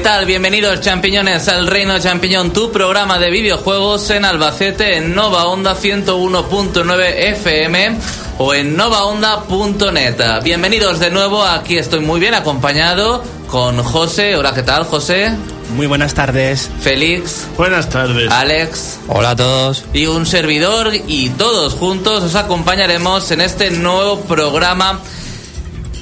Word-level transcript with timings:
¿Qué 0.00 0.04
tal? 0.04 0.24
Bienvenidos 0.24 0.80
champiñones 0.80 1.46
al 1.48 1.66
Reino 1.66 1.98
Champiñón, 1.98 2.54
tu 2.54 2.72
programa 2.72 3.18
de 3.18 3.30
videojuegos 3.30 4.08
en 4.08 4.24
Albacete 4.24 4.96
en 4.96 5.14
Nova 5.14 5.44
Onda 5.44 5.76
101.9 5.76 7.02
FM 7.34 7.98
o 8.38 8.54
en 8.54 8.78
novaonda.net. 8.78 10.42
Bienvenidos 10.42 11.00
de 11.00 11.10
nuevo, 11.10 11.44
aquí 11.44 11.76
estoy 11.76 12.00
muy 12.00 12.18
bien 12.18 12.32
acompañado 12.32 13.22
con 13.48 13.82
José. 13.82 14.36
Hola, 14.36 14.54
¿qué 14.54 14.62
tal, 14.62 14.84
José? 14.84 15.32
Muy 15.76 15.86
buenas 15.86 16.14
tardes. 16.14 16.70
Félix. 16.80 17.46
Buenas 17.58 17.90
tardes. 17.90 18.32
Alex. 18.32 19.00
Hola 19.06 19.30
a 19.32 19.36
todos. 19.36 19.84
Y 19.92 20.06
un 20.06 20.24
servidor 20.24 20.94
y 21.08 21.28
todos 21.28 21.74
juntos 21.74 22.24
os 22.24 22.36
acompañaremos 22.36 23.30
en 23.32 23.42
este 23.42 23.70
nuevo 23.70 24.22
programa 24.22 24.98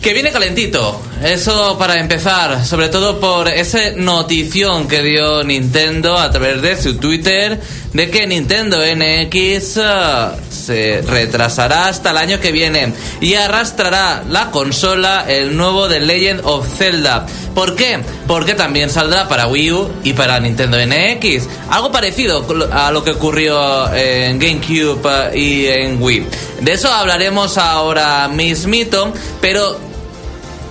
que 0.00 0.12
viene 0.12 0.30
calentito. 0.30 1.00
Eso 1.22 1.76
para 1.78 1.98
empezar, 1.98 2.64
sobre 2.64 2.88
todo 2.88 3.18
por 3.18 3.48
esa 3.48 3.90
notición 3.96 4.86
que 4.86 5.02
dio 5.02 5.42
Nintendo 5.42 6.16
a 6.16 6.30
través 6.30 6.62
de 6.62 6.80
su 6.80 6.96
Twitter 6.96 7.60
de 7.92 8.10
que 8.10 8.26
Nintendo 8.26 8.78
NX 8.78 9.78
uh, 9.78 10.36
se 10.48 11.02
retrasará 11.02 11.88
hasta 11.88 12.10
el 12.10 12.18
año 12.18 12.38
que 12.38 12.52
viene 12.52 12.92
y 13.20 13.34
arrastrará 13.34 14.22
la 14.28 14.52
consola 14.52 15.24
el 15.26 15.56
nuevo 15.56 15.88
The 15.88 16.00
Legend 16.00 16.42
of 16.44 16.68
Zelda. 16.76 17.26
¿Por 17.52 17.74
qué? 17.74 17.98
Porque 18.28 18.54
también 18.54 18.88
saldrá 18.88 19.26
para 19.26 19.48
Wii 19.48 19.72
U 19.72 19.90
y 20.04 20.12
para 20.12 20.38
Nintendo 20.38 20.78
NX. 20.78 21.48
Algo 21.70 21.90
parecido 21.90 22.46
a 22.70 22.92
lo 22.92 23.02
que 23.02 23.10
ocurrió 23.10 23.92
en 23.92 24.38
GameCube 24.38 25.00
uh, 25.04 25.36
y 25.36 25.66
en 25.66 26.00
Wii. 26.00 26.26
De 26.60 26.72
eso 26.72 26.92
hablaremos 26.92 27.58
ahora 27.58 28.28
mismito, 28.28 29.12
pero 29.40 29.87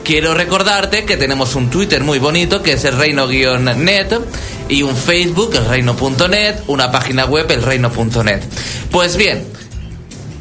quiero 0.08 0.34
recordarte 0.34 1.04
que 1.04 1.18
tenemos 1.18 1.54
un 1.56 1.70
Twitter 1.70 2.02
muy 2.02 2.18
bonito 2.18 2.64
que 2.64 2.72
es 2.72 2.86
el 2.86 2.98
reino-net 2.98 4.14
y 4.70 4.82
un 4.82 4.96
Facebook, 4.96 5.54
el 5.54 5.66
reino.net, 5.66 6.56
una 6.68 6.90
página 6.92 7.26
web, 7.26 7.52
el 7.52 7.62
reino.net. 7.62 8.42
Pues 8.90 9.18
bien, 9.18 9.46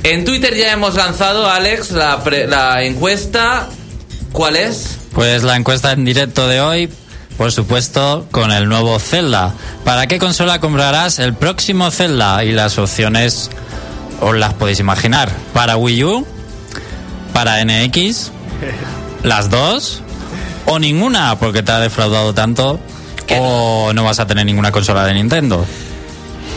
en 0.04 0.24
Twitter 0.24 0.56
ya 0.56 0.72
hemos 0.72 0.94
lanzado, 0.94 1.50
Alex, 1.50 1.90
la, 1.90 2.22
la 2.46 2.84
encuesta. 2.84 3.68
¿Cuál 4.30 4.54
es? 4.54 4.98
Pues 5.12 5.42
la 5.42 5.56
encuesta 5.56 5.90
en 5.90 6.04
directo 6.04 6.46
de 6.46 6.60
hoy, 6.60 6.88
por 7.36 7.50
supuesto, 7.50 8.28
con 8.30 8.52
el 8.52 8.68
nuevo 8.68 8.96
Zelda. 9.00 9.52
¿Para 9.84 10.06
qué 10.06 10.20
consola 10.20 10.60
comprarás 10.60 11.18
el 11.18 11.34
próximo 11.34 11.90
Zelda? 11.90 12.44
Y 12.44 12.52
las 12.52 12.78
opciones 12.78 13.50
os 14.20 14.36
las 14.36 14.54
podéis 14.54 14.78
imaginar. 14.78 15.28
Para 15.52 15.76
Wii 15.76 16.04
U, 16.04 16.26
para 17.32 17.64
NX, 17.64 18.30
las 19.26 19.50
dos 19.50 20.02
o 20.66 20.78
ninguna 20.78 21.38
porque 21.38 21.62
te 21.62 21.72
ha 21.72 21.80
defraudado 21.80 22.32
tanto 22.32 22.78
o 23.38 23.92
no 23.92 24.04
vas 24.04 24.20
a 24.20 24.26
tener 24.26 24.46
ninguna 24.46 24.70
consola 24.70 25.04
de 25.04 25.14
Nintendo. 25.14 25.66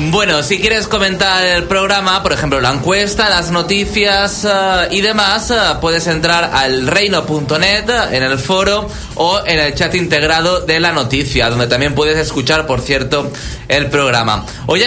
Bueno, 0.02 0.44
si 0.44 0.60
quieres 0.60 0.88
comentar 0.88 1.46
el 1.46 1.66
programa, 1.66 2.24
por 2.24 2.32
ejemplo, 2.32 2.62
la 2.62 2.72
encuesta, 2.72 3.28
las 3.28 3.52
noticias 3.52 4.46
uh, 4.46 4.94
y 4.94 5.02
demás, 5.02 5.52
uh, 5.52 5.82
puedes 5.82 6.08
entrar 6.08 6.52
al 6.54 6.88
reino.net 6.88 7.90
en 8.12 8.24
el 8.24 8.38
foro 8.38 8.88
o 9.16 9.42
en 9.46 9.60
el 9.60 9.76
chat 9.76 9.94
integrado 9.96 10.62
de 10.62 10.80
la 10.80 10.94
noticia, 10.94 11.50
donde 11.50 11.68
también 11.68 11.96
puedes 11.96 12.18
escuchar, 12.18 12.66
por 12.66 12.80
cierto, 12.80 13.30
el 13.68 13.88
programa. 13.88 14.46
Hoy 14.68 14.84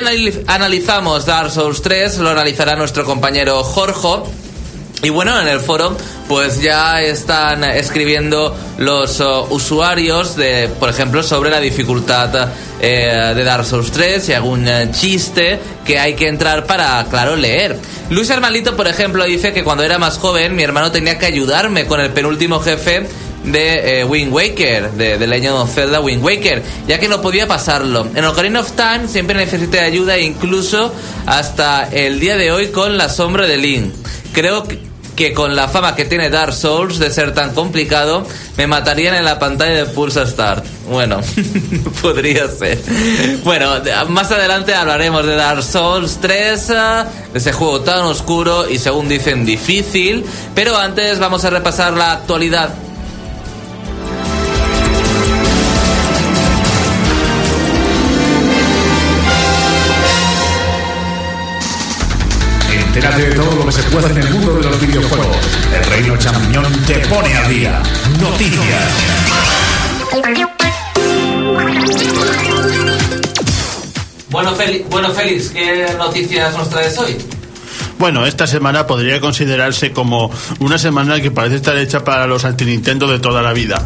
analizamos 0.47 1.27
Dark 1.27 1.51
Souls 1.51 1.83
3, 1.83 2.19
lo 2.19 2.31
analizará 2.31 2.75
nuestro 2.75 3.05
compañero 3.05 3.63
Jorge. 3.65 4.42
Y 5.05 5.11
bueno, 5.11 5.41
en 5.41 5.49
el 5.49 5.59
foro 5.59 5.97
pues 6.29 6.63
ya 6.63 7.03
están 7.03 7.65
escribiendo 7.65 8.57
los 8.79 9.19
uh, 9.19 9.47
usuarios 9.51 10.37
de, 10.37 10.71
por 10.79 10.89
ejemplo, 10.89 11.25
sobre 11.25 11.51
la 11.51 11.59
dificultad 11.59 12.51
eh, 12.81 13.33
de 13.35 13.45
Dark 13.45 13.67
Souls 13.67 13.91
3 13.91 14.29
y 14.29 14.33
algún 14.33 14.67
uh, 14.67 14.93
chiste 14.93 15.59
que 15.85 15.99
hay 15.99 16.15
que 16.15 16.29
entrar 16.29 16.65
para, 16.65 17.05
claro, 17.11 17.35
leer. 17.35 17.77
Luis 18.11 18.31
Armalito, 18.31 18.77
por 18.77 18.87
ejemplo, 18.87 19.25
dice 19.25 19.53
que 19.53 19.65
cuando 19.65 19.83
era 19.83 19.99
más 19.99 20.19
joven 20.19 20.55
mi 20.55 20.63
hermano 20.63 20.93
tenía 20.93 21.19
que 21.19 21.27
ayudarme 21.27 21.87
con 21.87 22.01
el 22.01 22.11
penúltimo 22.11 22.61
jefe 22.61 23.09
de 23.45 24.01
eh, 24.01 24.05
Wind 24.05 24.33
Waker, 24.33 24.93
de, 24.93 25.19
de 25.19 25.27
Legend 25.27 25.57
of 25.57 25.75
Zelda 25.75 26.01
Wind 26.01 26.25
Waker, 26.25 26.63
ya 26.87 27.01
que 27.01 27.09
no 27.09 27.21
podía 27.21 27.49
pasarlo. 27.49 28.07
En 28.15 28.25
Ocarina 28.25 28.61
of 28.61 28.71
Time 28.73 29.09
siempre 29.09 29.37
necesité 29.37 29.81
ayuda, 29.81 30.17
incluso 30.19 30.95
hasta 31.27 31.89
el 31.91 32.21
día 32.21 32.37
de 32.37 32.53
hoy 32.53 32.69
con 32.69 32.97
la 32.97 33.09
sombra 33.09 33.49
de 33.49 33.57
Link. 33.57 33.93
Creo 34.33 34.63
que 34.63 34.92
que 35.17 35.33
con 35.35 35.55
la 35.55 35.69
fama 35.69 35.95
que 35.95 36.05
tiene 36.05 36.31
Dark 36.31 36.55
Souls 36.55 36.99
de 36.99 37.11
ser 37.11 37.35
tan 37.35 37.55
complicado, 37.55 38.27
me 38.57 38.67
matarían 38.67 39.15
en 39.15 39.25
la 39.25 39.39
pantalla 39.39 39.73
de 39.73 39.85
Pulsa 39.87 40.27
Start. 40.27 40.65
Bueno, 40.89 41.21
podría 42.03 42.49
ser. 42.49 42.79
Bueno, 43.45 43.73
más 44.09 44.31
adelante 44.33 44.75
hablaremos 44.75 45.27
de 45.27 45.37
Dark 45.37 45.63
Souls 45.63 46.19
3, 46.21 46.69
de 46.69 47.05
ese 47.35 47.53
juego 47.53 47.81
tan 47.81 48.01
oscuro 48.03 48.69
y 48.69 48.79
según 48.79 49.09
dicen 49.09 49.45
difícil, 49.45 50.25
pero 50.55 50.77
antes 50.77 51.19
vamos 51.19 51.45
a 51.45 51.51
repasar 51.51 51.93
la 51.93 52.13
actualidad 52.13 52.71
Entérate 63.03 63.31
de 63.31 63.35
todo 63.35 63.57
lo 63.57 63.67
que 63.67 63.73
se 63.73 63.83
puede 63.91 64.07
en 64.13 64.17
el 64.17 64.31
mundo 64.31 64.55
de 64.55 64.63
los 64.63 64.81
videojuegos. 64.81 65.37
El 65.75 65.85
Reino 65.91 66.17
Champiñón 66.19 66.73
te 66.87 66.95
pone 67.09 67.35
al 67.35 67.49
día. 67.49 67.83
Noticias. 68.21 68.93
Bueno, 74.31 74.55
Félix, 74.55 74.89
bueno, 74.89 75.11
Félix, 75.11 75.51
¿qué 75.51 75.89
noticias 75.99 76.57
nos 76.57 76.71
traes 76.71 76.97
hoy? 76.97 77.17
Bueno, 77.99 78.25
esta 78.25 78.47
semana 78.47 78.87
podría 78.87 79.21
considerarse 79.21 79.91
como 79.91 80.31
una 80.61 80.79
semana 80.79 81.21
que 81.21 81.33
parece 81.33 81.57
estar 81.57 81.77
hecha 81.77 82.05
para 82.05 82.29
los 82.29 82.45
anti-Nintendo 82.45 83.09
de 83.09 83.19
toda 83.19 83.43
la 83.43 83.53
vida. 83.53 83.83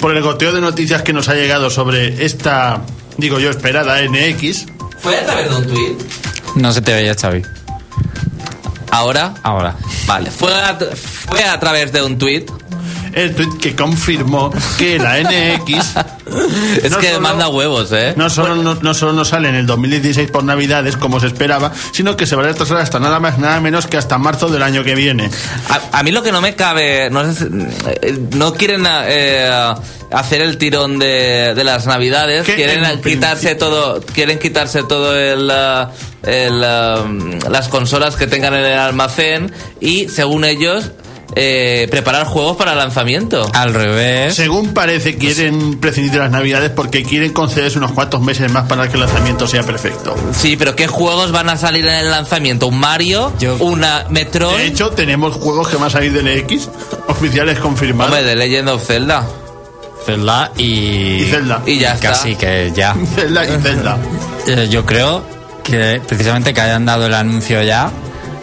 Por 0.00 0.16
el 0.16 0.24
goteo 0.24 0.52
de 0.52 0.60
noticias 0.60 1.02
que 1.02 1.12
nos 1.12 1.28
ha 1.28 1.34
llegado 1.34 1.70
sobre 1.70 2.24
esta, 2.24 2.82
digo 3.16 3.38
yo, 3.38 3.48
esperada 3.48 4.02
NX. 4.02 4.66
¿Fue 4.98 5.16
a 5.16 5.24
través 5.24 5.48
de 5.48 5.54
un 5.54 5.66
tweet? 5.68 5.96
No 6.56 6.72
se 6.72 6.82
te 6.82 6.92
veía, 6.94 7.14
Xavi. 7.14 7.61
¿Ahora? 8.92 9.32
Ahora. 9.42 9.74
Vale, 10.06 10.30
fue 10.30 10.52
a, 10.52 10.76
fue 10.76 11.42
a 11.42 11.58
través 11.58 11.92
de 11.92 12.02
un 12.02 12.18
tweet. 12.18 12.44
El 13.12 13.34
tweet 13.34 13.58
que 13.60 13.74
confirmó 13.74 14.52
que 14.78 14.98
la 14.98 15.18
NX. 15.20 15.68
es 16.82 16.90
no 16.90 16.98
que 16.98 17.08
solo, 17.08 17.20
manda 17.20 17.48
huevos, 17.48 17.92
¿eh? 17.92 18.14
No 18.16 18.30
solo, 18.30 18.56
no, 18.56 18.74
no, 18.74 18.94
solo 18.94 19.12
no 19.12 19.24
sale 19.24 19.48
en 19.48 19.54
el 19.54 19.66
2016 19.66 20.30
por 20.30 20.44
Navidades, 20.44 20.96
como 20.96 21.20
se 21.20 21.26
esperaba, 21.26 21.72
sino 21.92 22.16
que 22.16 22.26
se 22.26 22.36
va 22.36 22.42
a 22.42 22.46
retrasar 22.46 22.78
hasta 22.78 22.98
nada 22.98 23.20
más, 23.20 23.38
nada 23.38 23.60
menos 23.60 23.86
que 23.86 23.96
hasta 23.96 24.18
marzo 24.18 24.48
del 24.48 24.62
año 24.62 24.84
que 24.84 24.94
viene. 24.94 25.30
A, 25.68 25.98
a 25.98 26.02
mí 26.02 26.10
lo 26.10 26.22
que 26.22 26.32
no 26.32 26.40
me 26.40 26.54
cabe. 26.54 27.10
No, 27.10 27.22
es, 27.22 27.46
no 28.34 28.54
quieren. 28.54 28.86
Eh, 28.88 29.74
hacer 30.12 30.42
el 30.42 30.58
tirón 30.58 30.98
de, 30.98 31.54
de 31.54 31.64
las 31.64 31.86
navidades 31.86 32.44
quieren 32.44 33.00
quitarse 33.00 33.54
todo 33.54 34.00
quieren 34.00 34.38
quitarse 34.38 34.82
todo 34.82 35.18
el, 35.18 35.50
el, 36.22 36.52
um, 36.52 37.38
las 37.50 37.68
consolas 37.68 38.16
que 38.16 38.26
tengan 38.26 38.54
en 38.54 38.64
el 38.64 38.78
almacén 38.78 39.52
y 39.80 40.08
según 40.08 40.44
ellos 40.44 40.90
eh, 41.34 41.88
preparar 41.90 42.26
juegos 42.26 42.56
para 42.56 42.72
el 42.72 42.78
lanzamiento. 42.78 43.50
Al 43.54 43.74
revés. 43.74 44.34
Según 44.34 44.74
parece, 44.74 45.16
quieren 45.16 45.78
prescindir 45.80 46.12
de 46.12 46.18
las 46.18 46.30
navidades 46.30 46.70
porque 46.70 47.02
quieren 47.02 47.32
concederse 47.32 47.78
unos 47.78 47.92
cuantos 47.92 48.20
meses 48.20 48.50
más 48.50 48.68
para 48.68 48.88
que 48.88 48.94
el 48.94 49.00
lanzamiento 49.00 49.46
sea 49.46 49.62
perfecto. 49.62 50.14
Sí, 50.32 50.56
pero 50.56 50.76
¿qué 50.76 50.86
juegos 50.86 51.32
van 51.32 51.48
a 51.48 51.56
salir 51.56 51.86
en 51.86 51.94
el 51.94 52.10
lanzamiento? 52.10 52.66
¿Un 52.66 52.78
Mario? 52.78 53.32
Yo... 53.38 53.56
¿Una 53.56 54.06
Metroid? 54.10 54.56
De 54.58 54.66
hecho, 54.66 54.90
tenemos 54.90 55.34
juegos 55.36 55.68
que 55.68 55.76
van 55.76 55.86
a 55.86 55.90
salir 55.90 56.12
del 56.12 56.28
X, 56.28 56.68
oficiales 57.08 57.58
confirmados. 57.58 58.12
Hombre, 58.12 58.28
de 58.28 58.36
Legend 58.36 58.68
of 58.68 58.84
Zelda. 58.86 59.26
Zelda 60.04 60.52
y. 60.56 60.64
Y 61.22 61.24
Zelda. 61.30 61.62
Y 61.64 61.78
ya 61.78 61.94
está. 61.94 62.08
Casi 62.10 62.34
que 62.34 62.72
ya. 62.74 62.94
Zelda 63.14 63.44
y 63.44 63.62
Zelda. 63.62 63.98
Eh, 64.48 64.68
Yo 64.68 64.84
creo 64.84 65.22
que 65.62 66.00
precisamente 66.06 66.52
que 66.52 66.60
hayan 66.60 66.84
dado 66.84 67.06
el 67.06 67.14
anuncio 67.14 67.62
ya 67.62 67.90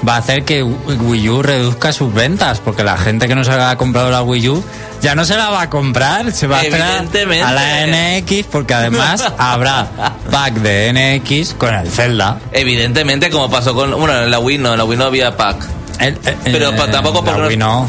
va 0.08 0.16
a 0.16 0.18
hacer 0.18 0.44
que 0.44 0.64
Wii 0.64 1.30
U 1.30 1.42
reduzca 1.42 1.92
sus 1.94 2.14
ventas, 2.14 2.60
porque 2.60 2.84
la 2.84 2.98
gente 2.98 3.28
que 3.28 3.36
no 3.36 3.44
se 3.44 3.52
ha 3.52 3.76
comprado 3.78 4.10
la 4.10 4.22
Wii 4.22 4.50
U 4.50 4.64
ya 5.02 5.16
no 5.16 5.26
se 5.26 5.36
la 5.36 5.50
va 5.50 5.64
a 5.64 5.70
comprar, 5.70 6.32
se 6.32 6.48
va 6.48 6.60
a 6.60 6.64
esperar 6.64 7.06
a 7.44 7.52
la 7.52 7.88
NX, 7.88 8.46
porque 8.52 8.74
además 8.74 9.24
habrá 9.38 9.88
pack 10.30 10.56
de 10.56 11.20
NX 11.22 11.54
con 11.54 11.74
el 11.74 11.90
Zelda. 11.90 12.40
Evidentemente, 12.52 13.30
como 13.30 13.50
pasó 13.50 13.74
con. 13.74 13.92
Bueno, 13.92 14.24
en 14.24 14.32
la 14.32 14.40
Wii 14.40 14.58
no, 14.58 14.74
en 14.74 14.78
la 14.78 14.84
Wii 14.84 14.98
no 14.98 15.06
había 15.06 15.36
pack. 15.36 15.66
El, 16.00 16.18
el, 16.26 16.38
pero 16.44 16.70
el, 16.70 16.92
tampoco 16.92 17.24
la 17.26 17.48
Wii 17.48 17.58
no. 17.58 17.88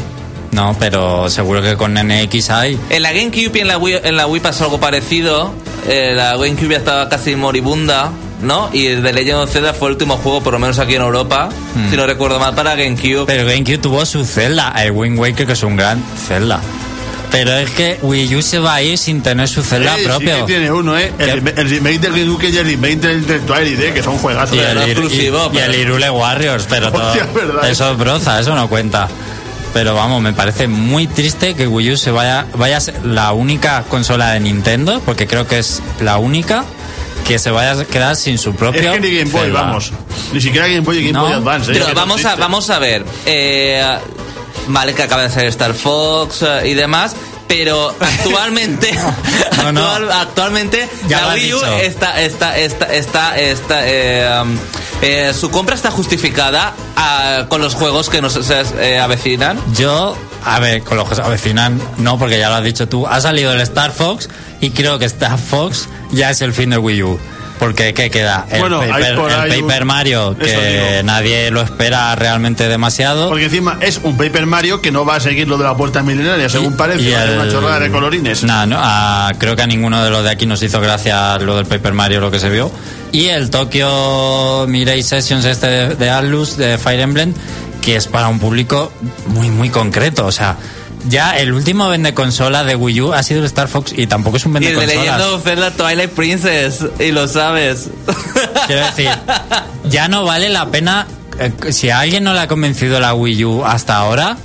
No, 0.51 0.75
pero 0.77 1.29
seguro 1.29 1.61
que 1.61 1.77
con 1.77 1.93
NX 1.93 2.49
hay. 2.49 2.79
En 2.89 3.03
la 3.03 3.13
GameCube 3.13 3.51
y 3.57 3.59
en 3.59 3.67
la 3.69 3.77
Wii, 3.77 3.99
en 4.03 4.17
la 4.17 4.27
Wii 4.27 4.41
pasó 4.41 4.65
algo 4.65 4.79
parecido. 4.79 5.53
Eh, 5.87 6.11
la 6.13 6.35
GameCube 6.35 6.71
ya 6.71 6.77
estaba 6.77 7.09
casi 7.09 7.35
moribunda. 7.35 8.11
¿No? 8.41 8.69
Y 8.73 8.87
The 8.95 9.13
Legend 9.13 9.39
of 9.39 9.51
Zelda 9.51 9.73
fue 9.73 9.89
el 9.89 9.93
último 9.93 10.17
juego, 10.17 10.41
por 10.41 10.53
lo 10.53 10.59
menos 10.59 10.79
aquí 10.79 10.95
en 10.95 11.01
Europa, 11.01 11.49
mm. 11.75 11.89
si 11.89 11.97
no 11.97 12.05
recuerdo 12.05 12.39
mal, 12.39 12.53
para 12.55 12.75
GameCube. 12.75 13.25
Pero 13.25 13.45
GameCube 13.45 13.77
tuvo 13.77 14.05
su 14.05 14.23
Zelda, 14.25 14.73
el 14.83 14.91
Wind 14.91 15.17
Waker, 15.19 15.45
que 15.47 15.53
es 15.53 15.63
un 15.63 15.75
gran 15.75 16.03
Zelda. 16.27 16.59
Pero 17.31 17.53
es 17.57 17.69
que 17.71 17.97
Wii 18.01 18.35
U 18.35 18.41
se 18.41 18.59
va 18.59 18.75
a 18.75 18.81
ir 18.81 18.97
sin 18.97 19.21
tener 19.21 19.47
su 19.47 19.63
Zelda 19.63 19.95
Eh, 19.95 19.99
sí 19.99 20.05
propio. 20.05 20.35
que 20.39 20.43
tiene 20.43 20.69
uno, 20.69 20.97
¿eh? 20.97 21.13
El, 21.17 21.29
el 21.29 21.69
remake 21.69 21.99
del 21.99 22.11
Game 22.11 22.49
y 22.49 22.57
el 22.57 22.65
remake 22.65 22.95
del, 22.97 23.25
del 23.25 23.39
Twilight, 23.41 23.79
¿eh? 23.79 23.93
Que 23.93 24.03
son 24.03 24.17
juegazos. 24.17 24.57
y 24.57 24.59
de 24.59 24.69
el. 24.71 24.77
Ir- 24.79 24.81
exclusivo, 24.89 25.49
y- 25.53 25.55
y 25.55 25.59
el 25.59 25.75
Irule 25.75 26.09
Warriors, 26.09 26.65
pero 26.69 26.91
todo, 26.91 27.07
Hostia, 27.07 27.25
eso 27.69 27.89
es 27.91 27.97
broza, 27.97 28.37
eso 28.37 28.53
no 28.53 28.67
cuenta. 28.67 29.07
Pero 29.73 29.95
vamos, 29.95 30.21
me 30.21 30.33
parece 30.33 30.67
muy 30.67 31.07
triste 31.07 31.53
que 31.55 31.65
Wii 31.67 31.93
U 31.93 31.97
se 31.97 32.11
vaya, 32.11 32.47
vaya 32.57 32.75
a 32.75 32.81
ser 32.81 33.05
la 33.05 33.31
única 33.31 33.83
consola 33.87 34.31
de 34.31 34.41
Nintendo, 34.41 35.01
porque 35.05 35.25
creo 35.25 35.47
que 35.47 35.59
es 35.59 35.81
la 36.01 36.17
única 36.17 36.65
que 37.27 37.39
se 37.39 37.51
vaya 37.51 37.79
a 37.79 37.85
quedar 37.85 38.15
sin 38.15 38.37
su 38.37 38.55
propio. 38.55 38.81
Es 38.81 38.91
que 38.91 38.99
ni 38.99 39.15
Game 39.17 39.31
Boy, 39.31 39.41
Zelda. 39.43 39.61
vamos. 39.61 39.91
Ni 40.33 40.41
siquiera 40.41 40.67
Game 40.67 40.81
Boy 40.81 40.97
y 40.97 41.01
Game 41.01 41.13
No. 41.13 41.23
Boy 41.23 41.33
Advance, 41.33 41.71
¿eh? 41.71 41.75
Pero 41.79 41.93
vamos 41.95 42.23
a, 42.25 42.35
vamos 42.35 42.69
a 42.69 42.79
ver. 42.79 43.05
eh, 43.25 43.83
vale, 44.67 44.93
que 44.93 45.03
acaba 45.03 45.23
de 45.23 45.29
ser 45.29 45.45
Star 45.47 45.73
Fox 45.73 46.41
eh, 46.43 46.69
y 46.69 46.73
demás. 46.73 47.15
Pero 47.47 47.93
actualmente, 47.99 48.91
No, 49.57 49.71
no. 49.73 49.81
actual- 49.85 50.11
actualmente 50.11 50.87
Ya 51.09 51.21
la 51.25 51.33
Wii 51.33 51.53
U 51.53 51.57
está, 51.81 52.21
está, 52.21 52.57
está, 52.57 52.93
está, 52.93 53.37
está, 53.37 53.81
eh, 53.89 54.25
eh, 55.01 55.33
su 55.37 55.49
compra 55.51 55.75
está 55.75 55.91
justificada 55.91 56.73
ah, 56.95 57.45
con 57.49 57.59
los 57.61 57.73
juegos 57.75 58.09
que 58.09 58.21
nos 58.21 58.33
se, 58.33 58.61
eh, 58.79 58.99
avecinan. 58.99 59.59
Yo, 59.75 60.15
a 60.43 60.59
ver, 60.59 60.81
con 60.83 60.97
los 60.97 61.07
que 61.09 61.15
se 61.15 61.21
avecinan, 61.21 61.79
no, 61.97 62.17
porque 62.17 62.37
ya 62.39 62.49
lo 62.49 62.55
has 62.55 62.63
dicho 62.63 62.87
tú. 62.87 63.05
Ha 63.07 63.21
salido 63.21 63.53
el 63.53 63.61
Star 63.61 63.91
Fox 63.91 64.29
y 64.59 64.71
creo 64.71 64.99
que 64.99 65.05
Star 65.05 65.37
Fox 65.37 65.87
ya 66.11 66.29
es 66.29 66.41
el 66.41 66.53
fin 66.53 66.69
del 66.71 66.79
Wii 66.79 67.03
U. 67.03 67.19
Porque, 67.59 67.93
¿qué 67.93 68.09
queda? 68.09 68.47
El, 68.49 68.59
Bueno, 68.59 68.79
Paper, 68.79 69.19
el 69.47 69.61
Paper 69.61 69.85
Mario, 69.85 70.35
que 70.35 71.01
nadie 71.03 71.51
lo 71.51 71.61
espera 71.61 72.15
realmente 72.15 72.67
demasiado. 72.67 73.29
Porque 73.29 73.45
encima 73.45 73.77
es 73.81 73.99
un 74.01 74.17
Paper 74.17 74.47
Mario 74.47 74.81
que 74.81 74.89
no 74.91 75.05
va 75.05 75.17
a 75.17 75.19
seguir 75.19 75.47
lo 75.47 75.59
de 75.59 75.65
la 75.65 75.77
puerta 75.77 76.01
milenaria, 76.01 76.49
según 76.49 76.75
parece. 76.75 77.03
Y 77.03 77.13
una 77.13 77.47
chorrada 77.51 77.79
de 77.79 77.91
colorines. 77.91 78.43
Nah, 78.43 78.65
no, 78.65 78.77
a- 78.79 79.31
creo 79.37 79.55
que 79.55 79.61
a 79.61 79.67
ninguno 79.67 80.03
de 80.03 80.09
los 80.09 80.23
de 80.23 80.31
aquí 80.31 80.47
nos 80.47 80.63
hizo 80.63 80.81
gracia 80.81 81.37
lo 81.37 81.55
del 81.55 81.67
Paper 81.67 81.93
Mario, 81.93 82.19
lo 82.19 82.31
que 82.31 82.39
se 82.39 82.49
vio. 82.49 82.71
Y 83.11 83.25
el 83.27 83.51
Tokyo 83.51 84.65
Mirei 84.67 85.03
Sessions 85.03 85.45
este 85.45 85.67
de, 85.67 85.95
de 85.95 86.09
Atlus, 86.09 86.57
de 86.57 86.79
Fire 86.79 87.01
Emblem, 87.01 87.33
que 87.81 87.95
es 87.95 88.07
para 88.07 88.27
un 88.27 88.39
público 88.39 88.91
muy, 89.27 89.49
muy 89.49 89.69
concreto. 89.69 90.25
O 90.25 90.31
sea, 90.31 90.57
ya 91.07 91.37
el 91.37 91.51
último 91.53 91.89
vende 91.89 92.13
consola 92.13 92.63
de 92.63 92.75
Wii 92.75 93.01
U 93.01 93.13
ha 93.13 93.23
sido 93.23 93.39
el 93.39 93.45
Star 93.47 93.67
Fox 93.67 93.93
y 93.95 94.07
tampoco 94.07 94.37
es 94.37 94.45
un 94.45 94.51
Y 94.51 94.53
vende 94.59 94.69
el 94.71 94.79
de. 94.89 94.95
Legend 94.95 95.21
of 95.21 95.43
Zelda 95.43 95.71
Twilight 95.71 96.11
Princess, 96.11 96.85
y 96.99 97.11
lo 97.11 97.27
sabes. 97.27 97.89
Quiero 98.67 98.85
decir, 98.85 99.09
ya 99.89 100.07
no 100.07 100.23
vale 100.23 100.49
la 100.49 100.67
pena. 100.69 101.07
eh, 101.39 101.51
si 101.71 101.89
a 101.89 101.99
alguien 101.99 102.23
no 102.23 102.33
le 102.33 102.39
ha 102.41 102.47
convencido 102.47 102.99
la 102.99 103.13
Wii 103.15 103.45
U 103.45 103.65
hasta 103.65 103.97
ahora, 103.97 104.37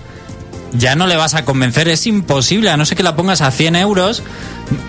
ya 0.73 0.95
no 0.95 1.07
le 1.07 1.17
vas 1.17 1.35
a 1.35 1.45
convencer. 1.45 1.89
Es 1.89 2.07
imposible, 2.07 2.71
a 2.71 2.77
no 2.77 2.87
ser 2.87 2.97
que 2.97 3.03
la 3.03 3.17
pongas 3.17 3.43
a 3.43 3.51
100 3.51 3.77
euros. 3.77 4.23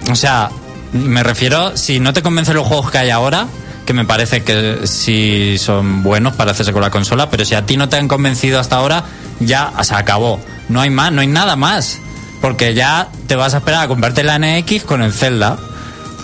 O 0.09 0.15
sea, 0.15 0.49
me 0.94 1.21
refiero, 1.21 1.75
si 1.75 1.99
no 1.99 2.13
te 2.13 2.21
convencen 2.21 2.55
los 2.55 2.65
juegos 2.65 2.91
que 2.91 2.97
hay 2.97 3.09
ahora, 3.09 3.47
que 3.88 3.94
me 3.94 4.06
parece 4.06 4.44
que 4.44 4.81
sí 4.86 5.57
son 5.57 6.04
buenos 6.04 6.36
para 6.36 6.51
hacerse 6.51 6.72
con 6.74 6.84
la 6.84 6.92
consola, 6.92 7.31
pero 7.31 7.44
si 7.44 7.56
a 7.56 7.66
ti 7.66 7.75
no 7.78 7.89
te 7.89 7.95
han 7.95 8.07
convencido 8.07 8.60
hasta 8.60 8.75
ahora, 8.75 9.06
ya 9.39 9.74
se 9.81 9.95
acabó. 9.95 10.39
No 10.69 10.81
hay 10.81 10.92
más, 10.92 11.12
no 11.12 11.22
hay 11.22 11.28
nada 11.28 11.56
más. 11.56 11.98
Porque 12.42 12.75
ya 12.75 13.07
te 13.25 13.36
vas 13.36 13.56
a 13.56 13.57
esperar 13.57 13.86
a 13.86 13.88
comprarte 13.88 14.24
la 14.24 14.38
NX 14.38 14.84
con 14.84 15.01
el 15.01 15.12
Zelda. 15.12 15.57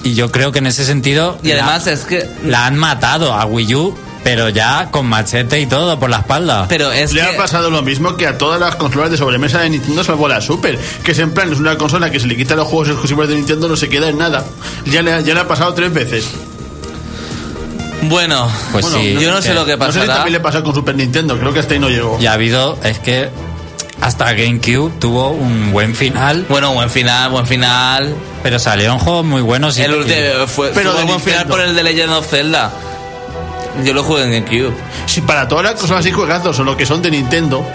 Y 0.04 0.13
yo 0.13 0.31
creo 0.31 0.51
que 0.51 0.60
en 0.60 0.68
ese 0.68 0.86
sentido. 0.86 1.39
Y 1.42 1.48
la- 1.48 1.63
además 1.63 1.88
es 1.88 2.01
que. 2.01 2.30
la 2.45 2.68
han 2.68 2.75
matado 2.77 3.33
a 3.33 3.45
Wii 3.45 3.75
U, 3.75 3.98
pero 4.24 4.50
ya 4.50 4.89
con 4.92 5.07
machete 5.07 5.59
y 5.62 5.66
todo 5.66 5.98
por 6.00 6.09
la 6.09 6.18
espalda. 6.18 6.66
Pero 6.69 6.92
es 6.92 7.13
Le 7.13 7.21
que. 7.21 7.27
ha 7.27 7.38
pasado 7.38 7.69
lo 7.71 7.81
mismo 7.81 8.16
que 8.18 8.27
a 8.27 8.38
todas 8.38 8.59
las 8.59 8.75
consolas 8.75 9.09
de 9.09 9.18
sobremesa 9.18 9.62
de 9.62 9.69
Nintendo 9.71 10.04
salvo 10.04 10.27
la 10.27 10.39
Super, 10.42 10.77
que 11.04 11.13
es 11.13 11.19
en 11.19 11.31
plan, 11.33 11.51
es 11.51 11.59
una 11.59 11.77
consola 11.77 12.12
que 12.12 12.19
se 12.19 12.27
le 12.27 12.36
quita 12.36 12.56
los 12.56 12.68
juegos 12.68 12.89
exclusivos 12.89 13.27
de 13.30 13.36
Nintendo 13.36 13.68
no 13.69 13.75
se 13.77 13.88
queda 13.89 14.09
en 14.09 14.18
nada. 14.18 14.44
Ya 14.85 15.02
le, 15.02 15.14
ha- 15.14 15.21
ya 15.21 15.33
le 15.33 15.40
ha 15.40 15.47
pasado 15.47 15.73
tres 15.73 15.94
veces. 15.94 16.28
Bueno, 18.10 18.50
Pues 18.72 18.83
Bueno, 18.86 19.00
sí. 19.00 19.18
yo 19.19 19.31
no 19.31 19.42
sé 19.42 19.50
que 19.50 19.54
lo 19.56 19.66
que 19.66 19.78
No 19.78 19.86
sé 19.88 19.92
si 19.94 20.00
pasará. 20.00 20.16
también 20.16 20.33
le 20.33 20.40
pasó 20.40 20.64
con 20.64 20.74
Super 20.74 20.95
Nintendo, 20.95 21.38
creo 21.38 21.54
que 21.54 21.60
hasta 21.60 21.74
ahí 21.74 21.80
no 21.80 21.90
llegó. 21.90 22.18
Ya 22.19 22.31
ha 22.31 22.33
habido, 22.33 22.78
es 22.83 23.00
que 23.00 23.30
hasta 24.02 24.33
GameCube 24.33 24.92
tuvo 25.00 25.30
un 25.30 25.72
buen 25.72 25.95
final, 25.95 26.45
Bueno, 26.50 26.74
buen 26.74 26.90
final, 26.90 27.30
buen 27.31 27.45
final. 27.48 28.14
pero 28.42 28.60
salieron 28.60 29.00
juegos 29.00 29.26
muy 29.26 29.42
buenos. 29.42 29.78
y- 29.78 29.83
El 29.83 29.94
último 29.94 30.48
fue 30.48 30.72
Pero 30.74 30.92
tuvo 30.92 31.00
de 31.00 31.06
buen 31.06 31.19
final 31.22 31.48
por 31.48 31.62
el 31.62 31.76
de 31.76 31.83
Legend 31.83 32.12
of 32.14 32.28
Zelda. 32.30 32.72
Yo 33.83 33.94
lo 33.94 34.04
jugué 34.04 34.24
en 34.24 34.31
GameCube. 34.45 34.74
Si 35.07 35.22
para 35.22 35.48
todas 35.48 35.64
las 35.66 35.74
consolas 35.76 36.06
y 36.06 36.12
juegazos 36.12 36.60
o 36.60 36.64
lo 36.64 36.78
que 36.78 36.86
son 36.86 37.02
de 37.02 37.10
Nintendo, 37.12 37.66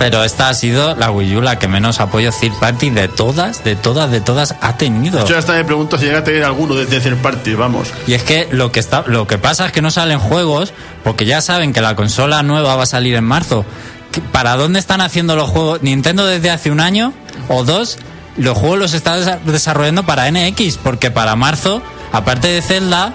Pero 0.00 0.24
esta 0.24 0.48
ha 0.48 0.54
sido 0.54 0.96
la 0.96 1.10
Wii 1.10 1.36
U 1.36 1.42
la 1.42 1.58
que 1.58 1.68
menos 1.68 2.00
apoyo 2.00 2.32
third 2.32 2.54
party 2.58 2.88
de 2.88 3.06
todas, 3.06 3.62
de 3.64 3.76
todas, 3.76 4.10
de 4.10 4.22
todas 4.22 4.54
ha 4.62 4.76
tenido. 4.78 5.26
yo 5.26 5.36
hasta 5.36 5.52
me 5.52 5.62
pregunto 5.64 5.98
si 5.98 6.06
llega 6.06 6.20
a 6.20 6.24
tener 6.24 6.42
alguno 6.42 6.74
de 6.74 6.86
tercer 6.86 7.14
party, 7.16 7.54
vamos. 7.54 7.88
Y 8.06 8.14
es 8.14 8.22
que 8.22 8.48
lo 8.50 8.72
que 8.72 8.80
está, 8.80 9.04
lo 9.06 9.26
que 9.26 9.36
pasa 9.36 9.66
es 9.66 9.72
que 9.72 9.82
no 9.82 9.90
salen 9.90 10.18
juegos 10.18 10.72
porque 11.04 11.26
ya 11.26 11.42
saben 11.42 11.74
que 11.74 11.82
la 11.82 11.96
consola 11.96 12.42
nueva 12.42 12.76
va 12.76 12.84
a 12.84 12.86
salir 12.86 13.14
en 13.14 13.24
marzo. 13.24 13.66
¿Qué- 14.10 14.22
¿Para 14.22 14.56
dónde 14.56 14.78
están 14.78 15.02
haciendo 15.02 15.36
los 15.36 15.50
juegos? 15.50 15.82
Nintendo 15.82 16.24
desde 16.24 16.48
hace 16.50 16.70
un 16.70 16.80
año 16.80 17.12
o 17.48 17.62
dos 17.64 17.98
los 18.38 18.56
juegos 18.56 18.78
los 18.78 18.94
está 18.94 19.18
desa- 19.18 19.38
desarrollando 19.44 20.04
para 20.06 20.28
NX 20.30 20.78
porque 20.82 21.10
para 21.10 21.36
marzo, 21.36 21.82
aparte 22.10 22.48
de 22.48 22.62
Zelda 22.62 23.12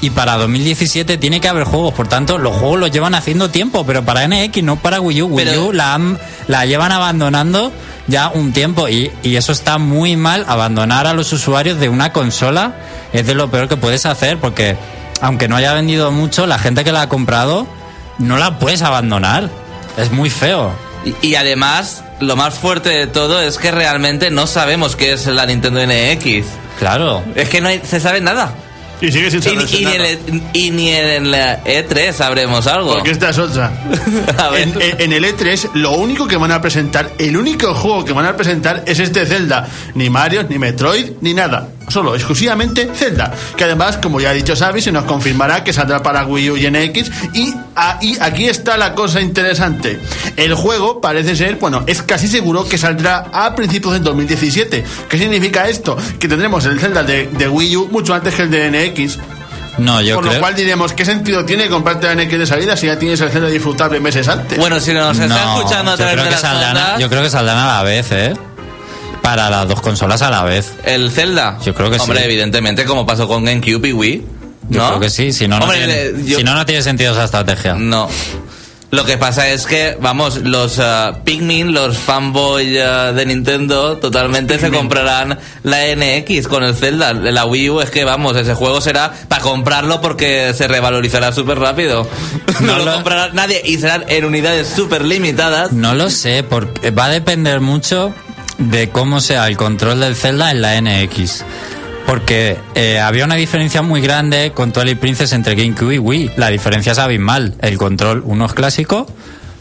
y 0.00 0.10
para 0.10 0.36
2017 0.36 1.18
tiene 1.18 1.40
que 1.40 1.48
haber 1.48 1.64
juegos. 1.64 1.92
Por 1.94 2.08
tanto, 2.08 2.38
los 2.38 2.56
juegos 2.56 2.78
los 2.80 2.90
llevan 2.90 3.14
haciendo 3.14 3.50
tiempo, 3.50 3.84
pero 3.86 4.04
para 4.04 4.26
NX 4.28 4.62
no 4.62 4.76
para 4.76 5.00
Wii 5.00 5.22
U. 5.22 5.26
Wii 5.26 5.44
Pero- 5.44 5.66
U 5.66 5.72
la, 5.72 5.94
han- 5.94 6.18
la 6.46 6.66
llevan 6.66 6.92
abandonando 6.92 7.72
ya 8.06 8.28
un 8.28 8.52
tiempo 8.52 8.88
y, 8.88 9.10
y 9.22 9.36
eso 9.36 9.52
está 9.52 9.78
muy 9.78 10.16
mal. 10.16 10.44
Abandonar 10.48 11.06
a 11.06 11.14
los 11.14 11.32
usuarios 11.32 11.78
de 11.80 11.88
una 11.88 12.12
consola 12.12 12.74
es 13.12 13.26
de 13.26 13.34
lo 13.34 13.50
peor 13.50 13.68
que 13.68 13.76
puedes 13.76 14.06
hacer 14.06 14.38
porque 14.38 14.76
aunque 15.20 15.48
no 15.48 15.56
haya 15.56 15.72
vendido 15.72 16.10
mucho, 16.12 16.46
la 16.46 16.58
gente 16.58 16.84
que 16.84 16.92
la 16.92 17.02
ha 17.02 17.08
comprado 17.08 17.66
no 18.18 18.36
la 18.38 18.58
puedes 18.58 18.82
abandonar. 18.82 19.50
Es 19.96 20.12
muy 20.12 20.30
feo. 20.30 20.70
Y, 21.04 21.26
y 21.28 21.34
además, 21.34 22.04
lo 22.20 22.36
más 22.36 22.54
fuerte 22.54 22.88
de 22.90 23.06
todo 23.08 23.40
es 23.40 23.58
que 23.58 23.70
realmente 23.72 24.30
no 24.30 24.46
sabemos 24.46 24.94
qué 24.96 25.12
es 25.12 25.26
la 25.26 25.44
Nintendo 25.46 25.80
NX. 25.84 26.46
Claro. 26.78 27.24
Es 27.34 27.48
que 27.48 27.60
no 27.60 27.68
hay- 27.68 27.82
se 27.84 27.98
sabe 27.98 28.20
nada. 28.20 28.54
Y 29.00 29.12
sigue 29.12 29.30
sin 29.30 29.40
Y, 29.40 29.42
saberse 29.42 29.76
y 29.76 29.78
ni 29.78 29.84
nada. 29.84 29.96
en 29.96 30.02
el, 30.34 30.42
y 30.52 30.70
ni 30.70 30.88
en 30.90 31.30
la 31.30 31.62
E3 31.64 32.12
sabremos 32.12 32.66
algo. 32.66 32.94
Porque 32.94 33.10
esta 33.12 33.30
es 33.30 33.38
otra. 33.38 33.70
A 34.38 34.48
ver. 34.50 34.62
En, 34.62 34.82
en- 34.82 35.00
en 35.00 35.12
el 35.12 35.24
E3, 35.24 35.70
lo 35.74 35.92
único 35.92 36.26
que 36.26 36.36
van 36.36 36.50
a 36.52 36.60
presentar, 36.60 37.12
el 37.18 37.36
único 37.36 37.74
juego 37.74 38.04
que 38.04 38.12
van 38.12 38.26
a 38.26 38.36
presentar 38.36 38.82
es 38.86 38.98
este 38.98 39.24
Zelda. 39.26 39.68
Ni 39.94 40.10
Mario, 40.10 40.44
ni 40.48 40.58
Metroid, 40.58 41.12
ni 41.20 41.32
nada. 41.34 41.68
Solo, 41.88 42.14
exclusivamente 42.14 42.90
Zelda. 42.94 43.32
Que 43.56 43.64
además, 43.64 43.96
como 44.02 44.20
ya 44.20 44.30
ha 44.30 44.34
dicho 44.34 44.54
Xavi, 44.54 44.82
se 44.82 44.92
nos 44.92 45.04
confirmará 45.04 45.64
que 45.64 45.72
saldrá 45.72 46.02
para 46.02 46.26
Wii 46.26 46.50
U 46.50 46.56
y 46.58 46.68
NX. 46.70 47.10
Y 47.34 47.54
ahí, 47.76 48.16
aquí 48.20 48.46
está 48.46 48.76
la 48.76 48.94
cosa 48.94 49.20
interesante. 49.22 49.98
El 50.36 50.54
juego 50.54 51.00
parece 51.00 51.34
ser, 51.34 51.54
bueno, 51.56 51.84
es 51.86 52.02
casi 52.02 52.28
seguro 52.28 52.68
que 52.68 52.76
saldrá 52.76 53.26
a 53.32 53.54
principios 53.54 53.94
del 53.94 54.02
2017. 54.02 54.84
¿Qué 55.08 55.18
significa 55.18 55.66
esto? 55.68 55.96
Que 56.18 56.28
tendremos 56.28 56.64
el 56.66 56.78
Zelda 56.78 57.02
de, 57.04 57.28
de 57.28 57.48
Wii 57.48 57.76
U 57.76 57.88
mucho 57.90 58.12
antes 58.12 58.34
que 58.34 58.42
el 58.42 58.50
de 58.50 58.70
NX. 58.70 58.87
No, 59.78 60.00
yo 60.00 60.16
Por 60.16 60.24
creo. 60.24 60.34
lo 60.34 60.40
cual 60.40 60.54
diremos, 60.56 60.92
¿qué 60.92 61.04
sentido 61.04 61.44
tiene 61.44 61.68
comprarte 61.68 62.06
la 62.12 62.14
NX 62.20 62.38
de 62.38 62.46
salida 62.46 62.76
si 62.76 62.86
ya 62.86 62.98
tienes 62.98 63.20
el 63.20 63.30
Zelda 63.30 63.46
disfrutable 63.48 64.00
meses 64.00 64.26
antes? 64.26 64.58
Bueno, 64.58 64.80
si 64.80 64.92
nos 64.92 65.16
está 65.18 65.44
No, 65.44 65.56
escuchando 65.58 65.92
a 65.92 65.94
yo 65.94 65.98
través 65.98 66.12
creo 66.14 66.24
de 66.24 66.28
que 66.30 66.32
las 66.32 66.40
saldrán 66.40 66.76
a- 66.76 66.80
ondas, 66.84 67.00
yo 67.00 67.08
creo 67.08 67.22
que 67.22 67.30
saldrán 67.30 67.58
a 67.58 67.66
la 67.66 67.82
vez, 67.84 68.06
¿eh? 68.10 68.34
Para 69.22 69.50
las 69.50 69.68
dos 69.68 69.80
consolas 69.80 70.20
a 70.22 70.30
la 70.30 70.42
vez. 70.42 70.72
el 70.84 71.10
Zelda. 71.12 71.58
Yo 71.64 71.74
creo 71.74 71.90
que 71.90 71.98
Hombre, 71.98 72.18
sí. 72.20 72.24
evidentemente, 72.24 72.84
como 72.86 73.06
pasó 73.06 73.28
con 73.28 73.44
GameCube 73.44 73.88
y 73.88 73.92
Wii. 73.92 74.26
Yo 74.70 74.80
¿no? 74.82 74.88
creo 74.88 75.00
que 75.00 75.10
sí, 75.10 75.32
si 75.32 75.46
no, 75.48 75.58
no, 75.58 75.64
Hombre, 75.64 75.78
tiene, 75.78 76.12
le- 76.12 76.24
yo- 76.28 76.38
si 76.38 76.44
no, 76.44 76.54
no 76.54 76.66
tiene 76.66 76.82
sentido 76.82 77.12
esa 77.12 77.24
estrategia. 77.24 77.74
No. 77.74 78.08
Lo 78.90 79.04
que 79.04 79.18
pasa 79.18 79.48
es 79.48 79.66
que, 79.66 79.98
vamos, 80.00 80.38
los 80.38 80.78
uh, 80.78 81.12
Pikmin, 81.22 81.74
los 81.74 81.98
fanboy 81.98 82.78
uh, 82.78 83.12
de 83.12 83.26
Nintendo, 83.26 83.98
totalmente 83.98 84.58
se 84.58 84.70
comprarán 84.70 85.38
la 85.62 85.78
NX 85.94 86.48
con 86.48 86.64
el 86.64 86.74
Zelda. 86.74 87.12
La 87.12 87.44
Wii 87.44 87.68
U 87.68 87.80
es 87.82 87.90
que, 87.90 88.04
vamos, 88.04 88.34
ese 88.36 88.54
juego 88.54 88.80
será 88.80 89.12
para 89.28 89.42
comprarlo 89.42 90.00
porque 90.00 90.54
se 90.56 90.66
revalorizará 90.68 91.32
súper 91.32 91.58
rápido. 91.58 92.08
No, 92.60 92.66
No 92.72 92.78
lo 92.78 92.84
lo- 92.86 92.94
comprará 92.94 93.28
nadie 93.34 93.60
y 93.64 93.76
serán 93.78 94.04
en 94.08 94.24
unidades 94.24 94.66
súper 94.74 95.04
limitadas. 95.04 95.70
No 95.72 95.94
lo 95.94 96.08
sé, 96.10 96.42
porque 96.42 96.90
va 96.90 97.04
a 97.04 97.08
depender 97.10 97.60
mucho 97.60 98.12
de 98.56 98.88
cómo 98.88 99.20
sea 99.20 99.46
el 99.46 99.56
control 99.56 100.00
del 100.00 100.16
Zelda 100.16 100.50
en 100.50 100.62
la 100.62 100.80
NX. 100.80 101.44
Porque 102.08 102.56
eh, 102.74 102.98
había 102.98 103.26
una 103.26 103.34
diferencia 103.34 103.82
muy 103.82 104.00
grande 104.00 104.52
con 104.54 104.72
Twilight 104.72 104.98
Princess 104.98 105.34
entre 105.34 105.54
GameCube 105.54 105.96
y 105.96 105.98
Wii. 105.98 106.30
La 106.38 106.48
diferencia 106.48 106.92
es 106.92 106.98
abismal. 106.98 107.54
El 107.60 107.76
control, 107.76 108.22
uno 108.24 108.46
es 108.46 108.54
clásico 108.54 109.06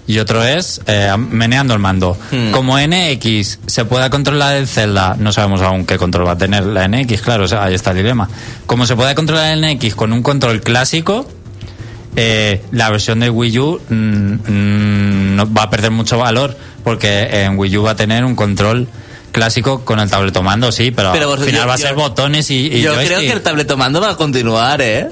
y 0.07 0.19
otro 0.19 0.41
es 0.45 0.79
eh, 0.87 1.13
meneando 1.17 1.73
el 1.73 1.81
mando. 1.81 2.17
Hmm. 2.31 2.51
Como 2.51 2.79
NX 2.79 3.59
se 3.65 3.83
pueda 3.83 4.09
controlar 4.09 4.55
el 4.55 4.65
Zelda, 4.65 5.17
no 5.19 5.33
sabemos 5.33 5.61
aún 5.61 5.85
qué 5.85 5.97
control 5.97 6.25
va 6.25 6.31
a 6.31 6.37
tener 6.37 6.63
la 6.63 6.87
NX, 6.87 7.21
claro, 7.21 7.43
o 7.43 7.47
sea, 7.49 7.65
ahí 7.65 7.73
está 7.73 7.91
el 7.91 7.97
dilema. 7.97 8.29
Como 8.65 8.85
se 8.85 8.95
puede 8.95 9.13
controlar 9.13 9.51
el 9.51 9.75
NX 9.75 9.95
con 9.95 10.13
un 10.13 10.23
control 10.23 10.61
clásico, 10.61 11.27
eh, 12.15 12.63
la 12.71 12.89
versión 12.89 13.19
de 13.19 13.29
Wii 13.29 13.59
U 13.59 13.81
mm, 13.89 13.93
mm, 13.93 15.35
no 15.35 15.53
va 15.53 15.63
a 15.63 15.69
perder 15.69 15.91
mucho 15.91 16.17
valor 16.17 16.57
porque 16.85 17.43
en 17.43 17.59
Wii 17.59 17.77
U 17.77 17.83
va 17.83 17.91
a 17.91 17.95
tener 17.97 18.23
un 18.23 18.35
control 18.35 18.87
clásico 19.37 19.85
con 19.85 19.99
el 19.99 20.09
tabletomando, 20.09 20.71
sí, 20.71 20.91
pero, 20.91 21.11
Pero 21.13 21.33
al 21.33 21.39
final 21.39 21.61
yo- 21.61 21.67
va 21.67 21.73
a 21.73 21.77
yo- 21.77 21.85
ser 21.87 21.95
botones 21.95 22.49
y, 22.51 22.67
y 22.67 22.81
Yo 22.81 22.93
creo 22.95 23.19
que 23.19 23.31
el 23.31 23.41
tabletomando 23.41 24.01
va 24.01 24.11
a 24.11 24.15
continuar, 24.17 24.81
¿eh? 24.81 25.09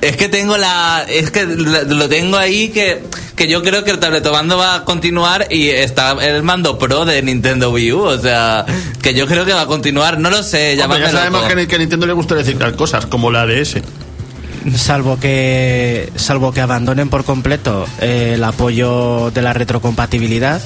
Es 0.00 0.16
que 0.16 0.28
tengo 0.28 0.56
la. 0.56 1.04
Es 1.08 1.32
que 1.32 1.44
lo 1.44 2.08
tengo 2.08 2.36
ahí 2.36 2.68
que. 2.68 3.02
Que 3.34 3.48
yo 3.48 3.62
creo 3.64 3.82
que 3.82 3.90
el 3.90 3.98
tabletomando 3.98 4.56
va 4.56 4.76
a 4.76 4.84
continuar 4.84 5.46
y 5.50 5.70
está 5.70 6.12
el 6.12 6.42
mando 6.44 6.78
pro 6.78 7.04
de 7.04 7.20
Nintendo 7.22 7.70
Wii 7.72 7.92
U. 7.92 8.00
O 8.02 8.18
sea, 8.18 8.64
que 9.02 9.14
yo 9.14 9.26
creo 9.26 9.44
que 9.44 9.52
va 9.52 9.62
a 9.62 9.66
continuar. 9.66 10.18
No 10.20 10.30
lo 10.30 10.42
sé, 10.44 10.72
Hombre, 10.72 10.76
llamadme 10.76 11.04
ya 11.06 11.10
sabemos 11.10 11.44
que, 11.52 11.66
que 11.66 11.74
a 11.74 11.78
Nintendo 11.78 12.06
le 12.06 12.12
gusta 12.12 12.34
reciclar 12.36 12.76
cosas, 12.76 13.06
como 13.06 13.30
la 13.32 13.44
DS. 13.46 13.80
Salvo 14.76 15.18
que, 15.18 16.12
salvo 16.16 16.52
que 16.52 16.60
abandonen 16.60 17.08
por 17.08 17.24
completo 17.24 17.86
eh, 18.00 18.32
el 18.34 18.44
apoyo 18.44 19.30
de 19.32 19.40
la 19.42 19.52
retrocompatibilidad, 19.52 20.60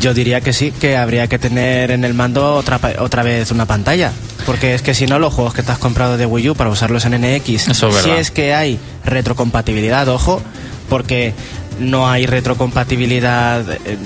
yo 0.00 0.14
diría 0.14 0.40
que 0.40 0.52
sí, 0.52 0.70
que 0.72 0.96
habría 0.96 1.26
que 1.28 1.38
tener 1.38 1.90
en 1.90 2.04
el 2.04 2.14
mando 2.14 2.54
otra, 2.54 2.80
otra 2.98 3.22
vez 3.22 3.50
una 3.50 3.66
pantalla. 3.66 4.12
Porque 4.46 4.74
es 4.74 4.82
que 4.82 4.94
si 4.94 5.06
no, 5.06 5.18
los 5.18 5.32
juegos 5.32 5.54
que 5.54 5.62
te 5.62 5.70
has 5.72 5.78
comprado 5.78 6.16
de 6.16 6.26
Wii 6.26 6.50
U 6.50 6.54
para 6.56 6.70
usarlos 6.70 7.04
en 7.04 7.12
NX, 7.20 7.68
Eso 7.68 7.88
es 7.88 7.96
si 8.02 8.10
es 8.10 8.30
que 8.30 8.54
hay 8.54 8.78
retrocompatibilidad, 9.04 10.08
ojo, 10.08 10.42
porque 10.88 11.32
no 11.78 12.10
hay 12.10 12.26
retrocompatibilidad. 12.26 13.62
eh, 13.70 13.96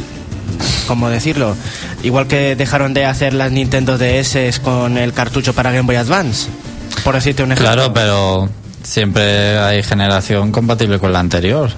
¿Cómo 0.87 1.09
decirlo? 1.09 1.57
Igual 2.03 2.27
que 2.29 2.55
dejaron 2.55 2.95
de 2.95 3.05
hacer 3.07 3.35
las 3.35 3.51
Nintendo 3.51 3.99
DS 3.99 4.61
con 4.63 4.97
el 4.99 5.13
cartucho 5.13 5.53
para 5.53 5.71
Game 5.73 5.87
Boy 5.87 5.97
Advance. 5.97 6.49
Por 7.03 7.15
decirte 7.15 7.43
un 7.43 7.53
ejemplo. 7.53 7.73
Claro, 7.75 7.93
pero 7.93 8.49
siempre 8.83 9.59
hay 9.59 9.83
generación 9.83 10.53
compatible 10.53 10.99
con 10.99 11.13
la 11.13 11.19
anterior. 11.21 11.71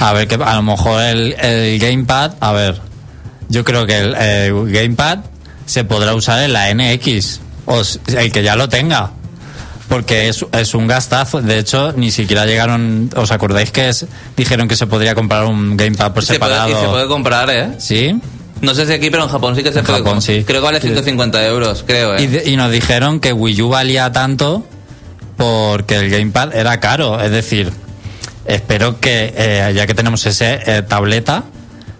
A 0.00 0.12
ver, 0.14 0.26
que 0.26 0.36
a 0.36 0.54
lo 0.54 0.62
mejor 0.62 1.02
el, 1.02 1.34
el 1.40 1.78
Gamepad, 1.78 2.32
a 2.40 2.52
ver, 2.52 2.80
yo 3.48 3.64
creo 3.64 3.86
que 3.86 3.96
el, 3.98 4.14
el 4.14 4.72
Gamepad 4.72 5.18
se 5.66 5.84
podrá 5.84 6.14
usar 6.14 6.42
en 6.42 6.52
la 6.52 6.72
NX, 6.74 7.40
o 7.66 7.82
el 8.16 8.32
que 8.32 8.42
ya 8.42 8.56
lo 8.56 8.68
tenga. 8.68 9.10
Porque 9.88 10.28
es, 10.28 10.44
es 10.52 10.74
un 10.74 10.86
gastazo. 10.86 11.40
De 11.40 11.58
hecho, 11.58 11.92
ni 11.96 12.10
siquiera 12.10 12.44
llegaron. 12.44 13.10
¿Os 13.16 13.30
acordáis 13.30 13.70
que 13.70 13.88
es- 13.88 14.04
dijeron 14.36 14.68
que 14.68 14.76
se 14.76 14.86
podría 14.86 15.14
comprar 15.14 15.44
un 15.46 15.78
Gamepad 15.78 16.12
por 16.12 16.22
Se 16.24 16.38
puede, 16.38 16.52
separado? 16.52 16.70
y 16.70 16.82
se 16.84 16.88
puede 16.90 17.06
comprar, 17.08 17.48
¿eh? 17.50 17.70
¿Sí? 17.78 18.14
No 18.60 18.74
sé 18.74 18.86
si 18.86 18.92
aquí, 18.92 19.08
pero 19.08 19.22
en 19.22 19.30
Japón 19.30 19.56
sí 19.56 19.62
que 19.62 19.72
se 19.72 19.78
En 19.78 19.84
puede 19.86 19.98
Japón, 20.00 20.14
comprar. 20.16 20.36
sí. 20.36 20.44
Creo 20.44 20.60
que 20.60 20.64
vale 20.66 20.80
150 20.80 21.46
euros, 21.46 21.84
creo, 21.86 22.16
¿eh? 22.16 22.22
Y, 22.22 22.26
de- 22.26 22.50
y 22.50 22.56
nos 22.56 22.70
dijeron 22.70 23.18
que 23.20 23.32
Wii 23.32 23.62
U 23.62 23.68
valía 23.70 24.12
tanto 24.12 24.66
porque 25.38 25.96
el 25.96 26.10
Gamepad 26.10 26.54
era 26.54 26.80
caro. 26.80 27.18
Es 27.22 27.30
decir, 27.30 27.72
espero 28.44 29.00
que 29.00 29.32
eh, 29.36 29.72
ya 29.74 29.86
que 29.86 29.94
tenemos 29.94 30.26
ese 30.26 30.58
eh, 30.66 30.82
tableta, 30.82 31.44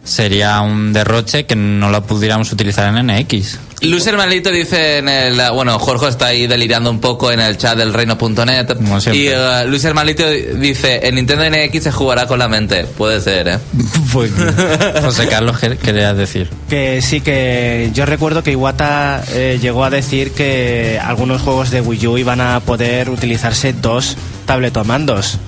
sería 0.09 0.61
un 0.61 0.93
derroche 0.93 1.45
que 1.45 1.55
no 1.55 1.91
lo 1.91 2.03
pudiéramos 2.03 2.51
utilizar 2.53 2.89
en 2.97 3.07
NX. 3.07 3.59
Luis 3.83 4.07
Hermanito 4.07 4.51
dice 4.51 4.99
en 4.99 5.09
el. 5.09 5.41
Bueno, 5.53 5.79
Jorge 5.79 6.09
está 6.09 6.27
ahí 6.27 6.47
delirando 6.47 6.91
un 6.91 6.99
poco 6.99 7.31
en 7.31 7.39
el 7.39 7.57
chat 7.57 7.77
del 7.77 7.93
reino.net. 7.93 8.77
Y 9.13 9.29
eh, 9.29 9.65
Luis 9.67 9.85
Hermanito 9.85 10.29
dice: 10.29 11.07
En 11.07 11.15
Nintendo 11.15 11.45
NX 11.49 11.85
se 11.85 11.93
jugará 11.93 12.27
con 12.27 12.39
la 12.41 12.49
mente. 12.49 12.85
Puede 12.85 13.21
ser, 13.21 13.49
¿eh? 13.49 13.59
Pues, 14.13 14.33
José 15.03 15.29
Carlos, 15.29 15.59
¿qué 15.59 15.77
querías 15.77 16.17
decir? 16.17 16.49
Que 16.69 17.01
sí, 17.03 17.21
que 17.21 17.91
yo 17.95 18.07
recuerdo 18.07 18.43
que 18.43 18.53
Iwata 18.53 19.23
eh, 19.33 19.59
llegó 19.61 19.85
a 19.85 19.91
decir 19.91 20.33
que 20.33 20.99
algunos 21.03 21.43
juegos 21.43 21.71
de 21.71 21.81
Wii 21.81 22.07
U 22.07 22.19
iban 22.19 22.41
a 22.41 22.59
poder 22.61 23.11
utilizarse 23.11 23.73
dos 23.75 24.17
tabletomandos. 24.47 25.39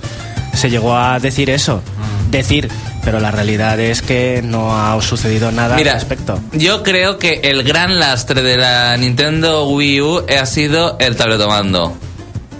Se 0.53 0.69
llegó 0.69 0.95
a 0.95 1.19
decir 1.19 1.49
eso. 1.49 1.81
Decir, 2.29 2.69
pero 3.03 3.19
la 3.19 3.31
realidad 3.31 3.79
es 3.79 4.01
que 4.01 4.41
no 4.43 4.77
ha 4.77 4.99
sucedido 5.01 5.51
nada 5.51 5.75
Mira, 5.75 5.93
al 5.93 5.99
respecto. 5.99 6.39
yo 6.53 6.83
creo 6.83 7.17
que 7.17 7.41
el 7.43 7.63
gran 7.63 7.99
lastre 7.99 8.41
de 8.41 8.57
la 8.57 8.95
Nintendo 8.97 9.67
Wii 9.67 10.01
U 10.01 10.25
ha 10.39 10.45
sido 10.45 10.97
el 10.99 11.15
tabletomando. 11.15 11.95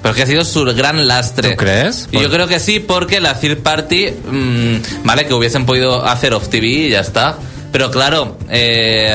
Porque 0.02 0.24
ha 0.24 0.26
sido 0.26 0.44
su 0.44 0.66
gran 0.66 1.08
lastre. 1.08 1.52
¿Tú 1.52 1.56
crees? 1.58 2.10
Y 2.12 2.20
yo 2.20 2.32
creo 2.32 2.48
que 2.48 2.60
sí, 2.60 2.80
porque 2.80 3.22
la 3.22 3.40
third 3.40 3.60
party, 3.60 4.08
mm, 4.10 4.76
vale, 5.04 5.28
que 5.28 5.34
hubiesen 5.36 5.68
podido 5.68 6.04
hacer 6.04 6.34
off 6.34 6.50
TV 6.50 6.66
y 6.68 6.90
ya 6.90 7.02
está. 7.02 7.38
Pero 7.72 7.90
claro, 7.90 8.38
eh, 8.50 9.14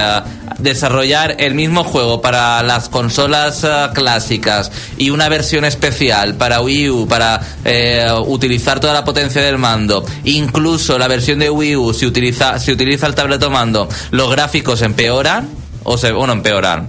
desarrollar 0.58 1.36
el 1.38 1.54
mismo 1.54 1.84
juego 1.84 2.20
para 2.22 2.62
las 2.62 2.88
consolas 2.88 3.62
eh, 3.64 3.88
clásicas 3.94 4.72
y 4.96 5.10
una 5.10 5.28
versión 5.28 5.64
especial 5.64 6.34
para 6.36 6.60
Wii 6.62 6.90
U, 6.90 7.06
para 7.08 7.40
eh, 7.64 8.06
utilizar 8.26 8.80
toda 8.80 8.94
la 8.94 9.04
potencia 9.04 9.42
del 9.42 9.58
mando, 9.58 10.04
incluso 10.24 10.98
la 10.98 11.08
versión 11.08 11.38
de 11.38 11.50
Wii 11.50 11.76
U, 11.76 11.92
si 11.92 12.06
utiliza, 12.06 12.58
si 12.58 12.72
utiliza 12.72 13.06
el 13.06 13.14
tabletomando, 13.14 13.88
los 14.10 14.30
gráficos 14.30 14.80
empeoran, 14.82 15.48
o 15.84 15.98
se, 15.98 16.10
bueno, 16.12 16.32
empeoran, 16.32 16.88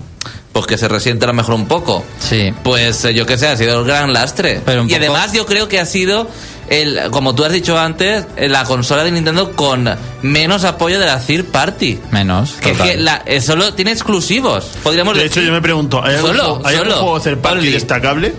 pues 0.53 0.65
que 0.65 0.77
se 0.77 0.87
resiente 0.87 1.25
a 1.25 1.27
lo 1.27 1.33
mejor 1.33 1.55
un 1.55 1.67
poco. 1.67 2.03
Sí. 2.19 2.51
Pues 2.63 3.03
eh, 3.05 3.13
yo 3.13 3.25
qué 3.25 3.37
sé, 3.37 3.47
ha 3.47 3.57
sido 3.57 3.79
el 3.81 3.85
gran 3.85 4.11
lastre. 4.13 4.61
Pero 4.65 4.83
y 4.83 4.85
poco- 4.85 4.95
además 4.95 5.33
yo 5.33 5.45
creo 5.45 5.67
que 5.67 5.79
ha 5.79 5.85
sido, 5.85 6.27
el, 6.69 7.09
como 7.11 7.33
tú 7.35 7.43
has 7.45 7.51
dicho 7.51 7.77
antes, 7.79 8.25
eh, 8.35 8.47
la 8.49 8.63
consola 8.63 9.03
de 9.03 9.11
Nintendo 9.11 9.51
con 9.53 9.89
menos 10.21 10.63
apoyo 10.63 10.99
de 10.99 11.05
la 11.05 11.19
third 11.19 11.45
party. 11.45 11.99
Menos. 12.11 12.53
Que, 12.61 12.71
es 12.71 12.77
total. 12.77 12.91
que 12.93 12.97
la, 13.01 13.21
eh, 13.25 13.41
solo 13.41 13.73
tiene 13.73 13.91
exclusivos. 13.91 14.65
Podríamos 14.83 15.15
De 15.17 15.25
hecho, 15.25 15.41
yo 15.41 15.51
me 15.51 15.61
pregunto, 15.61 16.03
¿hay 16.03 16.15
algún, 16.15 16.31
Solo, 16.37 16.61
¿hay 16.65 16.75
algún 16.75 16.91
solo. 16.91 17.01
juego 17.03 17.19
third 17.21 17.37
party 17.39 17.57
Only. 17.59 17.71
destacable? 17.71 18.33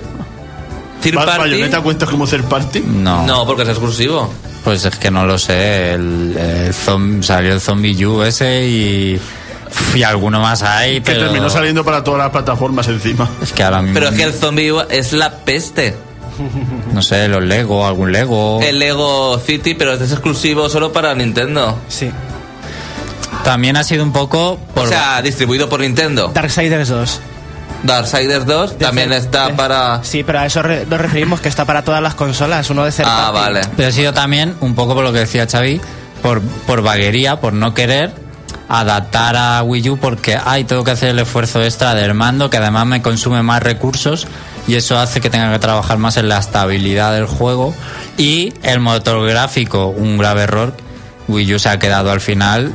third 1.02 1.14
¿Ba- 1.16 1.24
party. 1.26 1.38
¿Bayonetta 1.50 1.80
cuenta 1.80 2.06
como 2.06 2.26
third 2.26 2.44
party? 2.44 2.80
No. 2.80 3.26
No, 3.26 3.46
porque 3.46 3.62
es 3.62 3.68
exclusivo. 3.68 4.32
Pues 4.64 4.84
es 4.84 4.96
que 4.96 5.10
no 5.10 5.24
lo 5.24 5.38
sé. 5.38 5.92
El, 5.92 6.36
el 6.36 6.74
zom- 6.74 7.22
salió 7.22 7.54
el 7.54 7.60
Zombie 7.60 8.04
U 8.06 8.22
ese 8.22 8.66
y. 8.66 9.20
Y 9.94 10.02
alguno 10.02 10.40
más 10.40 10.62
hay, 10.62 10.94
Que 10.94 11.12
pero. 11.12 11.24
terminó 11.24 11.50
saliendo 11.50 11.84
para 11.84 12.02
todas 12.02 12.18
las 12.20 12.30
plataformas 12.30 12.88
encima. 12.88 13.28
Es 13.42 13.52
que 13.52 13.62
ahora 13.62 13.82
mismo. 13.82 13.94
Pero 13.94 14.08
es 14.08 14.14
que 14.16 14.22
el 14.22 14.32
zombie 14.32 14.72
es 14.90 15.12
la 15.12 15.30
peste. 15.30 15.94
No 16.98 17.02
sé, 17.02 17.28
los 17.28 17.44
Lego, 17.44 17.86
algún 17.86 18.10
Lego. 18.10 18.58
El 18.60 18.80
Lego 18.80 19.38
City, 19.38 19.74
pero 19.74 19.92
este 19.92 20.06
es 20.06 20.10
exclusivo 20.10 20.68
solo 20.68 20.90
para 20.92 21.14
Nintendo. 21.14 21.78
Sí. 21.86 22.10
También 23.44 23.76
ha 23.76 23.84
sido 23.84 24.02
un 24.02 24.12
poco. 24.12 24.58
Por... 24.74 24.86
O 24.86 24.88
sea, 24.88 25.22
distribuido 25.22 25.68
por 25.68 25.78
Nintendo. 25.78 26.32
Darksiders 26.34 26.88
2. 26.88 27.20
Darksiders 27.84 28.46
2 28.46 28.78
también 28.78 29.10
De- 29.10 29.18
está 29.18 29.46
de- 29.46 29.54
para. 29.54 30.02
Sí, 30.02 30.24
pero 30.24 30.40
a 30.40 30.46
eso 30.46 30.60
re- 30.60 30.86
nos 30.86 31.00
referimos 31.00 31.40
que 31.40 31.48
está 31.48 31.64
para 31.64 31.84
todas 31.84 32.02
las 32.02 32.16
consolas. 32.16 32.68
Uno 32.70 32.84
de 32.84 32.90
third 32.90 33.06
Ah, 33.08 33.30
party. 33.32 33.38
vale. 33.38 33.60
Pero 33.76 33.88
ha 33.90 33.92
sido 33.92 34.12
también 34.12 34.56
un 34.60 34.74
poco 34.74 34.96
por 34.96 35.04
lo 35.04 35.12
que 35.12 35.20
decía 35.20 35.46
Xavi, 35.46 35.80
por, 36.20 36.40
por 36.42 36.82
vaguería, 36.82 37.40
por 37.40 37.52
no 37.52 37.74
querer 37.74 38.10
adaptar 38.68 39.36
a 39.36 39.62
Wii 39.62 39.90
U 39.90 39.96
porque 39.98 40.38
ay, 40.42 40.64
tengo 40.64 40.84
que 40.84 40.90
hacer 40.90 41.10
el 41.10 41.18
esfuerzo 41.18 41.62
extra 41.62 41.94
del 41.94 42.14
mando 42.14 42.50
que 42.50 42.58
además 42.58 42.86
me 42.86 43.02
consume 43.02 43.42
más 43.42 43.62
recursos 43.62 44.26
y 44.66 44.74
eso 44.74 44.98
hace 44.98 45.20
que 45.20 45.30
tenga 45.30 45.50
que 45.52 45.58
trabajar 45.58 45.98
más 45.98 46.16
en 46.18 46.28
la 46.28 46.38
estabilidad 46.38 47.14
del 47.14 47.26
juego 47.26 47.74
y 48.18 48.52
el 48.62 48.80
motor 48.80 49.26
gráfico, 49.26 49.86
un 49.86 50.18
grave 50.18 50.42
error. 50.42 50.74
Wii 51.28 51.54
U 51.54 51.58
se 51.58 51.68
ha 51.68 51.78
quedado 51.78 52.10
al 52.10 52.20
final 52.20 52.72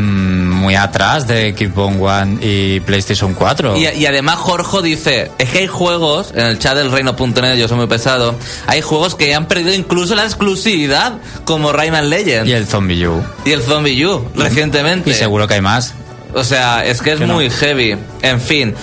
muy 0.00 0.74
atrás 0.74 1.26
de 1.26 1.54
Xbox 1.56 1.96
One 2.00 2.38
y 2.40 2.80
PlayStation 2.80 3.34
4. 3.34 3.76
Y, 3.76 3.86
y 3.88 4.06
además 4.06 4.36
Jorge 4.36 4.82
dice, 4.82 5.30
es 5.38 5.50
que 5.50 5.58
hay 5.58 5.66
juegos, 5.66 6.32
en 6.34 6.46
el 6.46 6.58
chat 6.58 6.76
del 6.76 6.90
reino.net, 6.90 7.56
yo 7.56 7.68
soy 7.68 7.76
muy 7.76 7.86
pesado, 7.86 8.34
hay 8.66 8.80
juegos 8.82 9.14
que 9.14 9.34
han 9.34 9.46
perdido 9.46 9.74
incluso 9.74 10.14
la 10.14 10.24
exclusividad, 10.24 11.14
como 11.44 11.72
Rayman 11.72 12.10
Legends 12.10 12.46
Y 12.48 12.50
y 12.50 12.54
el, 12.54 12.62
el 12.62 12.68
Zombie 12.68 13.06
U. 13.06 13.22
Zombie 13.66 14.06
U, 14.06 14.24
recientemente. 14.34 15.10
Y 15.10 15.14
seguro 15.14 15.46
que 15.46 15.54
hay 15.54 15.60
más. 15.60 15.94
O 16.34 16.44
sea, 16.44 16.84
es 16.84 17.02
que 17.02 17.12
es 17.12 17.18
Que 17.18 17.26
no. 17.26 17.34
muy 17.34 17.50
heavy. 17.50 17.96
En 18.22 18.40
fin. 18.40 18.74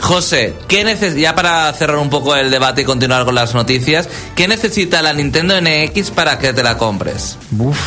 José, 0.00 0.54
¿qué 0.68 0.84
neces 0.84 1.16
ya 1.16 1.34
para 1.34 1.72
cerrar 1.72 1.98
un 1.98 2.08
poco 2.08 2.36
el 2.36 2.50
debate 2.50 2.82
y 2.82 2.84
continuar 2.84 3.24
con 3.24 3.34
las 3.34 3.54
noticias, 3.54 4.08
¿qué 4.36 4.46
necesita 4.46 5.02
la 5.02 5.12
Nintendo 5.12 5.60
NX 5.60 6.12
para 6.12 6.38
que 6.38 6.52
te 6.52 6.62
la 6.62 6.78
compres? 6.78 7.36
Uf. 7.58 7.78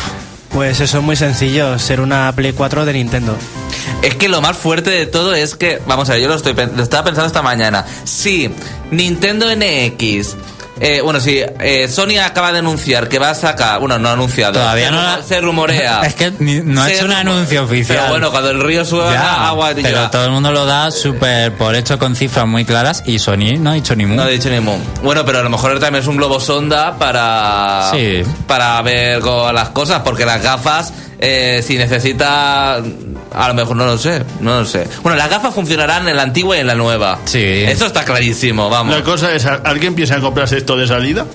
Pues 0.52 0.80
eso 0.80 0.98
es 0.98 1.04
muy 1.04 1.16
sencillo, 1.16 1.78
ser 1.78 2.00
una 2.00 2.30
Play 2.36 2.52
4 2.52 2.84
de 2.84 2.92
Nintendo. 2.92 3.36
Es 4.02 4.16
que 4.16 4.28
lo 4.28 4.42
más 4.42 4.56
fuerte 4.56 4.90
de 4.90 5.06
todo 5.06 5.34
es 5.34 5.54
que, 5.54 5.80
vamos 5.86 6.10
a 6.10 6.12
ver, 6.12 6.22
yo 6.22 6.28
lo, 6.28 6.34
estoy, 6.34 6.54
lo 6.54 6.82
estaba 6.82 7.04
pensando 7.04 7.26
esta 7.26 7.40
mañana. 7.40 7.86
Si 8.04 8.50
Nintendo 8.90 9.46
NX, 9.54 10.36
eh, 10.80 11.00
bueno, 11.02 11.20
si 11.20 11.38
eh, 11.60 11.86
Sony 11.88 12.18
acaba 12.22 12.50
de 12.52 12.58
anunciar 12.58 13.08
que 13.08 13.18
va 13.18 13.30
a 13.30 13.34
sacar, 13.34 13.78
bueno, 13.78 13.98
no 13.98 14.08
ha 14.08 14.12
anunciado, 14.12 14.54
Todavía 14.54 14.86
se, 14.86 14.90
no 14.92 15.02
la- 15.02 15.22
se 15.22 15.40
rumorea. 15.40 16.00
Es 16.04 16.14
que 16.14 16.32
ni- 16.38 16.60
no 16.60 16.82
ha 16.82 16.90
hecho 16.90 17.04
un 17.04 17.12
anuncio 17.12 17.64
oficial. 17.64 17.98
Pero 17.98 18.10
bueno, 18.10 18.30
cuando 18.30 18.50
el 18.50 18.60
río 18.62 18.84
sube 18.84 19.04
Ya, 19.12 19.48
agua 19.48 19.70
pero 19.74 19.88
llega. 19.88 20.10
todo 20.10 20.24
el 20.24 20.30
mundo 20.32 20.50
lo 20.50 20.64
da 20.66 20.90
súper 20.90 21.52
por 21.52 21.74
hecho 21.74 21.98
con 21.98 22.16
cifras 22.16 22.46
muy 22.46 22.64
claras 22.64 23.02
y 23.06 23.18
Sony 23.18 23.58
no 23.58 23.70
ha 23.70 23.74
dicho 23.74 23.94
ni 23.94 24.06
mu. 24.06 24.16
No 24.16 24.26
he 24.26 24.32
dicho 24.32 24.50
ni 24.50 24.60
mu. 24.60 24.76
Bueno, 25.02 25.24
pero 25.24 25.38
a 25.40 25.42
lo 25.42 25.50
mejor 25.50 25.78
también 25.78 26.02
es 26.02 26.08
un 26.08 26.16
globo 26.16 26.40
sonda 26.40 26.98
para 26.98 27.90
Sí. 27.92 28.22
para 28.46 28.80
ver 28.82 29.22
las 29.22 29.68
cosas, 29.70 30.00
porque 30.04 30.24
las 30.24 30.42
gafas, 30.42 30.92
eh, 31.18 31.62
si 31.64 31.76
necesita, 31.78 32.82
a 33.34 33.48
lo 33.48 33.54
mejor 33.54 33.76
no 33.76 33.86
lo 33.86 33.98
sé, 33.98 34.22
no 34.40 34.60
lo 34.60 34.66
sé. 34.66 34.86
Bueno, 35.02 35.16
las 35.16 35.28
gafas 35.30 35.54
funcionarán 35.54 36.08
en 36.08 36.16
la 36.16 36.22
antigua 36.22 36.56
y 36.56 36.60
en 36.60 36.66
la 36.66 36.74
nueva. 36.74 37.18
Sí. 37.24 37.38
Eso 37.42 37.86
está 37.86 38.04
clarísimo, 38.04 38.68
vamos. 38.70 38.94
La 38.94 39.02
cosa 39.02 39.32
es, 39.34 39.44
¿alguien 39.46 39.94
piensa 39.94 40.14
en 40.16 40.20
comprarse 40.20 40.58
esto 40.58 40.76
de 40.76 40.86
salida? 40.86 41.26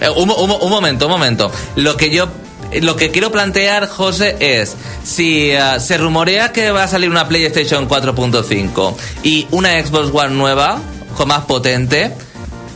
Eh, 0.00 0.08
un, 0.08 0.30
un 0.30 0.48
mo- 0.48 0.58
un 0.58 0.70
momento, 0.70 1.06
un 1.06 1.12
momento. 1.12 1.50
Lo 1.76 1.96
que 1.96 2.10
yo 2.10 2.28
Eh, 2.72 2.80
Lo 2.82 2.94
que 2.94 3.10
quiero 3.10 3.32
plantear, 3.32 3.88
José, 3.88 4.36
es 4.38 4.76
si 5.02 5.52
ah, 5.52 5.80
se 5.80 5.98
rumorea 5.98 6.52
que 6.52 6.70
va 6.70 6.84
a 6.84 6.88
salir 6.88 7.10
una 7.10 7.26
PlayStation 7.26 7.88
4.5 7.88 8.94
y 9.24 9.46
una 9.50 9.70
Xbox 9.84 10.10
One 10.14 10.34
nueva, 10.36 10.78
con 11.16 11.26
más 11.28 11.44
potente, 11.46 12.12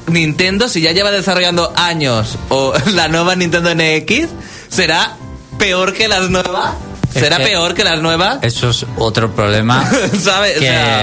Nintendo, 0.09 0.68
si 0.68 0.80
ya 0.80 0.90
lleva 0.92 1.11
desarrollando 1.11 1.73
años 1.76 2.37
o 2.49 2.73
la 2.92 3.09
nueva 3.09 3.37
Nintendo 3.37 3.73
NX, 3.75 4.28
será 4.68 5.16
peor 5.59 5.92
que 5.94 6.09
las 6.09 6.28
nuevas. 6.28 6.75
¿Será 7.21 7.38
que- 7.38 7.44
peor 7.44 7.75
que 7.75 7.85
las 7.85 8.00
nuevas? 8.00 8.38
Eso 8.42 8.71
es 8.71 8.85
otro 8.99 9.35
problema 9.35 9.85
¿Sabes? 10.21 10.56
O 10.56 10.61
que, 10.61 10.66
sea- 10.66 11.02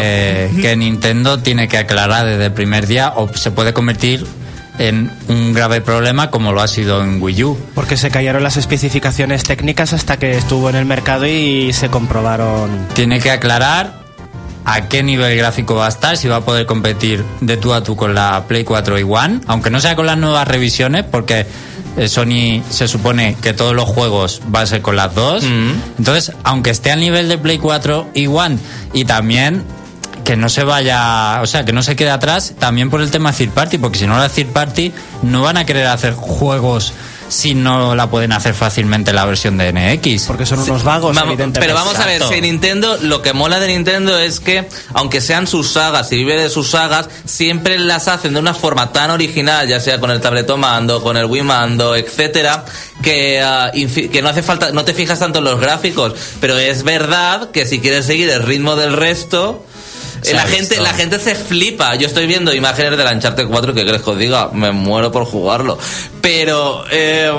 que 0.61 0.75
Nintendo 0.77 1.39
tiene 1.39 1.67
que 1.67 1.77
aclarar 1.77 2.25
desde 2.25 2.45
el 2.45 2.53
primer 2.53 2.87
día 2.87 3.13
o 3.15 3.29
se 3.33 3.51
puede 3.51 3.73
convertir 3.73 4.25
en 4.79 5.11
un 5.27 5.53
grave 5.53 5.81
problema 5.81 6.31
como 6.31 6.53
lo 6.53 6.61
ha 6.61 6.67
sido 6.67 7.03
en 7.03 7.21
Wii 7.21 7.43
U. 7.43 7.57
Porque 7.75 7.97
se 7.97 8.09
cayeron 8.09 8.41
las 8.41 8.57
especificaciones 8.57 9.43
técnicas 9.43 9.93
hasta 9.93 10.17
que 10.17 10.37
estuvo 10.37 10.69
en 10.69 10.75
el 10.75 10.85
mercado 10.85 11.27
y 11.27 11.71
se 11.73 11.89
comprobaron. 11.89 12.87
Tiene 12.93 13.19
que 13.19 13.29
aclarar 13.31 13.99
a 14.65 14.87
qué 14.87 15.03
nivel 15.03 15.35
gráfico 15.37 15.75
va 15.75 15.87
a 15.87 15.89
estar, 15.89 16.17
si 16.17 16.27
va 16.27 16.37
a 16.37 16.41
poder 16.41 16.65
competir 16.65 17.23
de 17.41 17.57
tú 17.57 17.73
a 17.73 17.83
tú 17.83 17.95
con 17.95 18.13
la 18.15 18.45
Play 18.47 18.63
4 18.63 18.97
y 18.99 19.03
One, 19.03 19.41
aunque 19.47 19.69
no 19.69 19.79
sea 19.81 19.95
con 19.95 20.05
las 20.05 20.17
nuevas 20.17 20.47
revisiones, 20.47 21.03
porque 21.03 21.45
Sony 22.07 22.63
se 22.69 22.87
supone 22.87 23.35
que 23.41 23.53
todos 23.53 23.75
los 23.75 23.85
juegos 23.85 24.41
va 24.53 24.61
a 24.61 24.65
ser 24.65 24.81
con 24.81 24.95
las 24.95 25.13
dos. 25.13 25.43
Mm. 25.43 25.71
Entonces, 25.99 26.33
aunque 26.43 26.69
esté 26.69 26.91
al 26.91 26.99
nivel 26.99 27.29
de 27.29 27.37
Play 27.37 27.57
4 27.57 28.09
y 28.13 28.27
One, 28.27 28.57
y 28.93 29.05
también 29.05 29.63
que 30.23 30.35
no 30.35 30.49
se 30.49 30.63
vaya, 30.63 31.39
o 31.41 31.47
sea, 31.47 31.65
que 31.65 31.73
no 31.73 31.83
se 31.83 31.95
quede 31.95 32.11
atrás, 32.11 32.53
también 32.59 32.89
por 32.89 33.01
el 33.01 33.11
tema 33.11 33.33
Third 33.33 33.51
Party, 33.51 33.77
porque 33.77 33.99
si 33.99 34.07
no 34.07 34.17
la 34.17 34.29
Third 34.29 34.49
Party 34.49 34.91
no 35.23 35.41
van 35.41 35.57
a 35.57 35.65
querer 35.65 35.87
hacer 35.87 36.13
juegos 36.13 36.93
si 37.31 37.53
no 37.55 37.95
la 37.95 38.09
pueden 38.09 38.33
hacer 38.33 38.53
fácilmente 38.53 39.13
la 39.13 39.25
versión 39.25 39.57
de 39.57 39.71
NX. 39.71 40.25
Porque 40.25 40.45
son 40.45 40.59
unos 40.59 40.83
vagos, 40.83 41.15
Vamos, 41.15 41.29
evidentemente. 41.33 41.59
pero 41.61 41.73
vamos 41.73 41.97
a 41.97 42.05
ver, 42.05 42.21
si 42.23 42.41
Nintendo, 42.41 42.97
lo 43.01 43.21
que 43.21 43.31
mola 43.33 43.59
de 43.59 43.67
Nintendo 43.67 44.17
es 44.19 44.39
que, 44.39 44.67
aunque 44.93 45.21
sean 45.21 45.47
sus 45.47 45.69
sagas 45.71 46.11
y 46.11 46.17
vive 46.17 46.35
de 46.39 46.49
sus 46.49 46.69
sagas, 46.69 47.07
siempre 47.25 47.79
las 47.79 48.07
hacen 48.09 48.33
de 48.33 48.39
una 48.39 48.53
forma 48.53 48.91
tan 48.91 49.11
original, 49.11 49.67
ya 49.67 49.79
sea 49.79 49.99
con 49.99 50.11
el 50.11 50.19
tableto 50.19 50.57
mando, 50.57 51.01
con 51.01 51.15
el 51.15 51.25
Wii 51.25 51.43
mando, 51.43 51.95
etcétera, 51.95 52.65
que, 53.01 53.41
infi- 53.73 54.09
que 54.09 54.21
no 54.21 54.29
hace 54.29 54.43
falta, 54.43 54.71
no 54.71 54.83
te 54.83 54.93
fijas 54.93 55.19
tanto 55.19 55.39
en 55.39 55.45
los 55.45 55.59
gráficos, 55.59 56.13
pero 56.41 56.57
es 56.57 56.83
verdad 56.83 57.51
que 57.51 57.65
si 57.65 57.79
quieres 57.79 58.05
seguir 58.05 58.29
el 58.29 58.43
ritmo 58.43 58.75
del 58.75 58.93
resto, 58.93 59.65
la 60.33 60.41
gente, 60.43 60.69
visto. 60.75 60.83
la 60.83 60.93
gente 60.93 61.19
se 61.19 61.35
flipa. 61.35 61.95
Yo 61.95 62.07
estoy 62.07 62.27
viendo 62.27 62.53
imágenes 62.53 62.97
del 62.97 63.07
Uncharted 63.15 63.47
4 63.47 63.73
que 63.73 63.85
crees 63.85 64.01
que 64.01 64.09
os 64.09 64.17
diga, 64.17 64.49
me 64.53 64.71
muero 64.71 65.11
por 65.11 65.25
jugarlo. 65.25 65.77
Pero, 66.21 66.83
eh, 66.91 67.31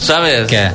¿sabes? 0.00 0.46
¿Qué? 0.46 0.70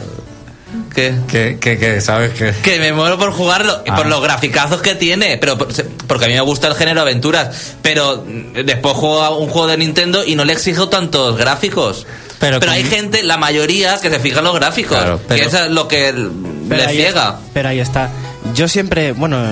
¿Qué? 0.93 1.13
¿Qué, 1.28 1.58
qué, 1.60 1.78
qué? 1.78 2.01
¿Sabes 2.01 2.32
qué? 2.34 2.54
Que 2.63 2.80
me 2.80 2.91
muero 2.93 3.17
por 3.17 3.32
jugarlo, 3.32 3.82
y 3.86 3.89
Ah. 3.91 3.95
por 3.95 4.06
los 4.08 4.21
graficazos 4.21 4.82
que 4.82 4.95
tiene, 4.95 5.38
pero 5.38 5.58
por- 5.58 5.69
porque 6.08 6.25
a 6.25 6.28
mí 6.28 6.34
me 6.34 6.41
gusta 6.41 6.67
el 6.67 6.75
género 6.75 7.01
aventuras, 7.01 7.73
pero 7.82 8.23
después 8.63 8.93
juego 8.95 9.21
a 9.21 9.30
un 9.38 9.49
juego 9.49 9.67
de 9.67 9.78
Nintendo 9.78 10.23
y 10.25 10.36
no 10.36 10.43
le 10.45 10.54
exijo 10.54 10.89
tantos 10.89 11.38
gráficos. 11.38 12.06
Pero 12.39 12.60
Pero, 12.60 12.71
con- 12.71 12.75
hay 12.78 12.84
gente, 12.84 13.23
la 13.23 13.38
mayoría, 13.38 13.97
que 14.01 14.10
se 14.10 14.19
fija 14.19 14.39
en 14.39 14.45
los 14.45 14.56
gráficos, 14.56 14.97
Claro, 14.97 15.19
pero- 15.28 15.41
que 15.41 15.47
eso 15.47 15.63
es 15.65 15.71
lo 15.71 15.88
que 15.88 16.12
le 16.13 16.89
ciega. 16.89 17.39
es- 17.39 17.49
pero 17.54 17.69
ahí 17.69 17.80
está. 17.80 18.10
Yo 18.54 18.67
siempre, 18.67 19.13
bueno, 19.13 19.43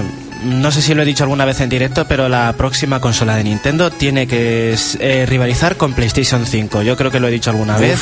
no 0.44 0.72
sé 0.72 0.82
si 0.82 0.94
lo 0.94 1.02
he 1.02 1.06
dicho 1.06 1.24
alguna 1.24 1.46
vez 1.46 1.60
en 1.62 1.70
directo, 1.70 2.06
pero 2.08 2.30
la 2.30 2.54
próxima 2.54 3.00
consola 3.00 3.36
de 3.36 3.44
Nintendo 3.44 3.90
tiene 3.92 4.28
que 4.28 4.76
eh, 5.00 5.26
rivalizar 5.28 5.78
con 5.78 5.94
PlayStation 5.94 6.46
5. 6.46 6.82
Yo 6.84 6.96
creo 6.98 7.12
que 7.12 7.20
lo 7.20 7.28
he 7.28 7.32
dicho 7.32 7.50
alguna 7.50 7.78
vez. 7.78 8.00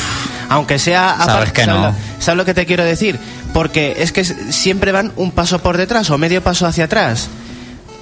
Aunque 0.48 0.78
sea... 0.78 1.16
Sabes 1.24 1.52
que 1.52 1.64
¿sabes 1.64 1.80
no. 1.80 1.88
lo- 1.88 1.94
¿Sabes 2.18 2.36
lo 2.38 2.44
que 2.44 2.54
te 2.54 2.66
quiero 2.66 2.84
decir? 2.84 3.18
Porque 3.52 3.96
es 3.98 4.12
que 4.12 4.24
siempre 4.24 4.92
van 4.92 5.12
un 5.16 5.30
paso 5.32 5.60
por 5.60 5.76
detrás 5.76 6.10
o 6.10 6.18
medio 6.18 6.42
paso 6.42 6.66
hacia 6.66 6.84
atrás. 6.84 7.28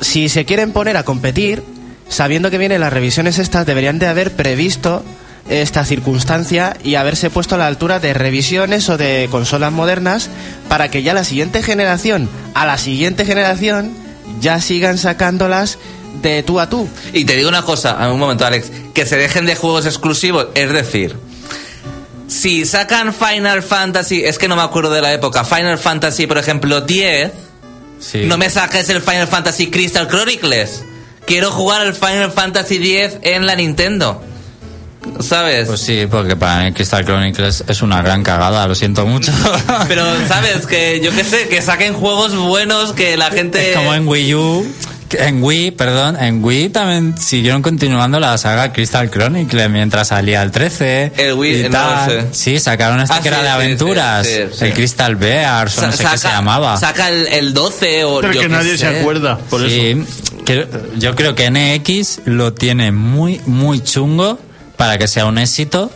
Si 0.00 0.28
se 0.28 0.44
quieren 0.44 0.72
poner 0.72 0.96
a 0.96 1.02
competir, 1.04 1.62
sabiendo 2.08 2.50
que 2.50 2.58
vienen 2.58 2.80
las 2.80 2.92
revisiones 2.92 3.38
estas, 3.38 3.66
deberían 3.66 3.98
de 3.98 4.06
haber 4.08 4.32
previsto 4.32 5.04
esta 5.48 5.84
circunstancia 5.84 6.76
y 6.84 6.94
haberse 6.94 7.28
puesto 7.30 7.54
a 7.56 7.58
la 7.58 7.66
altura 7.66 7.98
de 7.98 8.14
revisiones 8.14 8.88
o 8.88 8.96
de 8.96 9.26
consolas 9.30 9.72
modernas 9.72 10.30
para 10.68 10.90
que 10.90 11.02
ya 11.02 11.12
la 11.14 11.24
siguiente 11.24 11.62
generación, 11.62 12.28
a 12.54 12.66
la 12.66 12.78
siguiente 12.78 13.24
generación, 13.24 13.90
ya 14.40 14.60
sigan 14.60 14.98
sacándolas 14.98 15.78
de 16.22 16.42
tú 16.42 16.60
a 16.60 16.68
tú. 16.68 16.88
Y 17.12 17.24
te 17.24 17.36
digo 17.36 17.48
una 17.48 17.62
cosa, 17.62 17.96
en 18.00 18.10
un 18.12 18.18
momento, 18.18 18.44
Alex, 18.46 18.70
que 18.94 19.06
se 19.06 19.16
dejen 19.16 19.46
de 19.46 19.56
juegos 19.56 19.86
exclusivos, 19.86 20.48
es 20.54 20.72
decir, 20.72 21.16
si 22.28 22.64
sacan 22.64 23.12
Final 23.12 23.62
Fantasy, 23.62 24.24
es 24.24 24.38
que 24.38 24.46
no 24.48 24.56
me 24.56 24.62
acuerdo 24.62 24.90
de 24.90 25.00
la 25.02 25.12
época, 25.12 25.44
Final 25.44 25.78
Fantasy, 25.78 26.26
por 26.26 26.38
ejemplo, 26.38 26.80
10, 26.80 27.32
Sí. 27.98 28.24
no 28.24 28.38
me 28.38 28.48
saques 28.48 28.88
el 28.88 29.02
Final 29.02 29.26
Fantasy 29.28 29.70
Crystal 29.70 30.08
Chronicles. 30.08 30.84
Quiero 31.26 31.50
jugar 31.50 31.86
el 31.86 31.92
Final 31.94 32.32
Fantasy 32.32 32.78
10 32.78 33.18
en 33.22 33.44
la 33.46 33.56
Nintendo. 33.56 34.22
¿Sabes? 35.20 35.68
Pues 35.68 35.80
sí, 35.80 36.06
porque 36.10 36.36
para 36.36 36.64
mí 36.64 36.72
Crystal 36.72 37.04
Chronicles 37.04 37.64
es 37.66 37.82
una 37.82 38.02
gran 38.02 38.22
cagada, 38.22 38.66
lo 38.66 38.74
siento 38.74 39.06
mucho. 39.06 39.32
Pero, 39.88 40.04
¿sabes? 40.28 40.66
Que 40.66 41.00
yo 41.02 41.10
qué 41.12 41.24
sé, 41.24 41.48
que 41.48 41.60
saquen 41.62 41.94
juegos 41.94 42.36
buenos 42.36 42.92
que 42.92 43.16
la 43.16 43.30
gente... 43.30 43.70
Es 43.72 43.76
como 43.76 43.94
en 43.94 44.06
Wii 44.08 44.34
U, 44.34 44.66
en 45.12 45.42
Wii, 45.42 45.72
perdón, 45.72 46.16
en 46.22 46.42
Wii 46.44 46.68
también 46.68 47.18
siguieron 47.18 47.62
continuando 47.62 48.20
la 48.20 48.38
saga 48.38 48.72
Crystal 48.72 49.10
Chronicles 49.10 49.68
mientras 49.68 50.08
salía 50.08 50.40
el 50.42 50.52
13. 50.52 51.12
El 51.16 51.32
Wii, 51.34 51.60
y 51.60 51.62
no 51.64 51.68
lo 51.68 51.74
tal. 51.74 52.10
sé. 52.10 52.26
Sí, 52.30 52.60
sacaron 52.60 53.00
este 53.00 53.16
Ah, 53.16 53.20
que 53.20 53.28
era 53.28 53.42
de 53.42 53.48
aventuras, 53.48 54.24
sí, 54.26 54.34
sí, 54.52 54.56
sí. 54.58 54.64
el 54.66 54.72
Crystal 54.74 55.16
Bears, 55.16 55.76
o 55.78 55.86
no 55.86 55.92
sé 55.92 56.04
qué 56.10 56.16
se 56.18 56.28
llamaba. 56.28 56.76
Saca 56.76 57.08
el, 57.08 57.26
el 57.26 57.52
12 57.54 58.04
o 58.04 58.20
Pero 58.20 58.32
yo 58.34 58.40
que 58.40 58.48
nadie 58.48 58.78
se 58.78 58.86
acuerda, 58.86 59.36
por 59.38 59.64
eso. 59.66 59.76
que- 60.44 60.66
yo 60.98 61.14
creo 61.16 61.34
que 61.34 61.48
NX 61.50 62.20
lo 62.26 62.52
tiene 62.54 62.90
muy, 62.92 63.40
muy 63.46 63.80
chungo 63.82 64.38
para 64.80 64.96
que 64.96 65.08
sea 65.08 65.26
un 65.26 65.36
éxito, 65.36 65.90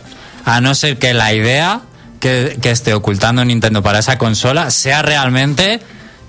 a 0.45 0.61
no 0.61 0.75
ser 0.75 0.99
que 0.99 1.15
la 1.15 1.33
idea 1.33 1.81
que, 2.19 2.59
que 2.61 2.69
esté 2.69 2.93
ocultando 2.93 3.43
Nintendo 3.43 3.81
para 3.81 3.97
esa 3.97 4.19
consola 4.19 4.69
sea 4.69 5.01
realmente 5.01 5.79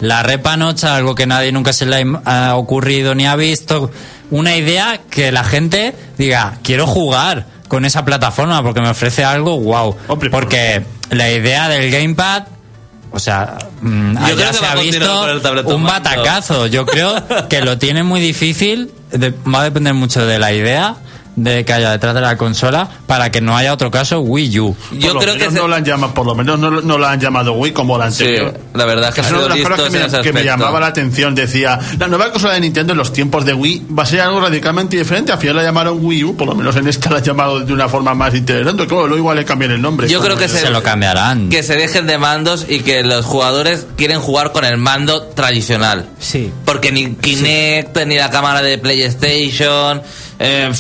la 0.01 0.23
repanocha, 0.23 0.97
algo 0.97 1.15
que 1.15 1.27
nadie 1.27 1.53
nunca 1.53 1.75
se 1.75 1.85
le 1.85 2.07
ha 2.25 2.57
ocurrido 2.57 3.15
ni 3.15 3.27
ha 3.27 3.37
visto, 3.37 3.91
una 4.31 4.57
idea 4.57 5.03
que 5.11 5.33
la 5.33 5.45
gente 5.45 5.95
diga, 6.17 6.57
quiero 6.63 6.87
jugar 6.87 7.45
con 7.69 7.85
esa 7.85 8.07
plataforma 8.07 8.63
porque 8.63 8.81
me 8.81 8.89
ofrece 8.89 9.23
algo 9.23 9.61
wow. 9.61 9.95
Hombre, 10.09 10.31
porque 10.31 10.83
la 11.11 11.31
idea 11.31 11.69
del 11.69 11.91
gamepad 11.91 12.45
o 13.11 13.19
sea, 13.19 13.59
mm, 13.83 14.17
Yo 14.29 14.35
creo 14.35 14.51
que 14.51 14.57
se 14.57 14.67
ha 14.67 14.75
visto 14.77 15.27
un 15.67 15.85
batacazo. 15.85 16.67
Yo 16.69 16.87
creo 16.87 17.23
que 17.51 17.61
lo 17.61 17.77
tiene 17.77 18.03
muy 18.03 18.21
difícil. 18.21 18.93
de- 19.11 19.31
va 19.31 19.61
a 19.61 19.65
depender 19.65 19.93
mucho 19.93 20.25
de 20.25 20.39
la 20.39 20.53
idea 20.53 20.97
de 21.37 21.65
que 21.65 21.73
haya 21.73 21.91
detrás 21.93 22.15
de 22.15 22.21
la 22.23 22.37
consola 22.37 22.89
para 23.07 23.31
que 23.31 23.41
no 23.41 23.57
haya 23.57 23.73
otro 23.73 23.91
caso 23.91 24.21
Wii 24.21 24.61
U. 24.61 24.77
Yo 24.93 25.09
por 25.09 25.15
lo 25.15 25.21
creo 25.21 25.35
que... 25.37 25.45
se- 25.51 25.51
no 25.61 25.69
la 25.69 25.77
han 25.77 25.85
llamado, 25.85 26.15
por 26.15 26.27
lo 26.27 26.35
menos 26.35 26.59
no, 26.59 26.71
no 26.71 26.99
la 26.99 27.11
han 27.13 27.21
llamado 27.21 27.53
Wii 27.53 27.73
como 27.73 27.99
la 27.99 28.11
Sí, 28.11 28.25
anterior. 28.25 28.59
la 28.75 28.85
verdad 28.87 29.11
es 29.11 29.15
que 29.15 29.21
Es 29.21 29.31
una 29.31 29.43
de 29.43 29.49
las 29.51 29.59
cosas 29.69 30.23
que 30.23 30.33
me, 30.33 30.41
que 30.41 30.47
llamaba 30.47 30.81
la 30.81 30.87
atención. 30.87 31.35
Decía, 31.35 31.79
la 31.99 32.09
nueva 32.09 32.31
consola 32.33 32.55
de 32.55 32.61
Nintendo 32.61 32.93
en 32.95 32.99
los 32.99 33.13
tiempos 33.13 33.45
de 33.45 33.53
Wii 33.55 33.87
va 33.97 34.03
a 34.05 34.07
ser 34.07 34.21
algo 34.23 34.41
radicalmente 34.41 34.97
diferente. 34.97 35.31
Al 35.33 35.39
final 35.39 35.57
la 35.57 35.63
llamaron 35.63 35.99
Wii 36.05 36.25
U, 36.25 36.37
por 36.37 36.47
lo 36.49 36.55
menos 36.55 36.75
en 36.77 36.89
esta 36.89 37.11
la 37.11 37.19
han 37.19 37.23
llamado 37.25 37.61
de 37.61 37.73
una 37.73 37.89
forma 37.89 38.15
más 38.15 38.35
interesante. 38.35 38.87
Claro, 38.87 39.03
luego 39.07 39.19
igual 39.19 39.37
le 39.37 39.45
cambian 39.45 39.73
el 39.73 39.83
nombre. 39.83 40.09
Yo 40.09 40.21
creo 40.21 40.37
que 40.37 40.49
Se 40.49 40.71
lo 40.71 40.83
cambiarán. 40.83 41.51
que 41.51 41.63
se 41.63 41.77
dejen 41.77 42.07
de 42.07 42.17
mandos 42.19 42.65
y 42.69 42.81
que 42.81 43.03
los 43.03 43.25
jugadores 43.27 43.87
quieren 43.97 44.21
jugar 44.21 44.53
con 44.53 44.65
el 44.65 44.79
mando 44.79 45.23
tradicional. 45.25 46.07
Sí. 46.19 46.51
Porque 46.65 46.93
ni 46.93 47.15
Kinect, 47.15 47.97
ni 48.07 48.17
la 48.17 48.31
cámara 48.31 48.63
de 48.63 48.79
PlayStation. 48.79 50.03
Eh, 50.39 50.71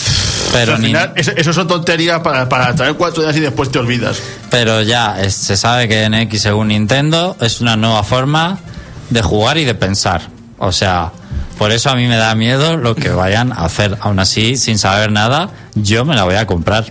Pero, 0.52 0.74
al 0.74 0.80
ni- 0.80 0.88
final, 0.88 1.12
eso, 1.16 1.32
eso 1.36 1.52
son 1.52 1.66
tonterías 1.68 2.20
para, 2.20 2.48
para 2.48 2.74
traer 2.74 2.94
cuatro 2.94 3.22
días 3.22 3.36
y 3.36 3.40
después 3.40 3.70
te 3.70 3.78
olvidas. 3.78 4.18
pero 4.50 4.82
ya 4.82 5.20
es- 5.22 5.34
se 5.34 5.56
sabe 5.56 5.88
que 5.88 6.04
NX, 6.08 6.40
según 6.42 6.68
Nintendo, 6.68 7.36
es 7.40 7.60
una 7.60 7.76
nueva 7.76 8.02
forma 8.02 8.58
de 9.10 9.22
jugar 9.22 9.58
y 9.58 9.64
de 9.64 9.74
pensar. 9.74 10.22
O 10.58 10.72
sea, 10.72 11.12
por 11.58 11.70
eso 11.72 11.90
a 11.90 11.94
mí 11.96 12.06
me 12.06 12.16
da 12.16 12.34
miedo 12.34 12.76
lo 12.76 12.94
que 12.94 13.10
vayan 13.10 13.52
a 13.52 13.64
hacer. 13.66 13.96
Aún 14.00 14.18
así, 14.18 14.56
sin 14.56 14.78
saber 14.78 15.12
nada, 15.12 15.50
yo 15.74 16.04
me 16.04 16.14
la 16.14 16.24
voy 16.24 16.34
a 16.36 16.46
comprar. 16.46 16.84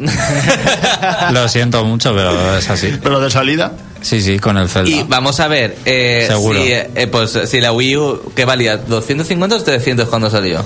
lo 1.32 1.48
siento 1.48 1.84
mucho, 1.84 2.14
pero 2.14 2.56
es 2.56 2.68
así. 2.70 2.98
Pero 3.02 3.20
de 3.20 3.30
salida, 3.30 3.72
Sí, 4.02 4.22
sí, 4.22 4.38
con 4.38 4.56
el 4.56 4.68
Zelda. 4.70 4.88
y 4.90 5.02
vamos 5.06 5.40
a 5.40 5.48
ver, 5.48 5.76
eh, 5.84 6.24
Seguro. 6.26 6.58
si, 6.58 6.72
eh, 6.72 7.08
pues, 7.12 7.38
si 7.46 7.60
la 7.60 7.70
Wii 7.72 7.96
U, 7.98 8.32
¿qué 8.34 8.46
valía? 8.46 8.82
¿250 8.82 9.52
o 9.56 9.62
300 9.62 10.08
cuando 10.08 10.30
salió? 10.30 10.64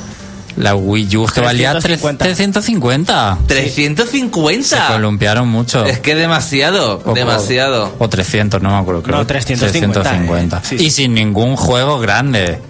La 0.56 0.74
Wii 0.76 1.16
U 1.16 1.26
que 1.26 1.40
valía 1.40 1.72
350. 1.72 2.24
350. 2.24 3.38
350. 3.46 4.86
Se 4.86 4.92
columpiaron 4.92 5.48
mucho. 5.48 5.84
Es 5.84 5.98
que 6.00 6.14
demasiado, 6.14 7.02
O- 7.04 7.12
demasiado. 7.12 7.92
O 7.98 8.08
300, 8.08 8.62
no 8.62 8.70
me 8.70 8.76
acuerdo. 8.76 9.02
Creo. 9.02 9.18
No, 9.18 9.26
350, 9.26 10.02
350. 10.02 10.56
eh. 10.56 10.60
Sí, 10.62 10.78
sí. 10.78 10.84
Y 10.86 10.90
sin 10.90 11.14
ningún 11.14 11.56
juego 11.56 11.98
grande. 11.98 12.60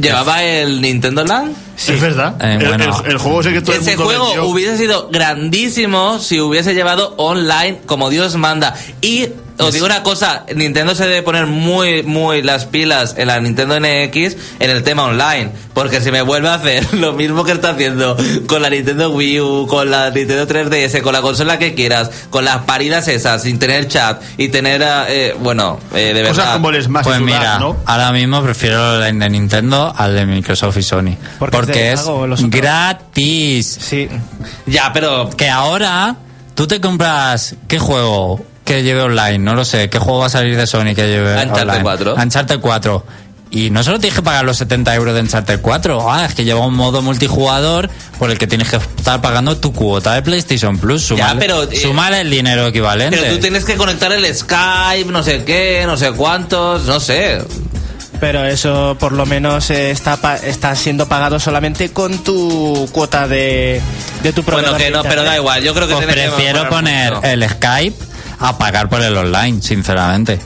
¿Llevaba 0.00 0.44
el 0.44 0.80
Nintendo 0.80 1.24
Land? 1.24 1.52
es 1.76 2.00
verdad. 2.00 2.34
Eh, 2.40 2.58
el, 2.60 2.68
bueno. 2.68 3.02
el- 3.04 3.10
el 3.12 3.18
juego 3.18 3.40
ese 3.40 3.52
que 3.52 3.60
todo 3.60 3.74
el 3.74 3.82
Ese 3.82 3.90
mundo 3.96 4.04
juego 4.04 4.24
vendió. 4.26 4.44
hubiese 4.46 4.78
sido 4.78 5.08
grandísimo 5.10 6.18
si 6.20 6.40
hubiese 6.40 6.74
llevado 6.74 7.14
online 7.16 7.80
como 7.86 8.10
Dios 8.10 8.36
manda. 8.36 8.74
Y 9.00 9.28
os 9.58 9.72
digo 9.74 9.86
una 9.86 10.02
cosa, 10.02 10.44
Nintendo 10.54 10.94
se 10.94 11.06
debe 11.06 11.22
poner 11.22 11.46
muy, 11.46 12.02
muy 12.02 12.42
las 12.42 12.64
pilas 12.66 13.14
en 13.18 13.26
la 13.28 13.40
Nintendo 13.40 13.78
NX 13.78 14.36
en 14.60 14.70
el 14.70 14.82
tema 14.82 15.04
online. 15.04 15.50
Porque 15.74 16.00
si 16.00 16.10
me 16.10 16.22
vuelve 16.22 16.48
a 16.48 16.54
hacer 16.54 16.94
lo 16.94 17.12
mismo 17.12 17.44
que 17.44 17.52
está 17.52 17.70
haciendo 17.70 18.16
con 18.46 18.62
la 18.62 18.70
Nintendo 18.70 19.10
Wii 19.10 19.40
U, 19.40 19.66
con 19.68 19.90
la 19.90 20.10
Nintendo 20.10 20.46
3DS, 20.46 21.02
con 21.02 21.12
la 21.12 21.20
consola 21.22 21.58
que 21.58 21.74
quieras, 21.74 22.10
con 22.30 22.44
las 22.44 22.58
paridas 22.64 23.08
esas, 23.08 23.42
sin 23.42 23.58
tener 23.58 23.88
chat 23.88 24.22
y 24.36 24.48
tener, 24.48 24.82
eh, 25.08 25.34
bueno, 25.40 25.78
eh, 25.94 26.12
de 26.14 26.22
Cosas 26.22 26.36
verdad. 26.36 26.52
como 26.54 26.70
el 26.70 26.82
Smash 26.82 27.04
Pues 27.04 27.16
y 27.16 27.22
Smash, 27.22 27.34
mira, 27.38 27.58
¿no? 27.58 27.76
ahora 27.86 28.12
mismo 28.12 28.42
prefiero 28.42 29.04
el 29.04 29.18
de 29.18 29.30
Nintendo 29.30 29.92
al 29.96 30.14
de 30.14 30.26
Microsoft 30.26 30.76
y 30.78 30.82
Sony. 30.82 31.16
Porque 31.38 31.56
Porque, 31.56 31.92
es 31.92 32.00
los 32.06 32.08
otros. 32.40 32.50
gratis. 32.50 33.78
Sí. 33.80 34.08
Ya, 34.66 34.92
pero 34.92 35.30
Que 35.30 35.48
ahora 35.48 36.16
tú 36.54 36.66
te 36.66 36.80
compras. 36.80 37.54
¿Qué 37.66 37.78
juego 37.78 38.44
que 38.68 38.82
lleve 38.82 39.00
online? 39.02 39.38
No 39.38 39.54
lo 39.54 39.64
sé. 39.64 39.88
¿Qué 39.90 39.98
juego 39.98 40.20
va 40.20 40.26
a 40.26 40.30
salir 40.30 40.56
de 40.56 40.66
Sony 40.66 40.94
que 40.94 41.06
lleve 41.08 41.32
Uncharted 41.34 41.62
online? 41.62 41.82
4. 41.82 42.14
Uncharted 42.14 42.60
4. 42.60 43.06
Y 43.50 43.70
no 43.70 43.82
solo 43.82 43.98
tienes 43.98 44.14
que 44.14 44.22
pagar 44.22 44.44
los 44.44 44.58
70 44.58 44.94
euros 44.94 45.14
de 45.14 45.20
Uncharted 45.22 45.60
4. 45.62 46.10
Ah, 46.12 46.26
es 46.26 46.34
que 46.34 46.44
lleva 46.44 46.60
un 46.66 46.74
modo 46.74 47.00
multijugador 47.00 47.88
por 48.18 48.30
el 48.30 48.36
que 48.38 48.46
tienes 48.46 48.68
que 48.68 48.76
estar 48.76 49.22
pagando 49.22 49.56
tu 49.56 49.72
cuota 49.72 50.12
de 50.14 50.20
PlayStation 50.22 50.76
Plus. 50.78 51.02
Súmale, 51.04 51.40
pero, 51.40 51.62
eh, 51.62 52.20
el 52.20 52.30
dinero 52.30 52.66
equivalente. 52.66 53.16
Pero 53.16 53.34
tú 53.34 53.40
tienes 53.40 53.64
que 53.64 53.76
conectar 53.76 54.12
el 54.12 54.26
Skype, 54.34 55.10
no 55.10 55.22
sé 55.22 55.44
qué, 55.44 55.84
no 55.86 55.96
sé 55.96 56.12
cuántos, 56.12 56.84
no 56.84 57.00
sé. 57.00 57.42
Pero 58.20 58.44
eso 58.44 58.96
por 58.98 59.12
lo 59.12 59.24
menos 59.26 59.70
eh, 59.70 59.92
está 59.92 60.16
pa- 60.16 60.36
está 60.36 60.74
siendo 60.74 61.08
pagado 61.08 61.38
solamente 61.38 61.90
con 61.90 62.18
tu 62.24 62.88
cuota 62.92 63.28
de, 63.28 63.80
de 64.22 64.32
tu 64.32 64.42
Bueno, 64.42 64.60
proveedor 64.70 64.76
que 64.78 64.90
no, 64.90 65.02
pero 65.04 65.22
da 65.22 65.36
igual. 65.36 65.62
Yo 65.62 65.72
creo 65.72 65.86
que 65.86 65.94
Pues 65.94 66.06
que 66.06 66.12
prefiero 66.12 66.68
poner 66.68 67.14
el 67.22 67.48
Skype 67.48 67.96
a 68.40 68.56
pagar 68.58 68.88
por 68.88 69.02
el 69.02 69.16
online, 69.16 69.60
sinceramente. 69.62 70.38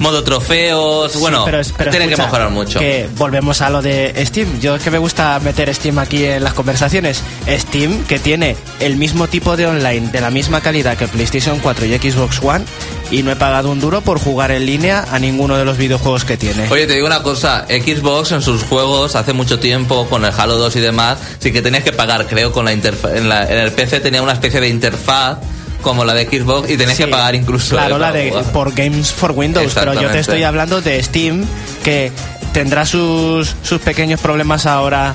modo 0.00 0.24
trofeos, 0.24 1.12
Sí, 1.12 1.18
bueno, 1.18 1.44
pero 1.44 1.60
es- 1.60 1.72
pero 1.78 1.88
tiene 1.92 2.06
que 2.06 2.14
escucha, 2.14 2.26
mejorar 2.26 2.50
mucho. 2.50 2.80
Que 2.80 3.08
volvemos 3.16 3.60
a 3.60 3.70
lo 3.70 3.80
de 3.80 4.12
Steam. 4.26 4.58
Yo 4.60 4.74
es 4.74 4.82
que 4.82 4.90
me 4.90 4.98
gusta 4.98 5.38
meter 5.38 5.72
Steam 5.72 6.00
aquí 6.00 6.24
en 6.24 6.42
las 6.42 6.52
conversaciones. 6.52 7.22
Steam, 7.48 8.02
que 8.06 8.18
tiene 8.18 8.56
el 8.80 8.96
mismo 8.96 9.28
tipo 9.28 9.56
de 9.56 9.66
online, 9.66 10.08
de 10.10 10.20
la 10.20 10.32
misma 10.32 10.60
calidad 10.62 10.96
que 10.96 11.06
PlayStation 11.06 11.60
4 11.60 11.86
y 11.86 11.96
Xbox 11.96 12.40
One, 12.42 12.64
y 13.12 13.22
no 13.22 13.30
he 13.30 13.36
pagado 13.36 13.70
un 13.70 13.78
duro 13.78 14.00
por 14.00 14.18
jugar 14.18 14.50
en 14.50 14.66
línea 14.66 15.04
a 15.12 15.20
ninguno 15.20 15.56
de 15.56 15.64
los 15.64 15.76
videojuegos 15.78 16.24
que 16.24 16.36
tiene. 16.36 16.68
Oye, 16.70 16.88
te 16.88 16.94
digo 16.94 17.06
una 17.06 17.22
cosa, 17.22 17.64
Xbox 17.68 18.32
en 18.32 18.42
sus 18.42 18.64
juegos 18.64 19.14
hace 19.14 19.32
mucho 19.32 19.60
tiempo 19.60 20.08
con 20.08 20.24
el 20.24 20.32
Halo 20.36 20.56
2 20.58 20.74
y 20.74 20.80
demás, 20.80 21.18
sí 21.38 21.52
que 21.52 21.62
tenías 21.62 21.84
que 21.84 21.92
pagar, 21.92 22.26
creo, 22.26 22.50
con 22.50 22.64
la 22.64 22.72
interfaz, 22.72 23.12
en, 23.14 23.30
en 23.30 23.58
el 23.58 23.70
PC 23.70 24.00
tenía 24.00 24.22
una 24.22 24.32
especie 24.32 24.60
de 24.60 24.68
interfaz 24.70 25.38
como 25.84 26.04
la 26.04 26.14
de 26.14 26.24
Xbox 26.26 26.68
y 26.68 26.76
tenías 26.76 26.96
Sí, 26.96 27.04
que 27.04 27.10
pagar 27.10 27.36
incluso. 27.36 27.76
Claro, 27.76 27.96
eh, 27.96 27.98
la 28.00 28.06
para 28.08 28.18
de 28.24 28.32
por 28.52 28.74
Games 28.74 29.12
for 29.12 29.30
Windows, 29.30 29.72
pero 29.74 29.94
yo 29.94 30.10
te 30.10 30.18
estoy 30.18 30.42
hablando 30.42 30.80
de 30.80 31.00
Steam, 31.02 31.44
que 31.84 32.10
tendrá 32.52 32.84
sus, 32.86 33.54
sus 33.62 33.80
pequeños 33.80 34.20
problemas 34.20 34.66
ahora, 34.66 35.14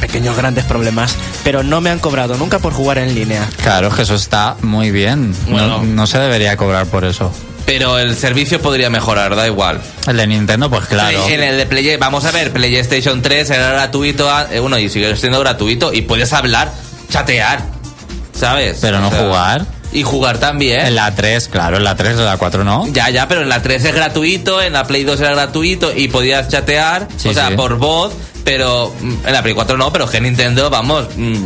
pequeños 0.00 0.36
grandes 0.36 0.64
problemas, 0.64 1.14
pero 1.44 1.62
no 1.62 1.80
me 1.80 1.90
han 1.90 1.98
cobrado 1.98 2.36
nunca 2.36 2.58
por 2.58 2.72
jugar 2.72 2.98
en 2.98 3.14
línea. 3.14 3.48
Claro, 3.62 3.88
es 3.88 3.94
que 3.94 4.02
eso 4.02 4.14
está 4.14 4.56
muy 4.62 4.90
bien. 4.90 5.30
No- 5.46 5.52
Bueno. 5.52 5.82
no 5.84 6.06
se 6.06 6.18
debería 6.18 6.56
cobrar 6.56 6.86
por 6.86 7.04
eso. 7.04 7.32
Pero 7.66 7.98
el 7.98 8.16
servicio 8.16 8.60
podría 8.60 8.90
mejorar, 8.90 9.36
da 9.36 9.46
igual. 9.46 9.80
El 10.08 10.16
de 10.16 10.26
Nintendo, 10.26 10.68
pues 10.70 10.86
claro. 10.86 11.24
En 11.28 11.40
el 11.42 11.56
de 11.56 11.66
Play, 11.66 11.96
vamos 11.98 12.24
a 12.24 12.30
ver, 12.32 12.52
PlayStation 12.52 13.20
3 13.22 13.50
era 13.50 13.70
gratuito, 13.70 14.28
ah, 14.30 14.46
eh, 14.50 14.58
bueno, 14.60 14.78
y 14.78 14.88
sigue 14.88 15.14
siendo 15.16 15.38
gratuito, 15.40 15.92
y 15.92 16.02
puedes 16.02 16.32
hablar, 16.32 16.72
chatear, 17.10 17.62
¿sabes? 18.38 18.78
Pero 18.80 18.98
no 19.00 19.08
O 19.08 19.10
sea, 19.10 19.20
jugar. 19.24 19.66
Y 19.92 20.02
jugar 20.04 20.38
también. 20.38 20.80
En 20.86 20.94
la 20.94 21.14
3, 21.14 21.48
claro, 21.48 21.76
en 21.76 21.84
la 21.84 21.96
3, 21.96 22.12
en 22.18 22.24
la 22.24 22.36
4 22.36 22.62
no. 22.64 22.86
Ya, 22.92 23.10
ya, 23.10 23.26
pero 23.26 23.42
en 23.42 23.48
la 23.48 23.60
3 23.60 23.84
es 23.84 23.94
gratuito, 23.94 24.62
en 24.62 24.72
la 24.72 24.84
Play 24.84 25.02
2 25.04 25.20
era 25.20 25.30
gratuito 25.30 25.92
y 25.94 26.08
podías 26.08 26.48
chatear, 26.48 27.08
Sí, 27.16 27.28
o 27.28 27.34
sea, 27.34 27.48
sí. 27.48 27.54
por 27.54 27.76
voz, 27.78 28.12
pero 28.44 28.94
mm, 29.00 29.26
en 29.26 29.32
la 29.32 29.42
Play 29.42 29.54
4 29.54 29.76
no, 29.76 29.92
pero 29.92 30.08
que 30.08 30.20
Nintendo, 30.20 30.70
vamos, 30.70 31.06
mm, 31.16 31.44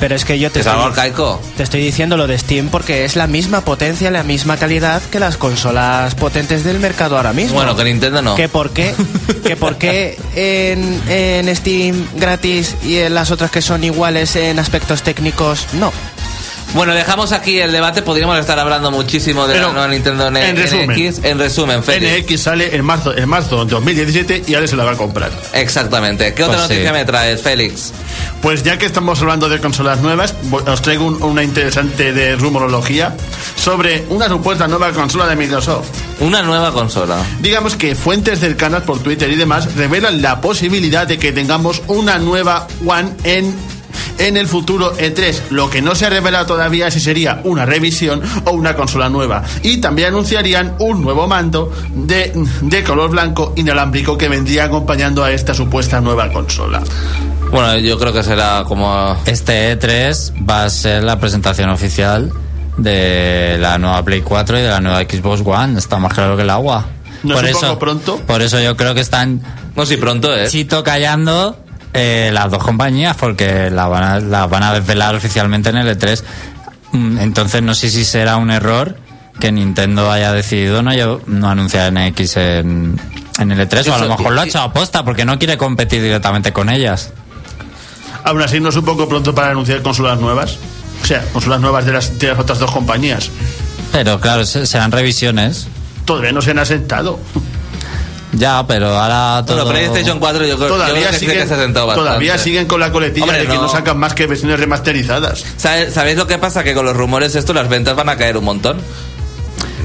Pero 0.00 0.14
es 0.14 0.24
que 0.24 0.38
yo 0.38 0.50
te 0.52 0.60
es 0.60 0.66
algo 0.66 0.82
estoy, 0.88 0.90
arcaico. 1.06 1.40
te 1.56 1.62
estoy 1.64 1.80
diciendo 1.80 2.16
lo 2.16 2.26
de 2.28 2.38
Steam 2.38 2.68
porque 2.68 3.04
es 3.04 3.16
la 3.16 3.26
misma 3.26 3.62
potencia, 3.62 4.10
la 4.12 4.22
misma 4.22 4.56
calidad 4.56 5.02
que 5.10 5.18
las 5.18 5.36
consolas 5.38 6.14
potentes 6.14 6.62
del 6.64 6.78
mercado 6.78 7.16
ahora 7.16 7.32
mismo. 7.32 7.54
Bueno, 7.54 7.74
que 7.74 7.82
Nintendo 7.84 8.22
no. 8.22 8.34
¿Que 8.36 8.48
por 8.48 8.70
qué, 8.70 8.94
que 9.44 9.56
por 9.56 9.76
qué 9.76 10.16
en, 10.36 11.02
en 11.08 11.56
Steam 11.56 12.06
gratis 12.14 12.76
y 12.84 12.98
en 12.98 13.14
las 13.14 13.30
otras 13.32 13.50
que 13.50 13.60
son 13.62 13.82
iguales 13.82 14.36
en 14.36 14.58
aspectos 14.60 15.02
técnicos 15.02 15.66
no? 15.72 15.90
Bueno, 16.74 16.94
dejamos 16.94 17.32
aquí 17.32 17.58
el 17.58 17.72
debate, 17.72 18.02
podríamos 18.02 18.38
estar 18.38 18.58
hablando 18.58 18.90
muchísimo 18.90 19.46
de 19.46 19.54
Pero, 19.54 19.68
la 19.68 19.72
nueva 19.72 19.88
Nintendo 19.88 20.28
N- 20.28 20.48
en 20.50 20.56
resumen. 20.56 20.90
NX. 20.90 21.24
En 21.24 21.38
resumen, 21.38 21.82
Félix. 21.82 22.24
NX 22.30 22.40
sale 22.42 22.76
en 22.76 22.84
marzo, 22.84 23.16
en 23.16 23.28
marzo 23.28 23.64
de 23.64 23.70
2017 23.70 24.44
y 24.46 24.54
ahora 24.54 24.66
se 24.66 24.76
la 24.76 24.84
va 24.84 24.92
a 24.92 24.96
comprar. 24.96 25.32
Exactamente. 25.54 26.34
¿Qué 26.34 26.44
otra 26.44 26.56
Pues 26.58 26.68
noticia 26.68 26.90
sí. 26.90 26.92
me 26.92 27.04
traes, 27.04 27.40
Félix? 27.42 27.92
Pues 28.42 28.62
ya 28.62 28.78
que 28.78 28.84
estamos 28.86 29.20
hablando 29.20 29.48
de 29.48 29.58
consolas 29.60 30.00
nuevas, 30.02 30.34
os 30.66 30.82
traigo 30.82 31.06
un- 31.06 31.22
una 31.22 31.42
interesante 31.42 32.12
de 32.12 32.36
rumorología 32.36 33.16
sobre 33.56 34.04
una 34.10 34.28
supuesta 34.28 34.68
nueva 34.68 34.92
consola 34.92 35.26
de 35.26 35.36
Microsoft. 35.36 35.88
Una 36.20 36.42
nueva 36.42 36.72
consola. 36.72 37.16
Digamos 37.40 37.76
que 37.76 37.94
fuentes 37.94 38.40
cercanas 38.40 38.82
por 38.82 39.00
Twitter 39.02 39.30
y 39.30 39.36
demás 39.36 39.74
revelan 39.74 40.20
la 40.22 40.40
posibilidad 40.40 41.06
de 41.06 41.18
que 41.18 41.32
tengamos 41.32 41.82
una 41.88 42.18
nueva 42.18 42.68
One 42.86 43.10
en 43.24 43.56
en 44.18 44.36
el 44.36 44.46
futuro 44.46 44.96
E3. 44.96 45.50
Lo 45.50 45.70
que 45.70 45.82
no 45.82 45.94
se 45.94 46.06
ha 46.06 46.10
revelado 46.10 46.46
todavía 46.46 46.88
es 46.88 46.94
si 46.94 47.00
sería 47.00 47.40
una 47.44 47.64
revisión 47.64 48.22
o 48.44 48.52
una 48.52 48.74
consola 48.74 49.08
nueva. 49.08 49.42
Y 49.62 49.78
también 49.78 50.08
anunciarían 50.08 50.74
un 50.78 51.02
nuevo 51.02 51.26
mando 51.26 51.72
de, 51.94 52.32
de 52.62 52.84
color 52.84 53.10
blanco 53.10 53.52
inalámbrico 53.56 54.16
que 54.18 54.28
vendría 54.28 54.64
acompañando 54.64 55.24
a 55.24 55.30
esta 55.32 55.54
supuesta 55.54 56.00
nueva 56.00 56.30
consola. 56.32 56.82
Bueno, 57.50 57.78
yo 57.78 57.98
creo 57.98 58.12
que 58.12 58.22
será 58.22 58.64
como... 58.66 59.16
Este 59.24 59.78
E3 59.78 60.46
va 60.48 60.64
a 60.64 60.70
ser 60.70 61.02
la 61.02 61.18
presentación 61.18 61.70
oficial 61.70 62.30
de 62.76 63.56
la 63.58 63.78
nueva 63.78 64.04
Play 64.04 64.20
4 64.20 64.58
y 64.58 64.62
de 64.62 64.68
la 64.68 64.80
nueva 64.80 65.00
Xbox 65.00 65.42
One. 65.44 65.78
Está 65.78 65.98
más 65.98 66.12
claro 66.12 66.36
que 66.36 66.42
el 66.42 66.50
agua. 66.50 66.86
¿No 67.22 67.40
es 67.40 67.54
un 67.54 67.60
poco 67.60 67.78
pronto? 67.78 68.16
Por 68.26 68.42
eso 68.42 68.60
yo 68.60 68.76
creo 68.76 68.94
que 68.94 69.00
están 69.00 69.40
No, 69.74 69.84
si 69.86 69.96
pronto, 69.96 70.34
¿eh? 70.36 70.46
chito 70.48 70.84
callando 70.84 71.56
eh, 71.98 72.30
las 72.32 72.50
dos 72.50 72.62
compañías 72.62 73.16
porque 73.16 73.70
la 73.70 73.86
van, 73.88 74.02
a, 74.04 74.20
la 74.20 74.46
van 74.46 74.62
a 74.62 74.72
desvelar 74.74 75.14
oficialmente 75.14 75.70
en 75.70 75.76
el 75.76 75.98
E3. 75.98 76.22
Mm, 76.92 77.18
Entonces 77.18 77.62
no 77.62 77.74
sé 77.74 77.90
si 77.90 78.04
será 78.04 78.36
un 78.36 78.50
error 78.50 78.96
que 79.40 79.52
Nintendo 79.52 80.10
haya 80.10 80.32
decidido 80.32 80.82
no, 80.82 80.90
no 81.26 81.48
anunciar 81.50 81.92
NX 81.92 82.36
en, 82.38 83.00
en 83.38 83.52
el 83.52 83.68
E3 83.68 83.88
o 83.90 83.94
a 83.94 83.98
lo 83.98 84.08
mejor 84.16 84.32
lo 84.32 84.40
ha 84.40 84.44
hecho 84.44 84.58
a 84.58 84.64
aposta 84.64 85.04
porque 85.04 85.24
no 85.24 85.38
quiere 85.38 85.56
competir 85.56 86.02
directamente 86.02 86.52
con 86.52 86.68
ellas. 86.70 87.10
Aún 88.24 88.42
así, 88.42 88.58
no 88.60 88.68
es 88.70 88.76
un 88.76 88.84
poco 88.84 89.08
pronto 89.08 89.34
para 89.34 89.50
anunciar 89.50 89.80
consolas 89.82 90.18
nuevas. 90.18 90.58
O 91.02 91.06
sea, 91.06 91.24
consolas 91.32 91.60
nuevas 91.60 91.84
de 91.86 91.92
las, 91.92 92.18
de 92.18 92.28
las 92.28 92.38
otras 92.38 92.58
dos 92.58 92.70
compañías. 92.72 93.30
Pero 93.92 94.20
claro, 94.20 94.44
se- 94.44 94.66
serán 94.66 94.90
revisiones. 94.92 95.68
Todavía 96.04 96.32
no 96.32 96.42
se 96.42 96.50
han 96.50 96.58
asentado. 96.58 97.20
Ya, 98.38 98.64
pero 98.66 98.96
ahora 98.96 99.44
todo... 99.44 99.64
Bueno, 99.64 99.70
PlayStation 99.70 100.18
4 100.20 100.46
yo 100.46 100.56
creo, 100.56 100.68
yo 100.68 100.74
creo 100.74 100.76
Todavía 100.86 101.06
que 101.08 101.12
sí 101.14 101.18
siguen, 101.20 101.38
que 101.40 101.46
se 101.48 101.54
ha 101.54 101.58
sentado 101.58 101.86
bastante. 101.88 102.08
todavía 102.08 102.38
siguen 102.38 102.66
con 102.66 102.78
la 102.80 102.92
coletilla 102.92 103.24
Hombre, 103.24 103.40
de 103.40 103.46
que 103.48 103.54
no. 103.54 103.62
no. 103.62 103.68
sacan 103.68 103.98
más 103.98 104.14
que 104.14 104.26
versiones 104.26 104.60
remasterizadas. 104.60 105.44
¿Sabe- 105.56 105.90
¿Sabéis 105.90 106.16
lo 106.16 106.26
que 106.26 106.38
pasa? 106.38 106.62
Que 106.62 106.74
con 106.74 106.84
los 106.84 106.96
rumores 106.96 107.34
esto 107.34 107.52
las 107.52 107.68
ventas 107.68 107.96
van 107.96 108.08
a 108.08 108.16
caer 108.16 108.36
un 108.36 108.44
montón. 108.44 108.78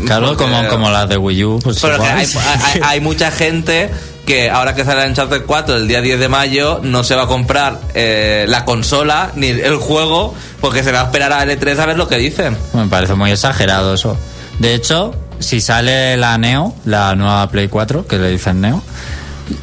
Claro, 0.05 0.27
Porque- 0.27 0.43
como, 0.43 0.67
como 0.67 0.89
las 0.89 1.07
de 1.09 1.17
Wii 1.17 1.43
U. 1.45 1.59
Pues 1.63 1.79
Pero 1.81 1.97
que 1.97 2.03
igual. 2.03 2.17
hay, 2.17 2.27
hay- 2.75 2.81
hay 2.83 2.99
mucha 3.01 3.31
gente 3.31 3.89
que 4.25 4.49
ahora 4.49 4.73
que 4.75 4.85
sale 4.85 5.05
Uncharted 5.07 5.43
4 5.45 5.75
el 5.77 5.87
día 5.87 6.01
10 6.01 6.19
de 6.19 6.29
mayo 6.29 6.79
no 6.83 7.03
se 7.03 7.15
va 7.15 7.23
a 7.23 7.27
comprar 7.27 7.79
eh, 7.93 8.45
la 8.47 8.63
consola 8.65 9.31
ni 9.35 9.47
el 9.47 9.75
juego 9.77 10.33
porque 10.61 10.81
se 10.83 10.91
va 10.91 11.01
a 11.01 11.03
esperar 11.05 11.33
a 11.33 11.43
L3 11.45 11.77
a 11.79 11.85
ver 11.85 11.97
lo 11.97 12.07
que 12.07 12.17
dicen. 12.17 12.57
Me 12.73 12.87
parece 12.87 13.15
muy 13.15 13.31
exagerado 13.31 13.93
eso. 13.93 14.17
De 14.59 14.75
hecho, 14.75 15.13
si 15.43 15.62
sale 15.62 16.17
la 16.17 16.38
Neo, 16.38 16.75
la 16.86 17.15
nueva 17.15 17.49
Play 17.49 17.67
4, 17.67 18.08
que 18.08 18.17
le 18.17 18.29
dicen 18.29 18.62
Neo, 18.62 18.82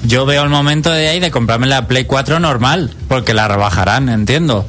yo 0.05 0.27
veo 0.27 0.43
el 0.43 0.51
momento 0.51 0.91
de 0.91 1.09
ahí 1.09 1.21
de 1.21 1.31
comprarme 1.31 1.67
la 1.67 1.87
Play 1.87 2.05
4 2.05 2.39
normal, 2.41 2.95
porque 3.09 3.35
la 3.35 3.49
rebajarán, 3.49 4.09
entiendo. 4.09 4.67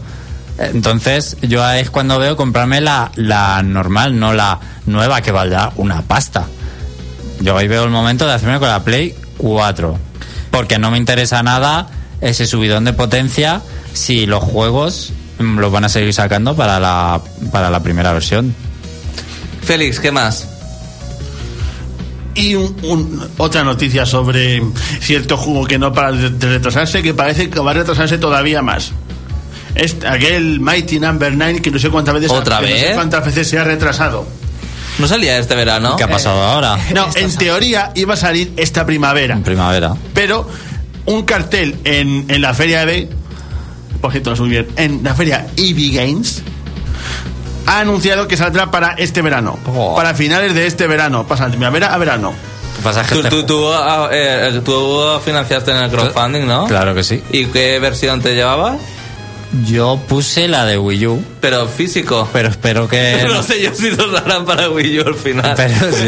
Entonces, 0.57 1.37
yo 1.41 1.63
ahí 1.63 1.81
es 1.81 1.89
cuando 1.89 2.19
veo 2.19 2.35
comprarme 2.35 2.81
la, 2.81 3.11
la 3.15 3.61
normal, 3.63 4.19
no 4.19 4.33
la 4.33 4.59
nueva 4.85 5.21
que 5.21 5.31
valdrá 5.31 5.71
una 5.75 6.01
pasta. 6.01 6.45
Yo 7.39 7.57
ahí 7.57 7.67
veo 7.67 7.83
el 7.83 7.89
momento 7.89 8.25
de 8.25 8.33
hacerme 8.33 8.59
con 8.59 8.69
la 8.69 8.83
Play 8.83 9.15
4. 9.37 9.97
Porque 10.51 10.77
no 10.77 10.91
me 10.91 10.97
interesa 10.97 11.41
nada 11.43 11.87
ese 12.19 12.45
subidón 12.45 12.85
de 12.85 12.93
potencia 12.93 13.61
si 13.93 14.25
los 14.25 14.43
juegos 14.43 15.13
los 15.39 15.71
van 15.71 15.85
a 15.85 15.89
seguir 15.89 16.13
sacando 16.13 16.55
para 16.55 16.79
la, 16.79 17.21
para 17.51 17.69
la 17.69 17.81
primera 17.81 18.13
versión. 18.13 18.53
Félix, 19.63 19.99
¿qué 19.99 20.11
más? 20.11 20.50
Y 22.35 22.55
un- 22.55 22.75
un- 22.83 23.29
otra 23.37 23.63
noticia 23.63 24.05
sobre 24.05 24.61
cierto 25.01 25.35
juego 25.37 25.65
que 25.65 25.77
no 25.77 25.91
para 25.91 26.11
de, 26.13 26.29
de 26.29 26.47
retrasarse, 26.47 27.01
que 27.03 27.13
parece 27.13 27.49
que 27.49 27.59
va 27.59 27.71
a 27.71 27.73
retrasarse 27.73 28.17
todavía 28.17 28.61
más. 28.61 28.91
Es 29.75 29.95
aquel 30.07 30.59
Mighty 30.59 30.99
Number 30.99 31.33
9 31.35 31.61
que 31.61 31.71
no 31.71 31.79
sé 31.79 31.89
cuántas 31.89 32.13
veces 32.15 32.31
¿Otra 32.31 32.59
que 32.59 32.69
no 32.69 32.75
sé 32.75 32.81
vez? 32.87 32.93
cuántas 32.95 33.25
veces 33.25 33.47
se 33.47 33.57
ha 33.57 33.63
retrasado. 33.63 34.25
No 34.99 35.07
salía 35.07 35.37
este 35.37 35.55
verano. 35.55 35.95
¿Qué 35.95 36.03
ha 36.03 36.09
pasado 36.09 36.41
ahora? 36.43 36.77
No, 36.93 37.07
en 37.15 37.33
teoría 37.35 37.91
iba 37.95 38.13
a 38.13 38.17
salir 38.17 38.51
esta 38.57 38.85
primavera. 38.85 39.33
En 39.35 39.43
primavera. 39.43 39.95
Pero 40.13 40.47
un 41.05 41.23
cartel 41.23 41.75
en, 41.85 42.25
en 42.27 42.41
la 42.41 42.53
feria 42.53 42.85
de. 42.85 43.09
Por 44.01 44.11
cierto, 44.11 44.31
lo 44.31 44.35
subí 44.35 44.49
bien. 44.49 44.67
En 44.75 45.01
la 45.03 45.15
feria 45.15 45.47
EV 45.55 45.93
Games. 45.95 46.41
Ha 47.67 47.79
anunciado 47.79 48.27
que 48.27 48.37
saldrá 48.37 48.71
para 48.71 48.91
este 48.93 49.21
verano. 49.21 49.57
Oh. 49.67 49.95
Para 49.95 50.13
finales 50.13 50.53
de 50.53 50.65
este 50.67 50.87
verano. 50.87 51.25
Pasa 51.27 51.45
de 51.45 51.51
primavera 51.51 51.93
a 51.93 51.97
verano. 51.97 52.31
Lo 52.71 52.77
que 52.77 52.83
pasa 52.83 53.01
es 53.01 53.07
que 53.07 53.13
Tú, 53.15 53.19
este 53.21 53.29
tú, 53.29 53.43
tú, 53.45 53.67
ah, 53.73 54.09
eh, 54.11 54.61
tú 54.65 55.19
financiaste 55.23 55.71
en 55.71 55.77
el 55.77 55.89
crowdfunding, 55.91 56.47
¿no? 56.47 56.65
Claro 56.67 56.95
que 56.95 57.03
sí. 57.03 57.21
¿Y 57.31 57.45
qué 57.45 57.79
versión 57.79 58.21
te 58.21 58.33
llevabas? 58.35 58.77
Yo 59.65 59.99
puse 60.07 60.47
la 60.47 60.63
de 60.65 60.77
Wii 60.77 61.07
U, 61.07 61.25
Pero 61.41 61.67
físico. 61.67 62.27
pero 62.31 62.47
espero 62.47 62.87
que... 62.87 63.25
no 63.27 63.43
sé 63.43 63.61
yo 63.61 63.71
si 63.75 63.89
nos 63.91 64.09
darán 64.13 64.45
para 64.45 64.69
Wii 64.69 64.99
U 65.01 65.07
al 65.07 65.15
final. 65.15 65.53
Pero 65.57 65.91
sí. 65.91 66.07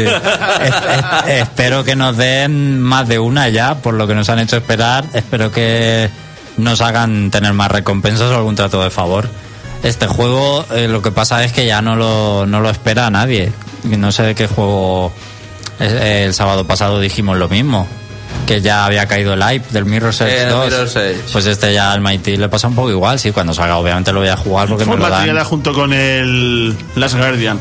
Es- 0.62 0.74
es- 1.26 1.42
espero 1.42 1.84
que 1.84 1.94
nos 1.94 2.16
den 2.16 2.80
más 2.80 3.06
de 3.06 3.18
una 3.18 3.50
ya, 3.50 3.76
por 3.76 3.94
lo 3.94 4.06
que 4.06 4.14
nos 4.14 4.28
han 4.30 4.38
hecho 4.38 4.56
esperar. 4.56 5.04
Espero 5.12 5.52
que 5.52 6.08
nos 6.56 6.80
hagan 6.80 7.30
tener 7.30 7.52
más 7.52 7.70
recompensas 7.70 8.30
o 8.30 8.34
algún 8.36 8.56
trato 8.56 8.82
de 8.82 8.88
favor. 8.90 9.28
Este 9.84 10.06
juego, 10.08 10.64
eh, 10.74 10.88
lo 10.88 11.00
que 11.02 11.12
pasa 11.12 11.44
es 11.44 11.52
que 11.52 11.66
ya 11.66 11.80
no 11.82 11.94
lo, 11.94 12.46
no 12.46 12.60
lo 12.60 12.70
espera 12.70 13.08
nadie. 13.10 13.52
Y 13.84 13.96
No 13.96 14.10
sé 14.12 14.22
de 14.24 14.34
qué 14.34 14.46
juego. 14.48 15.12
eh, 15.78 16.24
El 16.26 16.34
sábado 16.34 16.66
pasado 16.66 16.98
dijimos 17.00 17.36
lo 17.38 17.48
mismo. 17.48 17.86
Que 18.46 18.60
ya 18.60 18.84
había 18.84 19.06
caído 19.06 19.34
el 19.34 19.42
hype 19.44 19.66
del 19.70 19.84
Mirror's 19.84 20.20
Edge 20.22 20.42
El 20.44 20.48
2. 20.50 20.64
Mirror's 20.70 20.96
Edge. 20.96 21.20
Pues 21.32 21.46
este 21.46 21.72
ya 21.72 21.92
al 21.92 22.00
Mighty 22.00 22.36
le 22.36 22.48
pasa 22.48 22.66
un 22.68 22.74
poco 22.74 22.90
igual. 22.90 23.18
Sí, 23.18 23.30
cuando 23.30 23.54
salga, 23.54 23.76
obviamente 23.76 24.12
lo 24.12 24.20
voy 24.20 24.28
a 24.28 24.36
jugar 24.36 24.68
porque 24.68 24.84
me 24.84 24.92
Fue 24.92 25.00
lo 25.00 25.08
dan. 25.08 25.44
junto 25.44 25.72
con 25.72 25.92
el 25.92 26.76
Last 26.96 27.16
Guardian. 27.16 27.58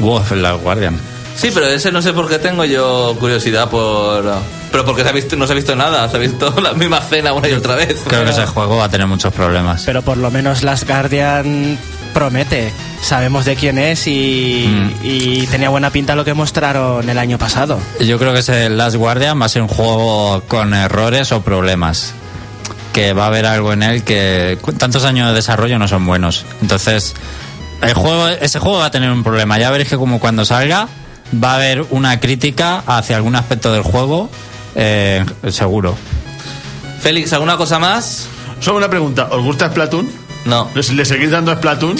Uf, 0.00 0.32
la 0.32 0.52
Guardian. 0.52 0.98
Sí, 1.36 1.50
pero 1.52 1.66
ese 1.66 1.92
no 1.92 2.00
sé 2.02 2.12
por 2.12 2.28
qué 2.28 2.38
tengo 2.38 2.64
yo 2.64 3.14
curiosidad 3.20 3.68
por... 3.68 4.24
Pero 4.70 4.84
porque 4.84 5.02
se 5.02 5.08
ha 5.08 5.12
visto, 5.12 5.36
no 5.36 5.46
se 5.46 5.52
ha 5.52 5.56
visto 5.56 5.76
nada, 5.76 6.08
se 6.08 6.16
ha 6.16 6.20
visto 6.20 6.54
la 6.62 6.72
misma 6.72 6.98
escena 6.98 7.32
una 7.32 7.48
y 7.48 7.52
otra 7.52 7.74
vez. 7.76 8.02
Creo 8.06 8.24
que 8.24 8.30
ese 8.30 8.46
juego 8.46 8.76
va 8.78 8.84
a 8.84 8.88
tener 8.88 9.06
muchos 9.06 9.32
problemas. 9.32 9.82
Pero 9.84 10.02
por 10.02 10.16
lo 10.16 10.30
menos 10.30 10.62
Last 10.62 10.88
Guardian 10.88 11.78
promete. 12.14 12.72
Sabemos 13.02 13.44
de 13.44 13.54
quién 13.56 13.78
es 13.78 14.06
y, 14.06 14.66
Mm. 14.66 14.92
y 15.04 15.46
tenía 15.46 15.68
buena 15.68 15.90
pinta 15.90 16.14
lo 16.16 16.24
que 16.24 16.32
mostraron 16.34 17.08
el 17.08 17.18
año 17.18 17.38
pasado. 17.38 17.78
Yo 18.00 18.18
creo 18.18 18.32
que 18.32 18.40
ese 18.40 18.68
Last 18.70 18.96
Guardian 18.96 19.40
va 19.40 19.46
a 19.46 19.48
ser 19.50 19.62
un 19.62 19.68
juego 19.68 20.42
con 20.48 20.72
errores 20.74 21.30
o 21.32 21.42
problemas. 21.42 22.14
Que 22.94 23.12
va 23.12 23.24
a 23.24 23.26
haber 23.26 23.44
algo 23.44 23.74
en 23.74 23.82
él 23.82 24.02
que 24.04 24.58
tantos 24.78 25.04
años 25.04 25.28
de 25.28 25.34
desarrollo 25.34 25.78
no 25.78 25.86
son 25.86 26.06
buenos. 26.06 26.46
Entonces, 26.62 27.14
el 27.82 27.92
juego, 27.92 28.28
ese 28.28 28.58
juego 28.58 28.78
va 28.78 28.86
a 28.86 28.90
tener 28.90 29.10
un 29.10 29.22
problema. 29.22 29.58
Ya 29.58 29.70
veréis 29.70 29.90
que 29.90 29.96
como 29.98 30.18
cuando 30.18 30.46
salga 30.46 30.88
va 31.42 31.52
a 31.52 31.54
haber 31.56 31.84
una 31.90 32.18
crítica 32.20 32.82
hacia 32.86 33.16
algún 33.16 33.36
aspecto 33.36 33.72
del 33.72 33.82
juego, 33.82 34.30
eh, 34.74 35.24
seguro. 35.50 35.96
Félix, 37.00 37.32
¿alguna 37.32 37.56
cosa 37.56 37.78
más? 37.78 38.26
Solo 38.60 38.78
una 38.78 38.88
pregunta. 38.90 39.28
¿Os 39.30 39.42
gusta 39.44 39.68
Splatoon? 39.68 40.08
No. 40.44 40.70
¿Les- 40.74 40.92
¿Le 40.92 41.04
seguís 41.04 41.30
dando 41.30 41.54
Splatoon? 41.54 41.96